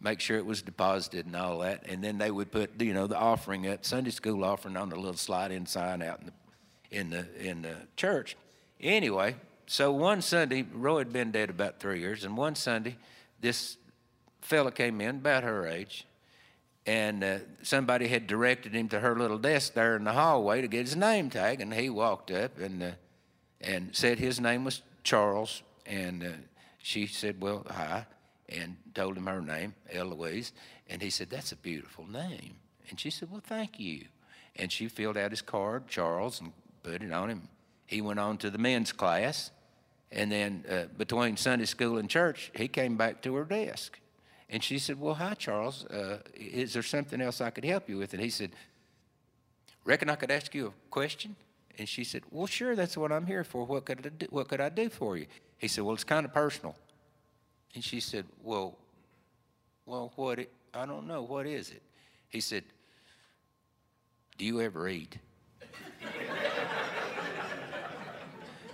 make 0.00 0.20
sure 0.20 0.36
it 0.36 0.44
was 0.44 0.60
deposited 0.60 1.26
and 1.26 1.36
all 1.36 1.60
that. 1.60 1.86
And 1.88 2.02
then 2.02 2.18
they 2.18 2.32
would 2.32 2.50
put, 2.50 2.82
you 2.82 2.92
know, 2.92 3.06
the 3.06 3.16
offering 3.16 3.68
up, 3.68 3.84
Sunday 3.84 4.10
school 4.10 4.44
offering, 4.44 4.76
on 4.76 4.90
the 4.90 4.96
little 4.96 5.16
slide-in 5.16 5.66
sign 5.66 6.02
out 6.02 6.20
in 6.20 6.26
the 6.26 6.98
in 6.98 7.10
the 7.10 7.48
in 7.48 7.62
the 7.62 7.76
church. 7.96 8.36
Anyway, 8.80 9.36
so 9.66 9.92
one 9.92 10.20
Sunday, 10.20 10.66
Roy 10.72 10.98
had 10.98 11.12
been 11.12 11.30
dead 11.30 11.50
about 11.50 11.78
three 11.78 12.00
years, 12.00 12.24
and 12.24 12.36
one 12.36 12.56
Sunday, 12.56 12.96
this 13.40 13.76
fella 14.40 14.72
came 14.72 15.00
in 15.00 15.16
about 15.16 15.44
her 15.44 15.68
age, 15.68 16.04
and 16.86 17.24
uh, 17.24 17.38
somebody 17.62 18.08
had 18.08 18.26
directed 18.26 18.74
him 18.74 18.88
to 18.90 19.00
her 19.00 19.16
little 19.16 19.38
desk 19.38 19.74
there 19.74 19.96
in 19.96 20.04
the 20.04 20.12
hallway 20.12 20.60
to 20.60 20.68
get 20.68 20.86
his 20.86 20.96
name 20.96 21.30
tag, 21.30 21.60
and 21.60 21.72
he 21.72 21.88
walked 21.88 22.30
up 22.30 22.58
and 22.58 22.82
uh, 22.82 22.90
and 23.60 23.94
said 23.96 24.18
his 24.18 24.40
name 24.40 24.64
was 24.64 24.82
Charles, 25.02 25.62
and 25.86 26.22
uh, 26.22 26.28
she 26.78 27.06
said, 27.06 27.40
"Well, 27.40 27.66
hi," 27.68 28.06
and 28.48 28.76
told 28.94 29.16
him 29.16 29.26
her 29.26 29.40
name, 29.40 29.74
Eloise, 29.90 30.52
and 30.88 31.00
he 31.00 31.10
said, 31.10 31.30
"That's 31.30 31.52
a 31.52 31.56
beautiful 31.56 32.06
name," 32.06 32.56
and 32.90 33.00
she 33.00 33.10
said, 33.10 33.30
"Well, 33.30 33.42
thank 33.44 33.80
you," 33.80 34.06
and 34.56 34.70
she 34.70 34.88
filled 34.88 35.16
out 35.16 35.30
his 35.30 35.42
card, 35.42 35.88
Charles, 35.88 36.40
and 36.40 36.52
put 36.82 37.02
it 37.02 37.12
on 37.12 37.30
him. 37.30 37.48
He 37.86 38.02
went 38.02 38.20
on 38.20 38.36
to 38.38 38.50
the 38.50 38.58
men's 38.58 38.92
class, 38.92 39.50
and 40.12 40.30
then 40.30 40.64
uh, 40.70 40.84
between 40.98 41.38
Sunday 41.38 41.64
school 41.64 41.96
and 41.96 42.10
church, 42.10 42.50
he 42.54 42.68
came 42.68 42.96
back 42.96 43.22
to 43.22 43.34
her 43.36 43.44
desk. 43.44 43.98
And 44.48 44.62
she 44.62 44.78
said, 44.78 45.00
Well, 45.00 45.14
hi, 45.14 45.34
Charles. 45.34 45.84
Uh, 45.86 46.18
is 46.34 46.74
there 46.74 46.82
something 46.82 47.20
else 47.20 47.40
I 47.40 47.50
could 47.50 47.64
help 47.64 47.88
you 47.88 47.98
with? 47.98 48.12
And 48.12 48.22
he 48.22 48.30
said, 48.30 48.50
Reckon 49.84 50.08
I 50.08 50.16
could 50.16 50.30
ask 50.30 50.54
you 50.54 50.68
a 50.68 50.90
question? 50.90 51.36
And 51.78 51.88
she 51.88 52.04
said, 52.04 52.22
Well, 52.30 52.46
sure, 52.46 52.76
that's 52.76 52.96
what 52.96 53.12
I'm 53.12 53.26
here 53.26 53.44
for. 53.44 53.64
What 53.64 53.84
could 53.84 54.06
I 54.06 54.08
do, 54.10 54.26
what 54.30 54.48
could 54.48 54.60
I 54.60 54.68
do 54.68 54.88
for 54.88 55.16
you? 55.16 55.26
He 55.58 55.68
said, 55.68 55.84
Well, 55.84 55.94
it's 55.94 56.04
kind 56.04 56.24
of 56.24 56.32
personal. 56.32 56.76
And 57.74 57.82
she 57.82 58.00
said, 58.00 58.24
Well, 58.42 58.76
well, 59.86 60.12
what? 60.16 60.38
It, 60.38 60.52
I 60.72 60.86
don't 60.86 61.06
know. 61.06 61.22
What 61.22 61.46
is 61.46 61.70
it? 61.70 61.82
He 62.28 62.40
said, 62.40 62.64
Do 64.38 64.44
you 64.44 64.60
ever 64.60 64.88
eat? 64.88 65.18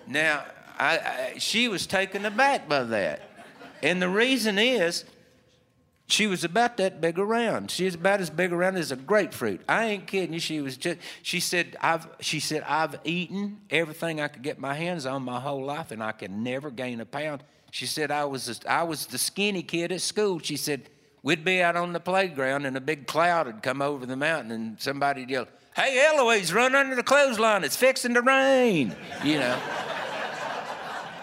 now, 0.06 0.44
I, 0.78 0.98
I, 0.98 1.34
she 1.38 1.68
was 1.68 1.86
taken 1.86 2.24
aback 2.24 2.68
by 2.68 2.84
that. 2.84 3.22
And 3.82 4.00
the 4.00 4.08
reason 4.08 4.58
is, 4.58 5.04
she 6.12 6.26
was 6.26 6.44
about 6.44 6.76
that 6.78 7.00
big 7.00 7.18
around. 7.18 7.70
She 7.70 7.84
was 7.84 7.94
about 7.94 8.20
as 8.20 8.30
big 8.30 8.52
around 8.52 8.76
as 8.76 8.90
a 8.90 8.96
grapefruit. 8.96 9.60
I 9.68 9.86
ain't 9.86 10.06
kidding 10.06 10.32
you. 10.32 10.40
She 10.40 10.60
was 10.60 10.76
just. 10.76 10.98
She 11.22 11.40
said, 11.40 11.76
"I've." 11.80 12.08
She 12.20 12.40
said, 12.40 12.62
"I've 12.66 12.98
eaten 13.04 13.60
everything 13.70 14.20
I 14.20 14.28
could 14.28 14.42
get 14.42 14.58
my 14.58 14.74
hands 14.74 15.06
on 15.06 15.22
my 15.22 15.40
whole 15.40 15.64
life, 15.64 15.90
and 15.90 16.02
I 16.02 16.12
can 16.12 16.42
never 16.42 16.70
gain 16.70 17.00
a 17.00 17.06
pound." 17.06 17.44
She 17.70 17.86
said, 17.86 18.10
"I 18.10 18.24
was. 18.24 18.46
The, 18.46 18.70
I 18.70 18.82
was 18.82 19.06
the 19.06 19.18
skinny 19.18 19.62
kid 19.62 19.92
at 19.92 20.00
school." 20.00 20.38
She 20.40 20.56
said, 20.56 20.90
"We'd 21.22 21.44
be 21.44 21.62
out 21.62 21.76
on 21.76 21.92
the 21.92 22.00
playground, 22.00 22.66
and 22.66 22.76
a 22.76 22.80
big 22.80 23.06
cloud 23.06 23.46
would 23.46 23.62
come 23.62 23.82
over 23.82 24.06
the 24.06 24.16
mountain, 24.16 24.52
and 24.52 24.80
somebody'd 24.80 25.30
yell." 25.30 25.46
Hey, 25.76 26.04
Eloise, 26.04 26.52
run 26.52 26.74
under 26.74 26.96
the 26.96 27.02
clothesline. 27.02 27.62
It's 27.62 27.76
fixing 27.76 28.14
to 28.14 28.22
rain. 28.22 28.94
You 29.22 29.38
know. 29.38 29.58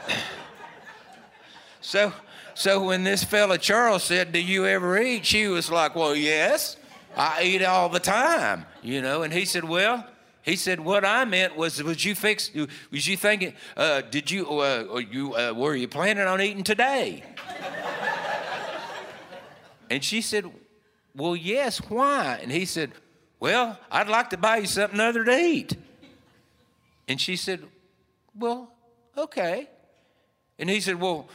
so 1.81 2.13
so 2.57 2.85
when 2.85 3.03
this 3.03 3.23
fella 3.23 3.59
Charles 3.59 4.03
said, 4.03 4.31
Do 4.31 4.41
you 4.41 4.65
ever 4.65 4.99
eat? 4.99 5.25
She 5.25 5.47
was 5.47 5.69
like, 5.69 5.95
Well, 5.95 6.15
yes, 6.15 6.75
I 7.15 7.43
eat 7.43 7.63
all 7.63 7.87
the 7.87 7.99
time, 7.99 8.65
you 8.81 9.01
know. 9.01 9.21
And 9.21 9.31
he 9.31 9.45
said, 9.45 9.63
Well, 9.63 10.05
he 10.47 10.55
said, 10.55 10.79
"What 10.79 11.03
I 11.03 11.25
meant 11.25 11.57
was, 11.57 11.83
was 11.83 12.05
you 12.05 12.15
fix? 12.15 12.51
Was 12.89 13.05
you 13.05 13.17
thinking? 13.17 13.53
Uh, 13.75 13.99
did 13.99 14.31
you? 14.31 14.47
Uh, 14.47 15.01
you 15.11 15.35
uh, 15.35 15.51
were 15.51 15.75
you 15.75 15.89
planning 15.89 16.25
on 16.25 16.39
eating 16.39 16.63
today?" 16.63 17.21
and 19.89 20.01
she 20.01 20.21
said, 20.21 20.45
"Well, 21.13 21.35
yes. 21.35 21.79
Why?" 21.89 22.39
And 22.41 22.49
he 22.49 22.63
said, 22.63 22.93
"Well, 23.41 23.77
I'd 23.91 24.07
like 24.07 24.29
to 24.29 24.37
buy 24.37 24.59
you 24.59 24.67
something 24.67 25.01
other 25.01 25.25
to 25.25 25.37
eat." 25.37 25.75
And 27.09 27.19
she 27.19 27.35
said, 27.35 27.61
"Well, 28.33 28.71
okay." 29.17 29.67
And 30.57 30.69
he 30.69 30.79
said, 30.79 31.01
"Well, 31.01 31.27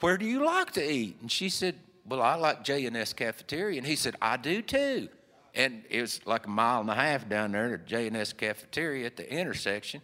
where 0.00 0.16
do 0.16 0.24
you 0.24 0.44
like 0.44 0.72
to 0.72 0.92
eat? 0.92 1.18
And 1.20 1.30
she 1.30 1.48
said, 1.48 1.76
well, 2.06 2.22
I 2.22 2.36
like 2.36 2.64
J&S 2.64 3.12
Cafeteria. 3.12 3.78
And 3.78 3.86
he 3.86 3.96
said, 3.96 4.16
I 4.22 4.36
do 4.36 4.62
too. 4.62 5.08
And 5.54 5.84
it 5.88 6.00
was 6.00 6.20
like 6.26 6.46
a 6.46 6.50
mile 6.50 6.80
and 6.80 6.90
a 6.90 6.94
half 6.94 7.28
down 7.28 7.52
there 7.52 7.76
to 7.76 7.84
J&S 7.84 8.32
Cafeteria 8.32 9.06
at 9.06 9.16
the 9.16 9.30
intersection. 9.32 10.02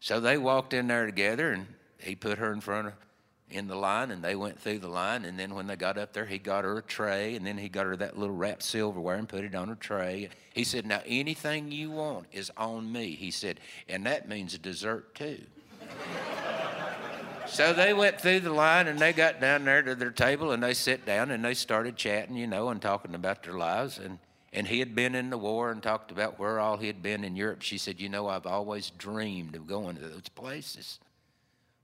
So 0.00 0.20
they 0.20 0.36
walked 0.36 0.74
in 0.74 0.88
there 0.88 1.06
together, 1.06 1.52
and 1.52 1.66
he 1.98 2.14
put 2.14 2.38
her 2.38 2.52
in 2.52 2.60
front 2.60 2.88
of 2.88 2.94
in 3.52 3.68
the 3.68 3.76
line, 3.76 4.10
and 4.10 4.22
they 4.22 4.34
went 4.34 4.58
through 4.58 4.78
the 4.78 4.88
line. 4.88 5.24
And 5.24 5.38
then 5.38 5.54
when 5.54 5.66
they 5.66 5.76
got 5.76 5.98
up 5.98 6.12
there, 6.12 6.24
he 6.24 6.38
got 6.38 6.64
her 6.64 6.78
a 6.78 6.82
tray, 6.82 7.36
and 7.36 7.46
then 7.46 7.58
he 7.58 7.68
got 7.68 7.86
her 7.86 7.96
that 7.96 8.18
little 8.18 8.34
wrapped 8.34 8.62
silverware 8.62 9.16
and 9.16 9.28
put 9.28 9.44
it 9.44 9.54
on 9.54 9.68
her 9.68 9.74
tray. 9.74 10.30
He 10.54 10.64
said, 10.64 10.86
"Now 10.86 11.02
anything 11.06 11.70
you 11.70 11.90
want 11.90 12.26
is 12.32 12.50
on 12.56 12.90
me." 12.90 13.14
He 13.14 13.30
said, 13.30 13.60
and 13.88 14.06
that 14.06 14.28
means 14.28 14.56
dessert 14.58 15.14
too. 15.14 15.42
So 17.52 17.74
they 17.74 17.92
went 17.92 18.18
through 18.18 18.40
the 18.40 18.52
line 18.52 18.88
and 18.88 18.98
they 18.98 19.12
got 19.12 19.38
down 19.38 19.66
there 19.66 19.82
to 19.82 19.94
their 19.94 20.10
table 20.10 20.52
and 20.52 20.62
they 20.62 20.72
sat 20.72 21.04
down 21.04 21.30
and 21.30 21.44
they 21.44 21.52
started 21.52 21.96
chatting, 21.96 22.34
you 22.34 22.46
know, 22.46 22.70
and 22.70 22.80
talking 22.80 23.14
about 23.14 23.42
their 23.42 23.52
lives. 23.52 23.98
And, 23.98 24.18
and 24.54 24.66
he 24.66 24.78
had 24.78 24.94
been 24.94 25.14
in 25.14 25.28
the 25.28 25.36
war 25.36 25.70
and 25.70 25.82
talked 25.82 26.10
about 26.10 26.38
where 26.38 26.58
all 26.58 26.78
he 26.78 26.86
had 26.86 27.02
been 27.02 27.24
in 27.24 27.36
Europe. 27.36 27.60
She 27.60 27.76
said, 27.76 28.00
You 28.00 28.08
know, 28.08 28.26
I've 28.26 28.46
always 28.46 28.88
dreamed 28.88 29.54
of 29.54 29.66
going 29.66 29.96
to 29.96 30.08
those 30.08 30.30
places. 30.30 30.98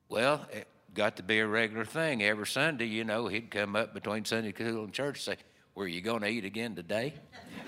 Well, 0.09 0.47
it 0.51 0.67
got 0.95 1.17
to 1.17 1.23
be 1.23 1.39
a 1.41 1.47
regular 1.47 1.85
thing. 1.85 2.23
Every 2.23 2.47
Sunday, 2.47 2.87
you 2.87 3.05
know, 3.05 3.27
he'd 3.27 3.51
come 3.51 3.77
up 3.77 3.93
between 3.93 4.25
Sunday 4.25 4.55
school 4.55 4.85
and 4.85 4.93
church 4.95 5.27
and 5.29 5.37
say, 5.37 5.45
Were 5.75 5.87
you 5.87 6.01
going 6.01 6.23
to 6.23 6.29
eat 6.29 6.47
again 6.47 6.77
today? 6.77 7.13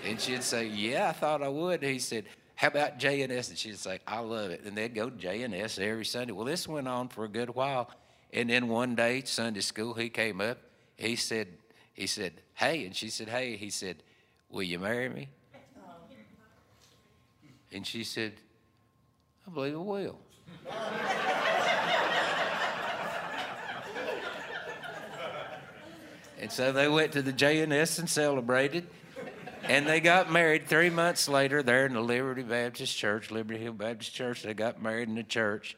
And 0.07 0.19
she'd 0.19 0.43
say, 0.43 0.67
Yeah, 0.69 1.11
I 1.11 1.13
thought 1.13 1.43
I 1.43 1.49
would. 1.49 1.83
He 1.83 1.99
said, 1.99 2.25
How 2.61 2.69
about 2.69 2.99
J&S? 2.99 3.49
And 3.49 3.57
she'd 3.57 3.79
say, 3.79 4.01
I 4.07 4.19
love 4.19 4.51
it. 4.51 4.65
And 4.67 4.77
they'd 4.77 4.95
go 4.95 5.09
to 5.09 5.17
J&S 5.17 5.79
every 5.79 6.05
Sunday. 6.05 6.35
Well, 6.35 6.45
this 6.45 6.69
went 6.69 6.89
on 6.89 7.09
for 7.09 7.25
a 7.25 7.29
good 7.29 7.55
while. 7.55 7.89
And 8.35 8.51
then 8.51 8.69
one 8.69 8.95
day, 8.95 9.23
Sunday 9.25 9.61
school, 9.61 9.95
he 9.95 10.11
came 10.11 10.43
up. 10.43 10.59
He 10.99 11.17
said, 11.17 11.49
he 11.95 12.07
said, 12.07 12.35
Hey. 12.53 12.85
And 12.85 12.95
she 12.95 13.09
said, 13.09 13.31
Hey. 13.31 13.57
He 13.57 13.71
said, 13.71 14.03
Will 14.51 14.63
you 14.63 14.79
marry 14.79 15.09
me? 15.09 15.31
And 17.73 17.87
she 17.87 18.05
said, 18.05 18.35
I 19.49 19.51
believe 19.51 19.75
I 19.75 19.79
will. 19.79 20.19
and 26.39 26.53
so 26.53 26.73
they 26.73 26.89
went 26.89 27.13
to 27.13 27.23
the 27.23 27.33
J&S 27.33 27.99
and 27.99 28.11
celebrated. 28.11 28.87
And 29.65 29.87
they 29.87 30.01
got 30.01 30.33
married 30.33 30.67
three 30.67 30.91
months 30.91 31.29
later 31.29 31.63
there 31.63 31.87
in 31.87 31.93
the 31.93 32.01
Liberty 32.01 32.43
Baptist 32.43 32.97
Church, 32.97 33.31
Liberty 33.31 33.61
Hill 33.61 33.73
Baptist 33.73 34.15
Church. 34.15 34.43
They 34.43 34.55
got 34.55 34.83
married 34.83 35.09
in 35.09 35.15
the 35.15 35.23
church. 35.23 35.77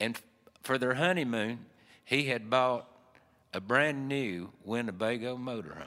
And 0.00 0.18
for 0.62 0.78
their 0.78 0.94
honeymoon, 0.94 1.60
he 2.04 2.24
had 2.24 2.50
bought 2.50 2.86
a 3.52 3.60
brand 3.60 4.08
new 4.08 4.50
Winnebago 4.64 5.36
motorhome. 5.36 5.86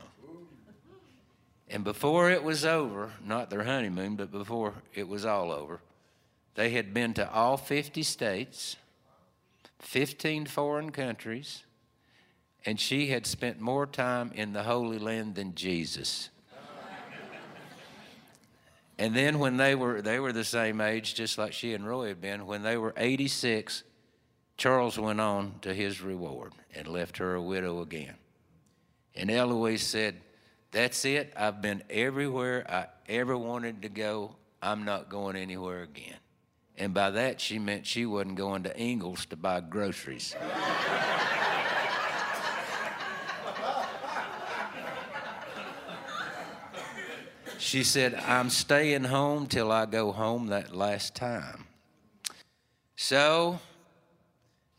And 1.70 1.84
before 1.84 2.30
it 2.30 2.43
was 2.43 2.66
over, 2.66 3.14
not 3.26 3.49
their 3.49 3.64
honeymoon, 3.64 4.16
but 4.16 4.32
before 4.32 4.74
it 4.93 5.07
was 5.07 5.26
all 5.26 5.51
over, 5.51 5.80
they 6.55 6.72
had 6.72 6.93
been 6.93 7.14
to 7.14 7.32
all 7.32 7.55
50 7.55 8.03
states, 8.03 8.76
15 9.80 10.47
foreign 10.47 10.91
countries, 10.91 11.64
and 12.66 12.80
she 12.80 13.07
had 13.07 13.26
spent 13.26 13.62
more 13.62 13.88
time 13.88 14.32
in 14.36 14.51
the 14.53 14.64
Holy 14.64 14.99
Land 14.99 15.36
than 15.36 15.55
Jesus. 15.55 16.30
And 18.98 19.16
then 19.16 19.39
when 19.39 19.58
they 19.58 19.76
were 19.76 20.02
they 20.02 20.20
were 20.20 20.34
the 20.34 20.44
same 20.44 20.82
age, 20.82 21.16
just 21.16 21.38
like 21.38 21.54
she 21.54 21.74
and 21.74 21.88
Roy 21.88 22.10
had 22.10 22.22
been, 22.22 22.46
when 22.46 22.62
they 22.62 22.78
were 22.78 22.94
86, 22.96 23.84
Charles 24.58 25.00
went 25.00 25.20
on 25.20 25.56
to 25.62 25.74
his 25.74 26.02
reward 26.02 26.54
and 26.76 26.88
left 26.88 27.18
her 27.18 27.34
a 27.34 27.42
widow 27.42 27.82
again. 27.82 28.16
And 29.16 29.32
Eloise 29.32 29.82
said, 29.82 30.22
That's 30.72 31.04
it. 31.06 31.34
I've 31.36 31.62
been 31.62 31.84
everywhere 31.89 32.66
I 32.70 32.88
ever 33.10 33.38
wanted 33.38 33.82
to 33.82 33.89
go. 33.89 34.36
I'm 34.62 34.86
not 34.86 35.10
going 35.10 35.36
anywhere 35.36 35.82
again. 35.84 36.18
And 36.78 36.94
by 36.94 37.12
that, 37.12 37.42
she 37.42 37.60
meant 37.60 37.86
she 37.86 38.06
wasn't 38.06 38.36
going 38.36 38.64
to 38.64 38.78
Ingles 38.78 39.26
to 39.28 39.36
buy 39.36 39.62
groceries. 39.62 40.36
she 47.62 47.84
said, 47.84 48.16
I'm 48.16 48.49
staying 48.49 49.03
home 49.03 49.45
till 49.45 49.72
I 49.72 49.86
go 49.86 50.12
home 50.12 50.47
that 50.47 50.76
last 50.76 51.16
time. 51.16 51.66
So 52.95 53.59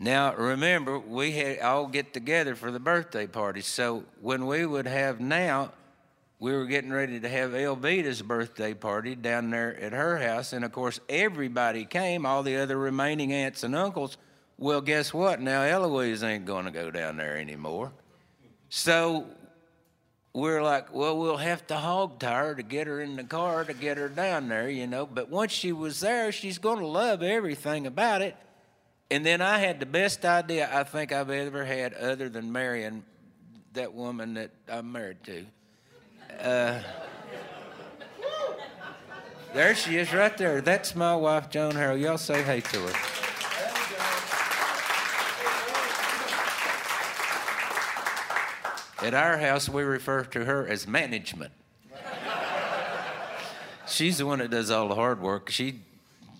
now 0.01 0.35
remember, 0.35 0.99
we 0.99 1.31
had 1.31 1.61
all 1.61 1.87
get 1.87 2.13
together 2.13 2.57
for 2.57 2.73
the 2.73 2.81
birthday 2.81 3.29
party. 3.29 3.61
So 3.61 4.03
when 4.21 4.47
we 4.47 4.67
would 4.67 4.87
have 4.87 5.21
now, 5.21 5.71
we 6.41 6.51
were 6.51 6.67
getting 6.67 6.93
ready 6.93 7.21
to 7.21 7.29
have 7.29 7.53
Elvita's 7.53 8.21
birthday 8.21 8.75
party 8.75 9.15
down 9.15 9.51
there 9.51 9.79
at 9.81 9.93
her 9.93 10.19
house, 10.19 10.53
and 10.53 10.65
of 10.65 10.73
course 10.73 10.99
everybody 11.09 11.85
came, 11.85 12.27
all 12.27 12.43
the 12.43 12.57
other 12.57 12.77
remaining 12.77 13.33
aunts 13.33 13.63
and 13.63 13.77
uncles. 13.77 14.17
Well, 14.59 14.81
guess 14.81 15.15
what? 15.15 15.41
Now 15.41 15.63
Eloise 15.63 16.25
ain't 16.25 16.47
going 16.47 16.65
to 16.65 16.73
go 16.73 16.91
down 16.91 17.17
there 17.17 17.37
anymore. 17.37 17.93
So 18.71 19.27
we're 20.35 20.63
like, 20.63 20.95
well, 20.95 21.19
we'll 21.19 21.37
have 21.37 21.67
to 21.67 21.77
hog 21.77 22.19
tie 22.19 22.47
her 22.47 22.55
to 22.55 22.63
get 22.63 22.87
her 22.87 23.01
in 23.01 23.17
the 23.17 23.25
car 23.25 23.65
to 23.65 23.75
get 23.75 23.99
her 23.99 24.09
down 24.09 24.49
there, 24.49 24.69
you 24.69 24.87
know. 24.87 25.05
But 25.05 25.29
once 25.29 25.53
she 25.53 25.73
was 25.73 26.01
there, 26.01 26.33
she's 26.33 26.59
going 26.59 26.79
to 26.79 26.87
love 26.87 27.23
everything 27.23 27.87
about 27.87 28.23
it. 28.23 28.35
And 29.11 29.27
then 29.27 29.43
I 29.43 29.59
had 29.59 29.79
the 29.79 29.87
best 29.87 30.25
idea 30.25 30.71
I 30.73 30.85
think 30.85 31.13
I've 31.13 31.29
ever 31.29 31.67
had, 31.67 31.93
other 31.93 32.31
than 32.31 32.51
marrying 32.51 33.05
that 33.75 33.93
woman 33.93 34.35
that 34.35 34.53
I'm 34.69 34.91
married 34.91 35.23
to. 35.25 35.45
Uh, 36.41 36.83
there 39.55 39.75
she 39.75 39.99
is, 39.99 40.15
right 40.15 40.37
there. 40.39 40.63
That's 40.63 40.97
my 40.97 41.15
wife, 41.15 41.51
Joan 41.51 41.73
Harrell. 41.73 42.01
Y'all 42.01 42.17
say 42.17 42.43
hey 42.43 42.63
to 42.63 42.81
her. 42.81 43.12
At 49.03 49.15
our 49.15 49.37
house, 49.37 49.69
we 49.69 49.83
refer 49.83 50.25
to 50.25 50.45
her 50.45 50.67
as 50.67 50.87
management. 50.87 51.53
She's 53.89 54.19
the 54.19 54.27
one 54.27 54.39
that 54.39 54.51
does 54.51 54.71
all 54.71 54.89
the 54.89 54.95
hard 54.95 55.21
work. 55.21 55.51
She 55.51 55.81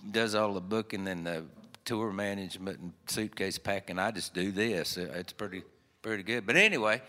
does 0.09 0.33
all 0.33 0.53
the 0.53 0.61
booking 0.61 1.07
and 1.07 1.27
the 1.27 1.43
tour 1.83 2.13
management 2.13 2.79
and 2.79 2.93
suitcase 3.07 3.57
packing. 3.57 3.99
I 3.99 4.11
just 4.11 4.33
do 4.33 4.51
this. 4.51 4.95
It's 4.95 5.33
pretty, 5.33 5.63
pretty 6.01 6.23
good. 6.23 6.45
But 6.45 6.55
anyway, 6.55 7.01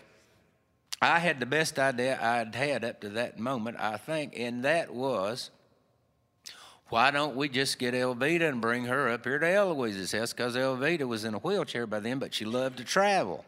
I 1.01 1.19
had 1.19 1.39
the 1.39 1.45
best 1.45 1.79
idea 1.79 2.19
I'd 2.21 2.53
had 2.53 2.83
up 2.83 3.01
to 3.01 3.09
that 3.11 3.39
moment, 3.39 3.77
I 3.79 3.95
think, 3.95 4.33
and 4.37 4.65
that 4.65 4.93
was 4.93 5.51
why 6.89 7.09
don't 7.11 7.35
we 7.35 7.49
just 7.49 7.79
get 7.79 7.93
Elvita 7.93 8.47
and 8.47 8.61
bring 8.61 8.85
her 8.85 9.09
up 9.09 9.23
here 9.23 9.39
to 9.39 9.47
Eloise's 9.47 10.11
house? 10.11 10.33
Because 10.33 10.55
Elvita 10.55 11.07
was 11.07 11.25
in 11.25 11.33
a 11.33 11.39
wheelchair 11.39 11.87
by 11.87 11.99
then, 11.99 12.19
but 12.19 12.33
she 12.33 12.45
loved 12.45 12.77
to 12.77 12.83
travel. 12.83 13.43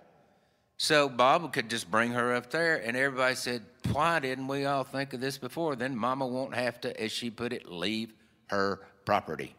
So 0.77 1.09
Bob 1.09 1.51
could 1.53 1.69
just 1.71 1.89
bring 1.89 2.11
her 2.11 2.35
up 2.35 2.51
there, 2.51 2.77
and 2.77 2.95
everybody 2.95 3.33
said, 3.33 3.63
Why 3.91 4.19
didn't 4.19 4.47
we 4.47 4.65
all 4.65 4.83
think 4.83 5.13
of 5.13 5.19
this 5.19 5.39
before? 5.39 5.75
Then 5.75 5.95
Mama 5.95 6.27
won't 6.27 6.53
have 6.53 6.79
to, 6.81 7.01
as 7.01 7.11
she 7.11 7.31
put 7.31 7.51
it, 7.51 7.69
leave 7.69 8.13
her 8.47 8.81
property. 9.03 9.55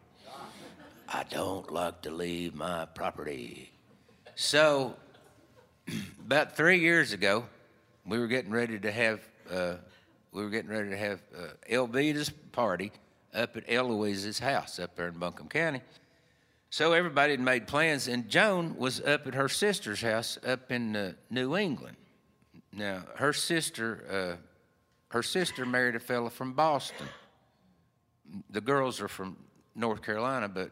I 1.09 1.23
don't 1.29 1.71
like 1.71 2.03
to 2.03 2.11
leave 2.11 2.55
my 2.55 2.85
property. 2.85 3.71
So, 4.35 4.95
about 6.21 6.55
three 6.55 6.79
years 6.79 7.11
ago, 7.11 7.43
we 8.05 8.17
were 8.17 8.27
getting 8.27 8.51
ready 8.51 8.79
to 8.79 8.91
have 8.91 9.19
uh, 9.51 9.73
we 10.31 10.43
were 10.43 10.49
getting 10.49 10.69
ready 10.69 10.89
to 10.89 10.97
have 10.97 11.21
uh, 11.35 11.47
Elvita's 11.69 12.29
party 12.29 12.91
up 13.33 13.57
at 13.57 13.63
Eloise's 13.67 14.39
house 14.39 14.79
up 14.79 14.95
there 14.95 15.07
in 15.07 15.17
Buncombe 15.17 15.49
County. 15.49 15.81
So 16.71 16.93
everybody 16.93 17.31
had 17.31 17.39
made 17.39 17.65
plans, 17.65 18.07
and 18.07 18.29
Joan 18.29 18.77
was 18.77 19.01
up 19.01 19.25
at 19.25 19.33
her 19.33 19.49
sister's 19.49 20.01
house 20.01 20.37
up 20.45 20.71
in 20.71 20.95
uh, 20.95 21.13
New 21.29 21.57
England. 21.57 21.97
Now, 22.71 23.03
her 23.15 23.33
sister, 23.33 24.37
uh, 24.39 24.45
her 25.09 25.23
sister 25.23 25.65
married 25.65 25.95
a 25.95 25.99
fellow 25.99 26.29
from 26.29 26.53
Boston. 26.53 27.07
The 28.51 28.61
girls 28.61 29.01
are 29.01 29.07
from 29.07 29.37
North 29.73 30.03
Carolina, 30.03 30.47
but 30.47 30.71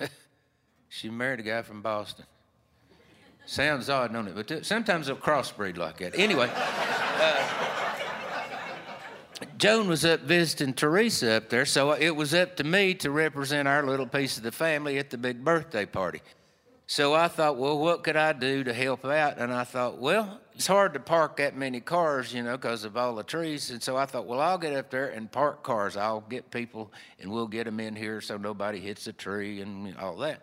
uh, 0.00 0.06
she 0.90 1.08
married 1.08 1.40
a 1.40 1.44
guy 1.44 1.62
from 1.62 1.80
Boston. 1.80 2.26
Sounds 3.46 3.88
odd, 3.88 4.12
don't 4.12 4.28
it? 4.28 4.34
But 4.34 4.48
th- 4.48 4.64
sometimes 4.64 5.06
they'll 5.06 5.16
crossbreed 5.16 5.78
like 5.78 5.98
that. 5.98 6.18
Anyway. 6.18 6.50
Joan 9.58 9.88
was 9.88 10.04
up 10.04 10.20
visiting 10.20 10.74
Teresa 10.74 11.34
up 11.34 11.48
there, 11.48 11.64
so 11.64 11.92
it 11.92 12.14
was 12.14 12.34
up 12.34 12.56
to 12.56 12.64
me 12.64 12.94
to 12.94 13.10
represent 13.10 13.66
our 13.68 13.84
little 13.84 14.06
piece 14.06 14.36
of 14.36 14.42
the 14.42 14.52
family 14.52 14.98
at 14.98 15.10
the 15.10 15.18
big 15.18 15.44
birthday 15.44 15.86
party. 15.86 16.20
So 16.86 17.14
I 17.14 17.28
thought, 17.28 17.56
well, 17.56 17.78
what 17.78 18.04
could 18.04 18.16
I 18.16 18.32
do 18.32 18.62
to 18.64 18.74
help 18.74 19.04
out? 19.06 19.38
And 19.38 19.52
I 19.52 19.64
thought, 19.64 19.98
well, 19.98 20.40
it's 20.54 20.66
hard 20.66 20.92
to 20.94 21.00
park 21.00 21.38
that 21.38 21.56
many 21.56 21.80
cars, 21.80 22.32
you 22.32 22.42
know, 22.42 22.58
because 22.58 22.84
of 22.84 22.96
all 22.96 23.14
the 23.14 23.22
trees. 23.22 23.70
And 23.70 23.82
so 23.82 23.96
I 23.96 24.04
thought, 24.04 24.26
well, 24.26 24.40
I'll 24.40 24.58
get 24.58 24.74
up 24.74 24.90
there 24.90 25.08
and 25.08 25.32
park 25.32 25.62
cars. 25.62 25.96
I'll 25.96 26.20
get 26.20 26.50
people 26.50 26.92
and 27.18 27.30
we'll 27.30 27.46
get 27.46 27.64
them 27.64 27.80
in 27.80 27.96
here 27.96 28.20
so 28.20 28.36
nobody 28.36 28.80
hits 28.80 29.06
a 29.06 29.12
tree 29.14 29.62
and 29.62 29.96
all 29.96 30.16
that. 30.18 30.42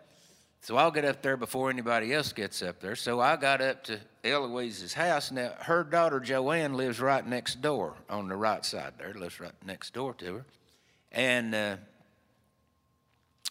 So 0.62 0.76
I'll 0.76 0.92
get 0.92 1.04
up 1.04 1.22
there 1.22 1.36
before 1.36 1.70
anybody 1.70 2.14
else 2.14 2.32
gets 2.32 2.62
up 2.62 2.78
there. 2.78 2.94
So 2.94 3.18
I 3.18 3.34
got 3.34 3.60
up 3.60 3.82
to 3.84 3.98
Eloise's 4.22 4.94
house. 4.94 5.32
Now, 5.32 5.54
her 5.58 5.82
daughter 5.82 6.20
Joanne 6.20 6.74
lives 6.74 7.00
right 7.00 7.26
next 7.26 7.60
door 7.60 7.94
on 8.08 8.28
the 8.28 8.36
right 8.36 8.64
side 8.64 8.92
there, 8.96 9.12
lives 9.12 9.40
right 9.40 9.50
next 9.66 9.92
door 9.92 10.14
to 10.14 10.34
her. 10.36 10.44
And 11.10 11.52
uh, 11.52 11.76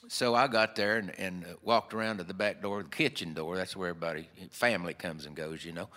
so 0.07 0.35
I 0.35 0.47
got 0.47 0.77
there 0.77 0.99
and, 0.99 1.11
and 1.19 1.45
walked 1.63 1.93
around 1.93 2.19
to 2.19 2.23
the 2.23 2.33
back 2.33 2.61
door, 2.61 2.81
the 2.81 2.87
kitchen 2.87 3.33
door. 3.33 3.57
That's 3.57 3.75
where 3.75 3.89
everybody, 3.89 4.29
family 4.49 4.93
comes 4.93 5.25
and 5.25 5.35
goes, 5.35 5.65
you 5.65 5.73
know. 5.73 5.89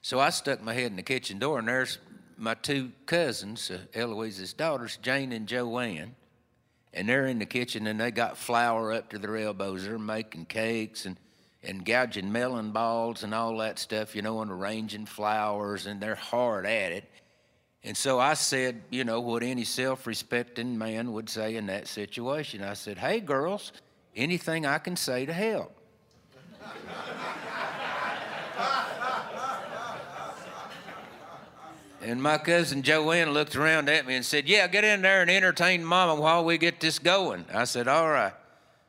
So 0.00 0.18
I 0.18 0.30
stuck 0.30 0.62
my 0.62 0.72
head 0.72 0.86
in 0.86 0.96
the 0.96 1.02
kitchen 1.02 1.38
door, 1.38 1.58
and 1.58 1.68
there's 1.68 1.98
my 2.38 2.54
two 2.54 2.90
cousins, 3.04 3.70
uh, 3.70 3.80
Eloise's 3.92 4.54
daughters, 4.54 4.96
Jane 5.02 5.30
and 5.32 5.46
Joanne 5.46 6.14
and 6.94 7.08
they're 7.08 7.26
in 7.26 7.40
the 7.40 7.46
kitchen 7.46 7.86
and 7.86 8.00
they 8.00 8.10
got 8.10 8.38
flour 8.38 8.92
up 8.92 9.10
to 9.10 9.18
their 9.18 9.36
elbows. 9.36 9.84
They're 9.84 9.98
making 9.98 10.46
cakes 10.46 11.04
and, 11.04 11.18
and 11.62 11.84
gouging 11.84 12.30
melon 12.30 12.70
balls 12.70 13.24
and 13.24 13.34
all 13.34 13.58
that 13.58 13.78
stuff, 13.78 14.14
you 14.14 14.22
know, 14.22 14.40
and 14.40 14.50
arranging 14.50 15.06
flowers, 15.06 15.86
and 15.86 16.00
they're 16.00 16.14
hard 16.14 16.64
at 16.64 16.92
it. 16.92 17.04
And 17.82 17.96
so 17.96 18.18
I 18.18 18.34
said, 18.34 18.80
you 18.90 19.04
know, 19.04 19.20
what 19.20 19.42
any 19.42 19.64
self 19.64 20.06
respecting 20.06 20.78
man 20.78 21.12
would 21.12 21.28
say 21.28 21.56
in 21.56 21.66
that 21.66 21.86
situation. 21.88 22.62
I 22.62 22.74
said, 22.74 22.96
hey, 22.96 23.20
girls, 23.20 23.72
anything 24.16 24.64
I 24.64 24.78
can 24.78 24.96
say 24.96 25.26
to 25.26 25.32
help. 25.32 25.76
And 32.04 32.22
my 32.22 32.36
cousin 32.36 32.82
Joanne 32.82 33.30
looked 33.30 33.56
around 33.56 33.88
at 33.88 34.06
me 34.06 34.14
and 34.14 34.24
said, 34.24 34.46
Yeah, 34.46 34.66
get 34.66 34.84
in 34.84 35.00
there 35.00 35.22
and 35.22 35.30
entertain 35.30 35.82
Mama 35.82 36.20
while 36.20 36.44
we 36.44 36.58
get 36.58 36.78
this 36.78 36.98
going. 36.98 37.46
I 37.52 37.64
said, 37.64 37.88
All 37.88 38.10
right. 38.10 38.34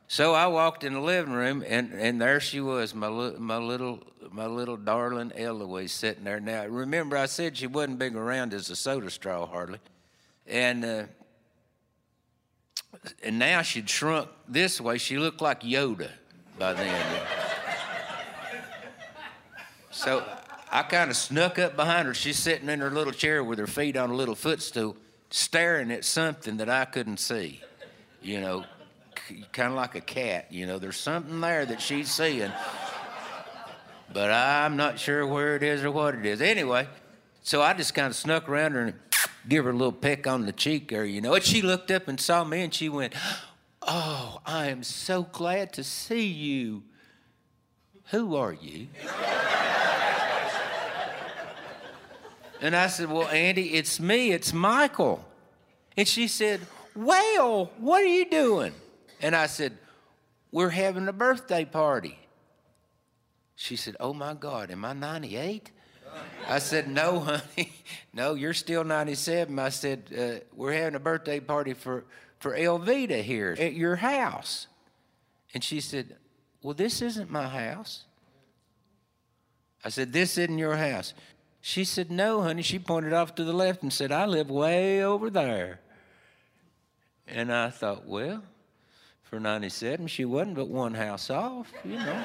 So 0.06 0.34
I 0.34 0.46
walked 0.48 0.84
in 0.84 0.92
the 0.92 1.00
living 1.00 1.32
room, 1.32 1.64
and, 1.66 1.92
and 1.92 2.20
there 2.20 2.38
she 2.38 2.60
was, 2.60 2.94
my, 2.94 3.08
li- 3.08 3.38
my 3.38 3.56
little 3.56 4.00
my 4.30 4.46
little 4.46 4.76
darling 4.76 5.32
Eloise 5.34 5.92
sitting 5.92 6.24
there. 6.24 6.40
Now, 6.40 6.66
remember, 6.66 7.16
I 7.16 7.26
said 7.26 7.56
she 7.56 7.66
wasn't 7.66 7.98
big 7.98 8.14
around 8.14 8.52
as 8.52 8.68
a 8.68 8.76
soda 8.76 9.10
straw 9.10 9.46
hardly, 9.46 9.78
and 10.46 10.84
uh, 10.84 11.04
and 13.22 13.38
now 13.38 13.62
she'd 13.62 13.88
shrunk 13.88 14.28
this 14.46 14.80
way. 14.80 14.98
She 14.98 15.16
looked 15.16 15.40
like 15.40 15.62
Yoda 15.62 16.10
by 16.58 16.74
then. 16.74 17.26
so 19.90 20.22
I 20.70 20.82
kind 20.82 21.10
of 21.10 21.16
snuck 21.16 21.58
up 21.58 21.76
behind 21.76 22.08
her. 22.08 22.14
She's 22.14 22.38
sitting 22.38 22.68
in 22.68 22.80
her 22.80 22.90
little 22.90 23.12
chair 23.12 23.42
with 23.44 23.58
her 23.58 23.66
feet 23.66 23.96
on 23.96 24.10
a 24.10 24.14
little 24.14 24.34
footstool, 24.34 24.96
staring 25.30 25.90
at 25.90 26.04
something 26.04 26.56
that 26.56 26.68
I 26.68 26.84
couldn't 26.84 27.18
see. 27.18 27.60
You 28.20 28.40
know, 28.40 28.64
kind 29.52 29.70
of 29.70 29.74
like 29.74 29.94
a 29.94 30.00
cat. 30.00 30.46
You 30.50 30.66
know, 30.66 30.78
there's 30.78 30.96
something 30.96 31.40
there 31.40 31.64
that 31.66 31.80
she's 31.80 32.10
seeing, 32.10 32.50
but 34.12 34.30
I'm 34.30 34.76
not 34.76 34.98
sure 34.98 35.26
where 35.26 35.56
it 35.56 35.62
is 35.62 35.84
or 35.84 35.90
what 35.90 36.14
it 36.14 36.26
is. 36.26 36.40
Anyway, 36.40 36.88
so 37.42 37.62
I 37.62 37.72
just 37.74 37.94
kind 37.94 38.08
of 38.08 38.16
snuck 38.16 38.48
around 38.48 38.72
her 38.72 38.80
and 38.86 38.94
give 39.48 39.64
her 39.64 39.70
a 39.70 39.74
little 39.74 39.92
peck 39.92 40.26
on 40.26 40.46
the 40.46 40.52
cheek 40.52 40.88
there, 40.88 41.04
you 41.04 41.20
know. 41.20 41.34
And 41.34 41.44
she 41.44 41.62
looked 41.62 41.90
up 41.90 42.08
and 42.08 42.20
saw 42.20 42.42
me 42.42 42.62
and 42.62 42.74
she 42.74 42.88
went, 42.88 43.14
Oh, 43.82 44.40
I 44.44 44.66
am 44.66 44.82
so 44.82 45.22
glad 45.22 45.72
to 45.74 45.84
see 45.84 46.26
you. 46.26 46.82
Who 48.10 48.34
are 48.34 48.52
you? 48.52 48.88
And 52.60 52.74
I 52.74 52.86
said, 52.88 53.10
Well, 53.10 53.28
Andy, 53.28 53.74
it's 53.74 54.00
me, 54.00 54.32
it's 54.32 54.52
Michael. 54.52 55.24
And 55.96 56.06
she 56.06 56.28
said, 56.28 56.60
Well, 56.94 57.70
what 57.78 58.02
are 58.02 58.06
you 58.06 58.28
doing? 58.28 58.72
And 59.20 59.34
I 59.34 59.46
said, 59.46 59.72
We're 60.52 60.70
having 60.70 61.08
a 61.08 61.12
birthday 61.12 61.64
party. 61.64 62.18
She 63.54 63.76
said, 63.76 63.96
Oh 63.98 64.12
my 64.12 64.34
God, 64.34 64.70
am 64.70 64.84
I 64.84 64.92
98? 64.92 65.70
I 66.48 66.58
said, 66.58 66.88
No, 66.88 67.20
honey. 67.20 67.72
No, 68.12 68.32
you're 68.32 68.54
still 68.54 68.82
97. 68.84 69.58
I 69.58 69.68
said, 69.68 70.04
uh, 70.16 70.44
We're 70.54 70.72
having 70.72 70.94
a 70.94 71.00
birthday 71.00 71.40
party 71.40 71.74
for, 71.74 72.04
for 72.38 72.56
Elvita 72.56 73.22
here 73.22 73.54
at 73.58 73.74
your 73.74 73.96
house. 73.96 74.66
And 75.54 75.62
she 75.62 75.80
said, 75.80 76.16
Well, 76.62 76.74
this 76.74 77.02
isn't 77.02 77.30
my 77.30 77.48
house. 77.48 78.04
I 79.84 79.88
said, 79.88 80.12
This 80.12 80.38
isn't 80.38 80.58
your 80.58 80.76
house. 80.76 81.14
She 81.66 81.84
said, 81.84 82.12
No, 82.12 82.42
honey. 82.42 82.62
She 82.62 82.78
pointed 82.78 83.12
off 83.12 83.34
to 83.34 83.42
the 83.42 83.52
left 83.52 83.82
and 83.82 83.92
said, 83.92 84.12
I 84.12 84.24
live 84.26 84.50
way 84.50 85.02
over 85.02 85.30
there. 85.30 85.80
And 87.26 87.52
I 87.52 87.70
thought, 87.70 88.06
Well, 88.06 88.44
for 89.24 89.40
97, 89.40 90.06
she 90.06 90.24
wasn't 90.24 90.54
but 90.54 90.68
one 90.68 90.94
house 90.94 91.28
off, 91.28 91.72
you 91.84 91.96
know. 91.96 92.24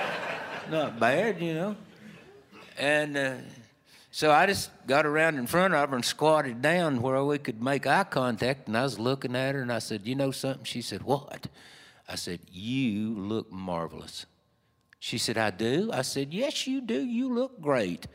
Not 0.70 0.98
bad, 0.98 1.42
you 1.42 1.52
know. 1.52 1.76
And 2.78 3.14
uh, 3.14 3.34
so 4.10 4.32
I 4.32 4.46
just 4.46 4.70
got 4.86 5.04
around 5.04 5.36
in 5.36 5.46
front 5.46 5.74
of 5.74 5.90
her 5.90 5.94
and 5.94 6.02
squatted 6.02 6.62
down 6.62 7.02
where 7.02 7.22
we 7.22 7.36
could 7.36 7.62
make 7.62 7.86
eye 7.86 8.04
contact. 8.04 8.68
And 8.68 8.76
I 8.78 8.84
was 8.84 8.98
looking 8.98 9.36
at 9.36 9.54
her 9.54 9.60
and 9.60 9.70
I 9.70 9.80
said, 9.80 10.06
You 10.06 10.14
know 10.14 10.30
something? 10.30 10.64
She 10.64 10.80
said, 10.80 11.02
What? 11.02 11.46
I 12.08 12.14
said, 12.14 12.40
You 12.50 13.10
look 13.18 13.52
marvelous. 13.52 14.24
She 14.98 15.18
said, 15.18 15.36
I 15.36 15.50
do? 15.50 15.90
I 15.92 16.00
said, 16.00 16.32
Yes, 16.32 16.66
you 16.66 16.80
do. 16.80 17.04
You 17.04 17.34
look 17.34 17.60
great. 17.60 18.06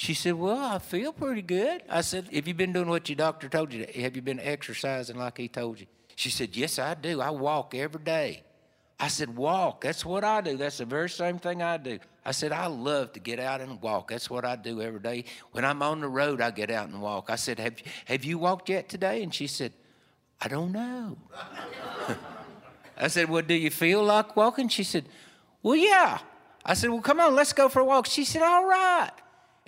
She 0.00 0.14
said, 0.14 0.34
Well, 0.34 0.56
I 0.56 0.78
feel 0.78 1.12
pretty 1.12 1.42
good. 1.42 1.82
I 1.90 2.02
said, 2.02 2.28
Have 2.32 2.46
you 2.46 2.54
been 2.54 2.72
doing 2.72 2.88
what 2.88 3.08
your 3.08 3.16
doctor 3.16 3.48
told 3.48 3.72
you? 3.72 3.84
Have 3.96 4.14
you 4.14 4.22
been 4.22 4.38
exercising 4.38 5.18
like 5.18 5.36
he 5.36 5.48
told 5.48 5.80
you? 5.80 5.86
She 6.14 6.30
said, 6.30 6.56
Yes, 6.56 6.78
I 6.78 6.94
do. 6.94 7.20
I 7.20 7.30
walk 7.30 7.74
every 7.74 8.00
day. 8.04 8.44
I 9.00 9.08
said, 9.08 9.36
Walk. 9.36 9.80
That's 9.80 10.04
what 10.04 10.22
I 10.22 10.40
do. 10.40 10.56
That's 10.56 10.78
the 10.78 10.84
very 10.84 11.10
same 11.10 11.40
thing 11.40 11.64
I 11.64 11.78
do. 11.78 11.98
I 12.24 12.30
said, 12.30 12.52
I 12.52 12.66
love 12.66 13.12
to 13.14 13.20
get 13.20 13.40
out 13.40 13.60
and 13.60 13.82
walk. 13.82 14.10
That's 14.10 14.30
what 14.30 14.44
I 14.44 14.54
do 14.54 14.80
every 14.80 15.00
day. 15.00 15.24
When 15.50 15.64
I'm 15.64 15.82
on 15.82 16.00
the 16.00 16.08
road, 16.08 16.40
I 16.40 16.52
get 16.52 16.70
out 16.70 16.88
and 16.88 17.02
walk. 17.02 17.28
I 17.28 17.34
said, 17.34 17.58
Have, 17.58 17.74
have 18.04 18.24
you 18.24 18.38
walked 18.38 18.68
yet 18.68 18.88
today? 18.88 19.24
And 19.24 19.34
she 19.34 19.48
said, 19.48 19.72
I 20.40 20.46
don't 20.46 20.70
know. 20.70 21.18
I 22.96 23.08
said, 23.08 23.28
Well, 23.28 23.42
do 23.42 23.54
you 23.54 23.70
feel 23.70 24.04
like 24.04 24.36
walking? 24.36 24.68
She 24.68 24.84
said, 24.84 25.06
Well, 25.60 25.74
yeah. 25.74 26.20
I 26.64 26.74
said, 26.74 26.90
Well, 26.90 27.02
come 27.02 27.18
on, 27.18 27.34
let's 27.34 27.52
go 27.52 27.68
for 27.68 27.80
a 27.80 27.84
walk. 27.84 28.06
She 28.06 28.24
said, 28.24 28.42
All 28.42 28.64
right. 28.64 29.10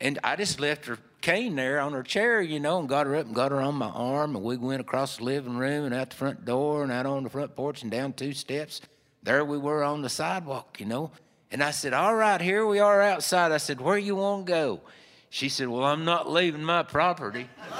And 0.01 0.19
I 0.25 0.37
just 0.37 0.59
left 0.61 0.87
her 0.87 0.99
cane 1.21 1.57
there 1.57 1.79
on 1.81 1.93
her 1.93 2.03
chair, 2.03 2.41
you 2.41 2.59
know, 2.59 2.79
and 2.79 2.89
got 2.89 3.07
her 3.07 3.17
up 3.17 3.27
and 3.27 3.35
got 3.35 3.51
her 3.51 3.61
on 3.61 3.75
my 3.75 3.89
arm. 3.89 4.35
And 4.35 4.45
we 4.45 4.57
went 4.57 4.81
across 4.81 5.19
the 5.19 5.25
living 5.25 5.59
room 5.59 5.85
and 5.85 5.95
out 5.95 6.11
the 6.11 6.17
front 6.17 6.45
door 6.45 6.83
and 6.83 6.91
out 6.91 7.07
on 7.07 7.23
the 7.23 7.31
front 7.31 7.55
porch 7.55 7.83
and 7.83 7.91
down 7.91 8.15
two 8.15 8.33
steps. 8.33 8.81
There 9.23 9.45
we 9.45 9.59
were 9.59 9.85
on 9.85 10.01
the 10.01 10.09
sidewalk, 10.09 10.81
you 10.81 10.87
know. 10.87 11.11
And 11.51 11.63
I 11.63 11.73
said, 11.73 11.93
All 11.93 12.15
right, 12.15 12.41
here 12.41 12.67
we 12.67 12.79
are 12.79 13.03
outside. 13.03 13.53
I 13.53 13.59
said, 13.59 13.81
Where 13.81 13.99
you 13.99 14.17
want 14.17 14.47
to 14.47 14.53
go? 14.53 14.81
She 15.29 15.51
said, 15.51 15.69
Well, 15.69 15.85
I'm 15.85 16.05
not 16.05 16.31
leaving 16.31 16.65
my 16.65 16.83
property. 16.83 17.49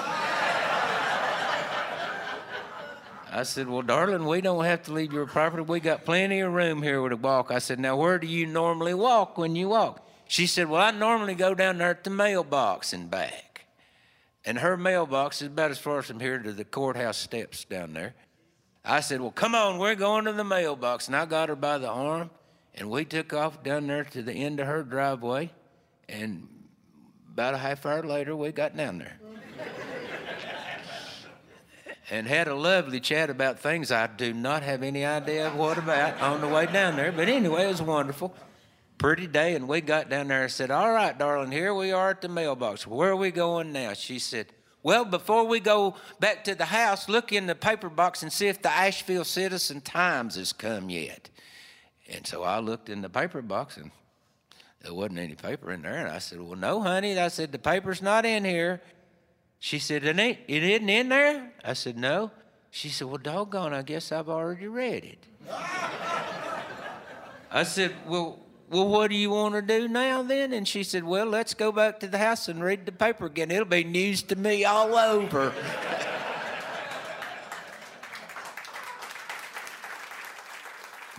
I 3.33 3.43
said, 3.43 3.67
Well, 3.67 3.81
darling, 3.81 4.25
we 4.25 4.41
don't 4.41 4.63
have 4.65 4.83
to 4.83 4.93
leave 4.93 5.13
your 5.13 5.25
property. 5.25 5.63
We 5.63 5.79
got 5.79 6.05
plenty 6.05 6.41
of 6.41 6.53
room 6.53 6.83
here 6.83 7.07
to 7.07 7.15
walk. 7.15 7.49
I 7.49 7.59
said, 7.59 7.79
Now, 7.79 7.95
where 7.95 8.19
do 8.19 8.27
you 8.27 8.45
normally 8.45 8.93
walk 8.93 9.39
when 9.39 9.55
you 9.55 9.69
walk? 9.69 10.05
She 10.31 10.47
said, 10.47 10.69
Well, 10.69 10.79
I 10.79 10.91
normally 10.91 11.35
go 11.35 11.53
down 11.53 11.79
there 11.79 11.89
at 11.89 12.05
the 12.05 12.09
mailbox 12.09 12.93
and 12.93 13.11
back. 13.11 13.65
And 14.45 14.59
her 14.59 14.77
mailbox 14.77 15.41
is 15.41 15.49
about 15.49 15.71
as 15.71 15.77
far 15.77 16.01
from 16.01 16.21
here 16.21 16.39
to 16.39 16.53
the 16.53 16.63
courthouse 16.63 17.17
steps 17.17 17.65
down 17.65 17.91
there. 17.91 18.13
I 18.85 19.01
said, 19.01 19.19
Well, 19.19 19.31
come 19.31 19.55
on, 19.55 19.77
we're 19.77 19.95
going 19.95 20.23
to 20.23 20.31
the 20.31 20.45
mailbox. 20.45 21.07
And 21.07 21.17
I 21.17 21.25
got 21.25 21.49
her 21.49 21.57
by 21.57 21.79
the 21.79 21.89
arm, 21.89 22.29
and 22.73 22.89
we 22.89 23.03
took 23.03 23.33
off 23.33 23.61
down 23.61 23.87
there 23.87 24.05
to 24.05 24.21
the 24.21 24.31
end 24.31 24.61
of 24.61 24.67
her 24.67 24.83
driveway. 24.83 25.51
And 26.07 26.47
about 27.33 27.53
a 27.53 27.57
half 27.57 27.85
hour 27.85 28.01
later, 28.01 28.33
we 28.33 28.53
got 28.53 28.77
down 28.77 28.99
there. 28.99 29.19
and 32.09 32.25
had 32.25 32.47
a 32.47 32.55
lovely 32.55 33.01
chat 33.01 33.29
about 33.29 33.59
things 33.59 33.91
I 33.91 34.07
do 34.07 34.31
not 34.31 34.63
have 34.63 34.81
any 34.81 35.03
idea 35.03 35.47
of 35.47 35.57
what 35.57 35.77
about 35.77 36.21
on 36.21 36.39
the 36.39 36.47
way 36.47 36.67
down 36.67 36.95
there. 36.95 37.11
But 37.11 37.27
anyway, 37.27 37.65
it 37.65 37.67
was 37.67 37.81
wonderful. 37.81 38.33
Pretty 39.01 39.25
day, 39.25 39.55
and 39.55 39.67
we 39.67 39.81
got 39.81 40.11
down 40.11 40.27
there 40.27 40.43
and 40.43 40.51
said, 40.51 40.69
All 40.69 40.91
right, 40.91 41.17
darling, 41.17 41.51
here 41.51 41.73
we 41.73 41.91
are 41.91 42.11
at 42.11 42.21
the 42.21 42.29
mailbox. 42.29 42.85
Where 42.85 43.09
are 43.09 43.15
we 43.15 43.31
going 43.31 43.73
now? 43.73 43.93
She 43.93 44.19
said, 44.19 44.53
Well, 44.83 45.05
before 45.05 45.45
we 45.45 45.59
go 45.59 45.95
back 46.19 46.43
to 46.43 46.53
the 46.53 46.65
house, 46.65 47.09
look 47.09 47.33
in 47.33 47.47
the 47.47 47.55
paper 47.55 47.89
box 47.89 48.21
and 48.21 48.31
see 48.31 48.47
if 48.47 48.61
the 48.61 48.69
Asheville 48.69 49.23
Citizen 49.23 49.81
Times 49.81 50.35
has 50.35 50.53
come 50.53 50.91
yet. 50.91 51.31
And 52.11 52.27
so 52.27 52.43
I 52.43 52.59
looked 52.59 52.89
in 52.89 53.01
the 53.01 53.09
paper 53.09 53.41
box 53.41 53.75
and 53.75 53.89
there 54.83 54.93
wasn't 54.93 55.17
any 55.17 55.33
paper 55.33 55.71
in 55.71 55.81
there. 55.81 55.97
And 55.97 56.09
I 56.09 56.19
said, 56.19 56.39
Well, 56.39 56.55
no, 56.55 56.79
honey. 56.79 57.19
I 57.19 57.29
said, 57.29 57.51
The 57.51 57.57
paper's 57.57 58.03
not 58.03 58.23
in 58.23 58.45
here. 58.45 58.83
She 59.59 59.79
said, 59.79 60.05
It, 60.05 60.19
ain't, 60.19 60.37
it 60.47 60.61
isn't 60.61 60.89
in 60.89 61.09
there? 61.09 61.51
I 61.65 61.73
said, 61.73 61.97
No. 61.97 62.29
She 62.69 62.89
said, 62.89 63.07
Well, 63.07 63.17
doggone, 63.17 63.73
I 63.73 63.81
guess 63.81 64.11
I've 64.11 64.29
already 64.29 64.67
read 64.67 65.05
it. 65.05 65.25
I 67.51 67.63
said, 67.63 67.95
Well, 68.05 68.37
well, 68.71 68.87
what 68.87 69.09
do 69.09 69.17
you 69.17 69.29
want 69.31 69.53
to 69.55 69.61
do 69.61 69.89
now 69.89 70.23
then? 70.23 70.53
And 70.53 70.65
she 70.65 70.83
said, 70.83 71.03
Well, 71.03 71.25
let's 71.25 71.53
go 71.53 71.73
back 71.73 71.99
to 71.99 72.07
the 72.07 72.17
house 72.17 72.47
and 72.47 72.63
read 72.63 72.85
the 72.85 72.93
paper 72.93 73.25
again. 73.25 73.51
It'll 73.51 73.65
be 73.65 73.83
news 73.83 74.23
to 74.23 74.37
me 74.37 74.63
all 74.63 74.95
over. 74.95 75.53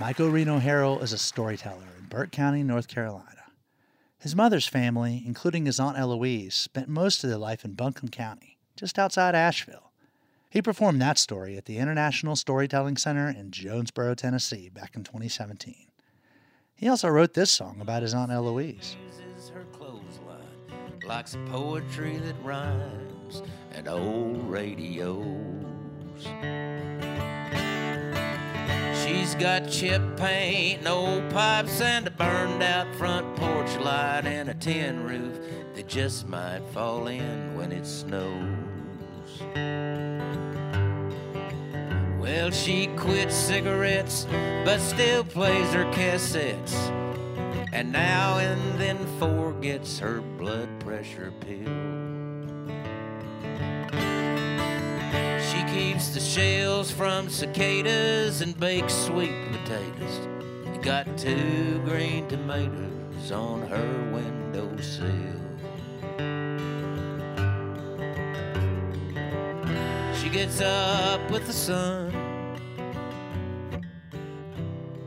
Michael 0.01 0.31
Reno 0.31 0.59
Harrell 0.59 1.03
is 1.03 1.13
a 1.13 1.19
storyteller 1.19 1.89
in 1.99 2.07
Burke 2.07 2.33
County, 2.33 2.63
North 2.63 2.89
Carolina. 2.89 3.29
His 4.19 4.35
mother's 4.35 4.67
family, 4.67 5.23
including 5.27 5.67
his 5.67 5.79
Aunt 5.79 5.99
Eloise, 5.99 6.55
spent 6.55 6.89
most 6.89 7.23
of 7.23 7.29
their 7.29 7.39
life 7.39 7.67
in 7.67 7.75
Buncombe 7.75 8.09
County, 8.09 8.57
just 8.77 8.99
outside 8.99 9.35
Asheville. 9.35 9.93
He 10.49 10.63
performed 10.63 11.03
that 11.03 11.19
story 11.19 11.59
at 11.59 11.67
the 11.67 11.77
International 11.77 12.35
Storytelling 12.35 12.97
Center 12.97 13.29
in 13.29 13.51
Jonesborough, 13.51 14.17
Tennessee, 14.17 14.71
back 14.71 14.97
in 14.97 15.05
2017. 15.05 15.92
He 16.75 16.89
also 16.89 17.09
wrote 17.09 17.35
this 17.35 17.51
song 17.51 17.79
about 17.81 18.03
his 18.03 18.15
Aunt 18.15 18.33
Eloise. 18.33 18.97
likes 21.05 21.37
poetry 21.51 22.17
that 22.19 22.37
rhymes 22.43 23.43
and 23.73 23.89
old 23.89 24.49
radios. 24.49 25.19
She's 29.03 29.35
got 29.35 29.69
chip 29.69 30.01
paint 30.17 30.89
old 30.89 31.29
pipes 31.31 31.81
and 31.81 32.07
a 32.07 32.11
burned 32.11 32.63
out 32.63 32.95
front 32.95 33.37
porch 33.37 33.77
light 33.77 34.27
and 34.27 34.49
a 34.49 34.55
tin 34.55 35.05
roof 35.05 35.39
that 35.75 35.89
just 35.89 36.29
might 36.29 36.63
fall 36.73 37.09
in 37.09 37.57
when 37.57 37.73
it 37.73 37.87
snows. 37.87 39.43
Well, 42.23 42.53
she 42.53 42.87
quit 42.97 43.33
cigarettes, 43.33 44.29
but 44.65 44.79
still 44.79 45.25
plays 45.25 45.73
her 45.73 45.85
cassettes. 45.87 46.73
And 47.73 47.91
now 47.91 48.39
and 48.39 48.79
then 48.79 48.97
forgets 49.19 49.99
her 49.99 50.21
blood 50.21 50.69
pressure 50.79 51.33
pill. 51.41 51.67
She 55.51 55.65
keeps 55.75 56.11
the 56.11 56.21
shells 56.21 56.93
from 56.93 57.29
cicadas 57.29 58.41
and 58.41 58.57
bakes 58.57 58.95
sweet 58.95 59.35
potatoes. 59.51 60.29
Got 60.81 61.19
two 61.19 61.83
green 61.85 62.29
tomatoes 62.29 63.33
on 63.33 63.67
her 63.67 64.11
windowsill. 64.13 65.52
Gets 70.33 70.63
up 70.63 71.31
with 71.31 71.47
the 71.47 71.53
sun 71.53 72.11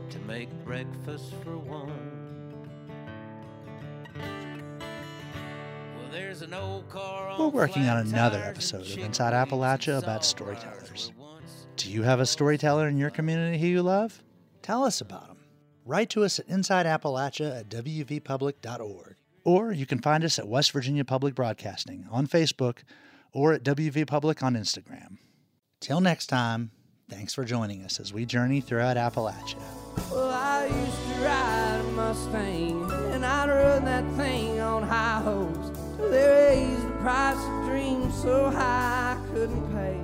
to 0.08 0.18
make 0.20 0.48
breakfast 0.64 1.34
for 1.42 1.58
one. 1.58 1.90
Well, 4.14 6.08
there's 6.12 6.42
an 6.42 6.54
old 6.54 6.88
car 6.88 7.28
on 7.28 7.40
We're 7.40 7.48
working 7.48 7.88
on 7.88 8.06
another 8.06 8.38
episode 8.38 8.82
of 8.82 8.98
Inside 8.98 9.32
Appalachia 9.32 10.00
about 10.00 10.24
storytellers. 10.24 11.10
Do 11.74 11.90
you 11.90 12.04
have 12.04 12.20
a 12.20 12.26
storyteller 12.26 12.86
in 12.86 12.96
your 12.96 13.10
community 13.10 13.58
who 13.58 13.66
you 13.66 13.82
love? 13.82 14.22
Tell 14.62 14.84
us 14.84 15.00
about 15.00 15.26
them. 15.26 15.38
Write 15.84 16.10
to 16.10 16.22
us 16.22 16.38
at 16.38 16.46
InsideAppalachia 16.46 17.60
at 17.60 17.68
wvpublic.org. 17.68 19.16
Or 19.42 19.72
you 19.72 19.86
can 19.86 20.00
find 20.00 20.22
us 20.22 20.38
at 20.38 20.46
West 20.46 20.70
Virginia 20.70 21.04
Public 21.04 21.34
Broadcasting 21.34 22.06
on 22.12 22.28
Facebook 22.28 22.78
or 23.36 23.52
at 23.52 23.62
WV 23.62 24.06
Public 24.06 24.42
on 24.42 24.54
Instagram. 24.54 25.18
Till 25.78 26.00
next 26.00 26.28
time, 26.28 26.70
thanks 27.10 27.34
for 27.34 27.44
joining 27.44 27.84
us 27.84 28.00
as 28.00 28.10
we 28.10 28.24
journey 28.24 28.62
throughout 28.62 28.96
Appalachia. 28.96 29.60
Well, 30.10 30.30
I 30.30 30.64
used 30.64 31.02
to 31.08 31.20
ride 31.22 31.80
a 31.80 31.92
Mustang, 31.92 32.90
and 33.12 33.26
I'd 33.26 33.50
run 33.50 33.84
that 33.84 34.10
thing 34.14 34.58
on 34.60 34.82
high 34.84 35.20
hopes. 35.20 35.78
They 35.98 36.26
raised 36.26 36.88
the 36.88 36.96
price 37.02 37.36
of 37.36 37.66
dreams 37.66 38.22
so 38.22 38.50
high 38.50 39.18
I 39.18 39.26
couldn't 39.30 39.70
pay. 39.74 40.00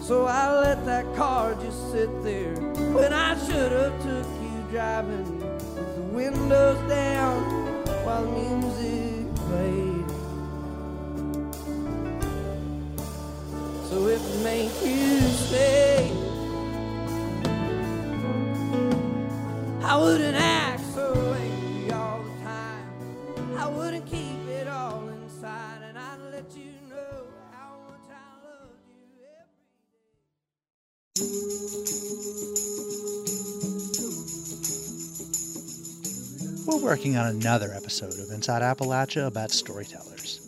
So 0.00 0.24
I 0.24 0.58
let 0.58 0.86
that 0.86 1.04
car 1.16 1.54
just 1.56 1.92
sit 1.92 2.08
there 2.24 2.54
when 2.94 3.12
I 3.12 3.38
should 3.44 3.72
have 3.72 4.02
took 4.02 4.26
you 4.40 4.66
driving 4.70 5.38
with 5.40 5.96
the 5.96 6.02
windows 6.02 6.88
down 6.88 7.42
while 8.06 8.24
the 8.24 8.30
music. 8.30 8.92
So 13.92 14.06
if 14.06 14.22
it 14.26 14.42
make 14.42 14.72
you 14.82 15.20
stay. 15.20 16.10
I 19.84 19.98
wouldn't 20.00 20.34
act 20.34 20.82
so 20.94 21.12
angry 21.34 21.92
all 21.92 22.22
the 22.22 22.30
time. 22.42 22.86
I 23.58 23.68
wouldn't 23.68 24.06
keep 24.06 24.48
it 24.48 24.66
all 24.66 25.06
inside, 25.08 25.82
and 25.86 25.98
I'd 25.98 26.18
let 26.32 26.56
you 26.56 26.72
know 26.88 27.26
how 27.52 27.76
much 27.86 28.08
I 28.08 28.32
loved 28.46 28.80
you 28.88 29.04
every 36.64 36.80
We're 36.80 36.82
working 36.82 37.18
on 37.18 37.26
another 37.26 37.74
episode 37.74 38.14
of 38.14 38.30
Inside 38.30 38.62
Appalachia 38.62 39.26
about 39.26 39.50
storytellers. 39.50 40.38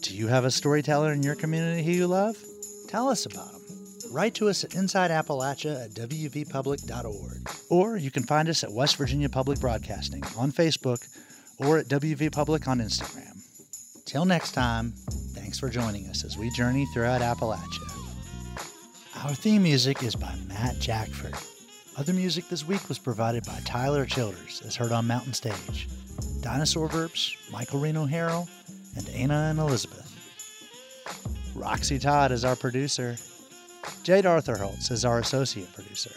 Do 0.00 0.16
you 0.16 0.28
have 0.28 0.46
a 0.46 0.50
storyteller 0.50 1.12
in 1.12 1.22
your 1.22 1.34
community 1.34 1.82
who 1.82 1.90
you 1.92 2.06
love? 2.06 2.47
Tell 2.88 3.08
us 3.08 3.26
about 3.26 3.52
them. 3.52 3.62
Write 4.10 4.34
to 4.36 4.48
us 4.48 4.64
at 4.64 4.70
InsideAppalachia 4.70 5.84
at 5.84 5.90
wvpublic.org. 5.90 7.50
Or 7.68 7.98
you 7.98 8.10
can 8.10 8.22
find 8.22 8.48
us 8.48 8.64
at 8.64 8.72
West 8.72 8.96
Virginia 8.96 9.28
Public 9.28 9.60
Broadcasting 9.60 10.24
on 10.38 10.50
Facebook 10.50 11.06
or 11.58 11.78
at 11.78 11.86
wvpublic 11.88 12.66
on 12.66 12.78
Instagram. 12.78 13.26
Till 14.06 14.24
next 14.24 14.52
time, 14.52 14.94
thanks 15.34 15.58
for 15.58 15.68
joining 15.68 16.06
us 16.06 16.24
as 16.24 16.38
we 16.38 16.48
journey 16.50 16.86
throughout 16.94 17.20
Appalachia. 17.20 17.94
Our 19.22 19.34
theme 19.34 19.64
music 19.64 20.02
is 20.02 20.16
by 20.16 20.34
Matt 20.46 20.76
Jackfert. 20.76 21.36
Other 21.98 22.14
music 22.14 22.48
this 22.48 22.66
week 22.66 22.88
was 22.88 22.98
provided 22.98 23.44
by 23.44 23.60
Tyler 23.66 24.06
Childers, 24.06 24.62
as 24.64 24.76
heard 24.76 24.92
on 24.92 25.06
Mountain 25.06 25.34
Stage, 25.34 25.88
Dinosaur 26.40 26.88
Burps, 26.88 27.36
Michael 27.52 27.80
Reno 27.80 28.06
Harrell, 28.06 28.48
and 28.96 29.06
Anna 29.10 29.48
and 29.50 29.58
Elizabeth. 29.58 30.07
Roxy 31.58 31.98
Todd 31.98 32.30
is 32.30 32.44
our 32.44 32.54
producer. 32.54 33.16
Jade 34.04 34.24
Artherholt 34.24 34.92
is 34.92 35.04
our 35.04 35.18
associate 35.18 35.72
producer. 35.74 36.12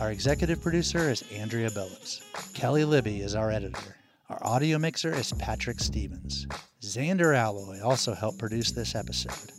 Our 0.00 0.12
executive 0.12 0.62
producer 0.62 1.10
is 1.10 1.24
Andrea 1.32 1.70
Billups. 1.70 2.20
Kelly 2.54 2.84
Libby 2.84 3.20
is 3.20 3.34
our 3.34 3.50
editor. 3.50 3.96
Our 4.30 4.38
audio 4.42 4.78
mixer 4.78 5.12
is 5.12 5.32
Patrick 5.32 5.80
Stevens. 5.80 6.46
Zander 6.80 7.34
Aloi 7.34 7.84
also 7.84 8.14
helped 8.14 8.38
produce 8.38 8.70
this 8.70 8.94
episode. 8.94 9.50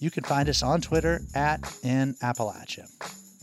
You 0.00 0.10
can 0.10 0.24
find 0.24 0.48
us 0.48 0.64
on 0.64 0.80
Twitter 0.80 1.20
at 1.36 1.60
in 1.84 2.14
Appalachia. 2.14 2.88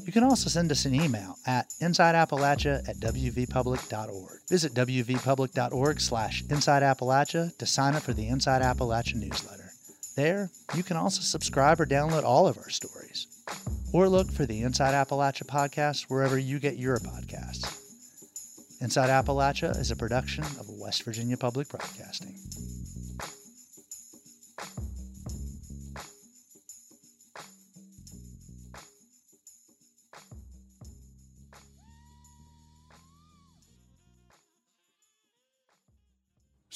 You 0.05 0.11
can 0.11 0.23
also 0.23 0.49
send 0.49 0.71
us 0.71 0.85
an 0.85 0.93
email 0.93 1.37
at 1.45 1.69
insideappalachia 1.81 2.87
at 2.89 2.97
wvpublic.org. 2.97 4.39
Visit 4.49 4.73
wvpublic.org 4.73 6.01
slash 6.01 6.43
insideappalachia 6.43 7.57
to 7.57 7.65
sign 7.65 7.95
up 7.95 8.03
for 8.03 8.13
the 8.13 8.27
Inside 8.27 8.61
Appalachia 8.61 9.15
newsletter. 9.15 9.66
There, 10.17 10.49
you 10.73 10.81
can 10.81 10.97
also 10.97 11.21
subscribe 11.21 11.79
or 11.79 11.85
download 11.85 12.23
all 12.23 12.47
of 12.47 12.57
our 12.57 12.71
stories. 12.71 13.27
Or 13.93 14.09
look 14.09 14.31
for 14.31 14.47
the 14.47 14.63
Inside 14.63 14.95
Appalachia 14.95 15.45
podcast 15.45 16.05
wherever 16.09 16.39
you 16.39 16.57
get 16.57 16.75
your 16.75 16.97
podcasts. 16.97 17.83
Inside 18.81 19.11
Appalachia 19.11 19.77
is 19.77 19.91
a 19.91 19.95
production 19.95 20.43
of 20.43 20.71
West 20.81 21.03
Virginia 21.03 21.37
Public 21.37 21.69
Broadcasting. 21.69 22.33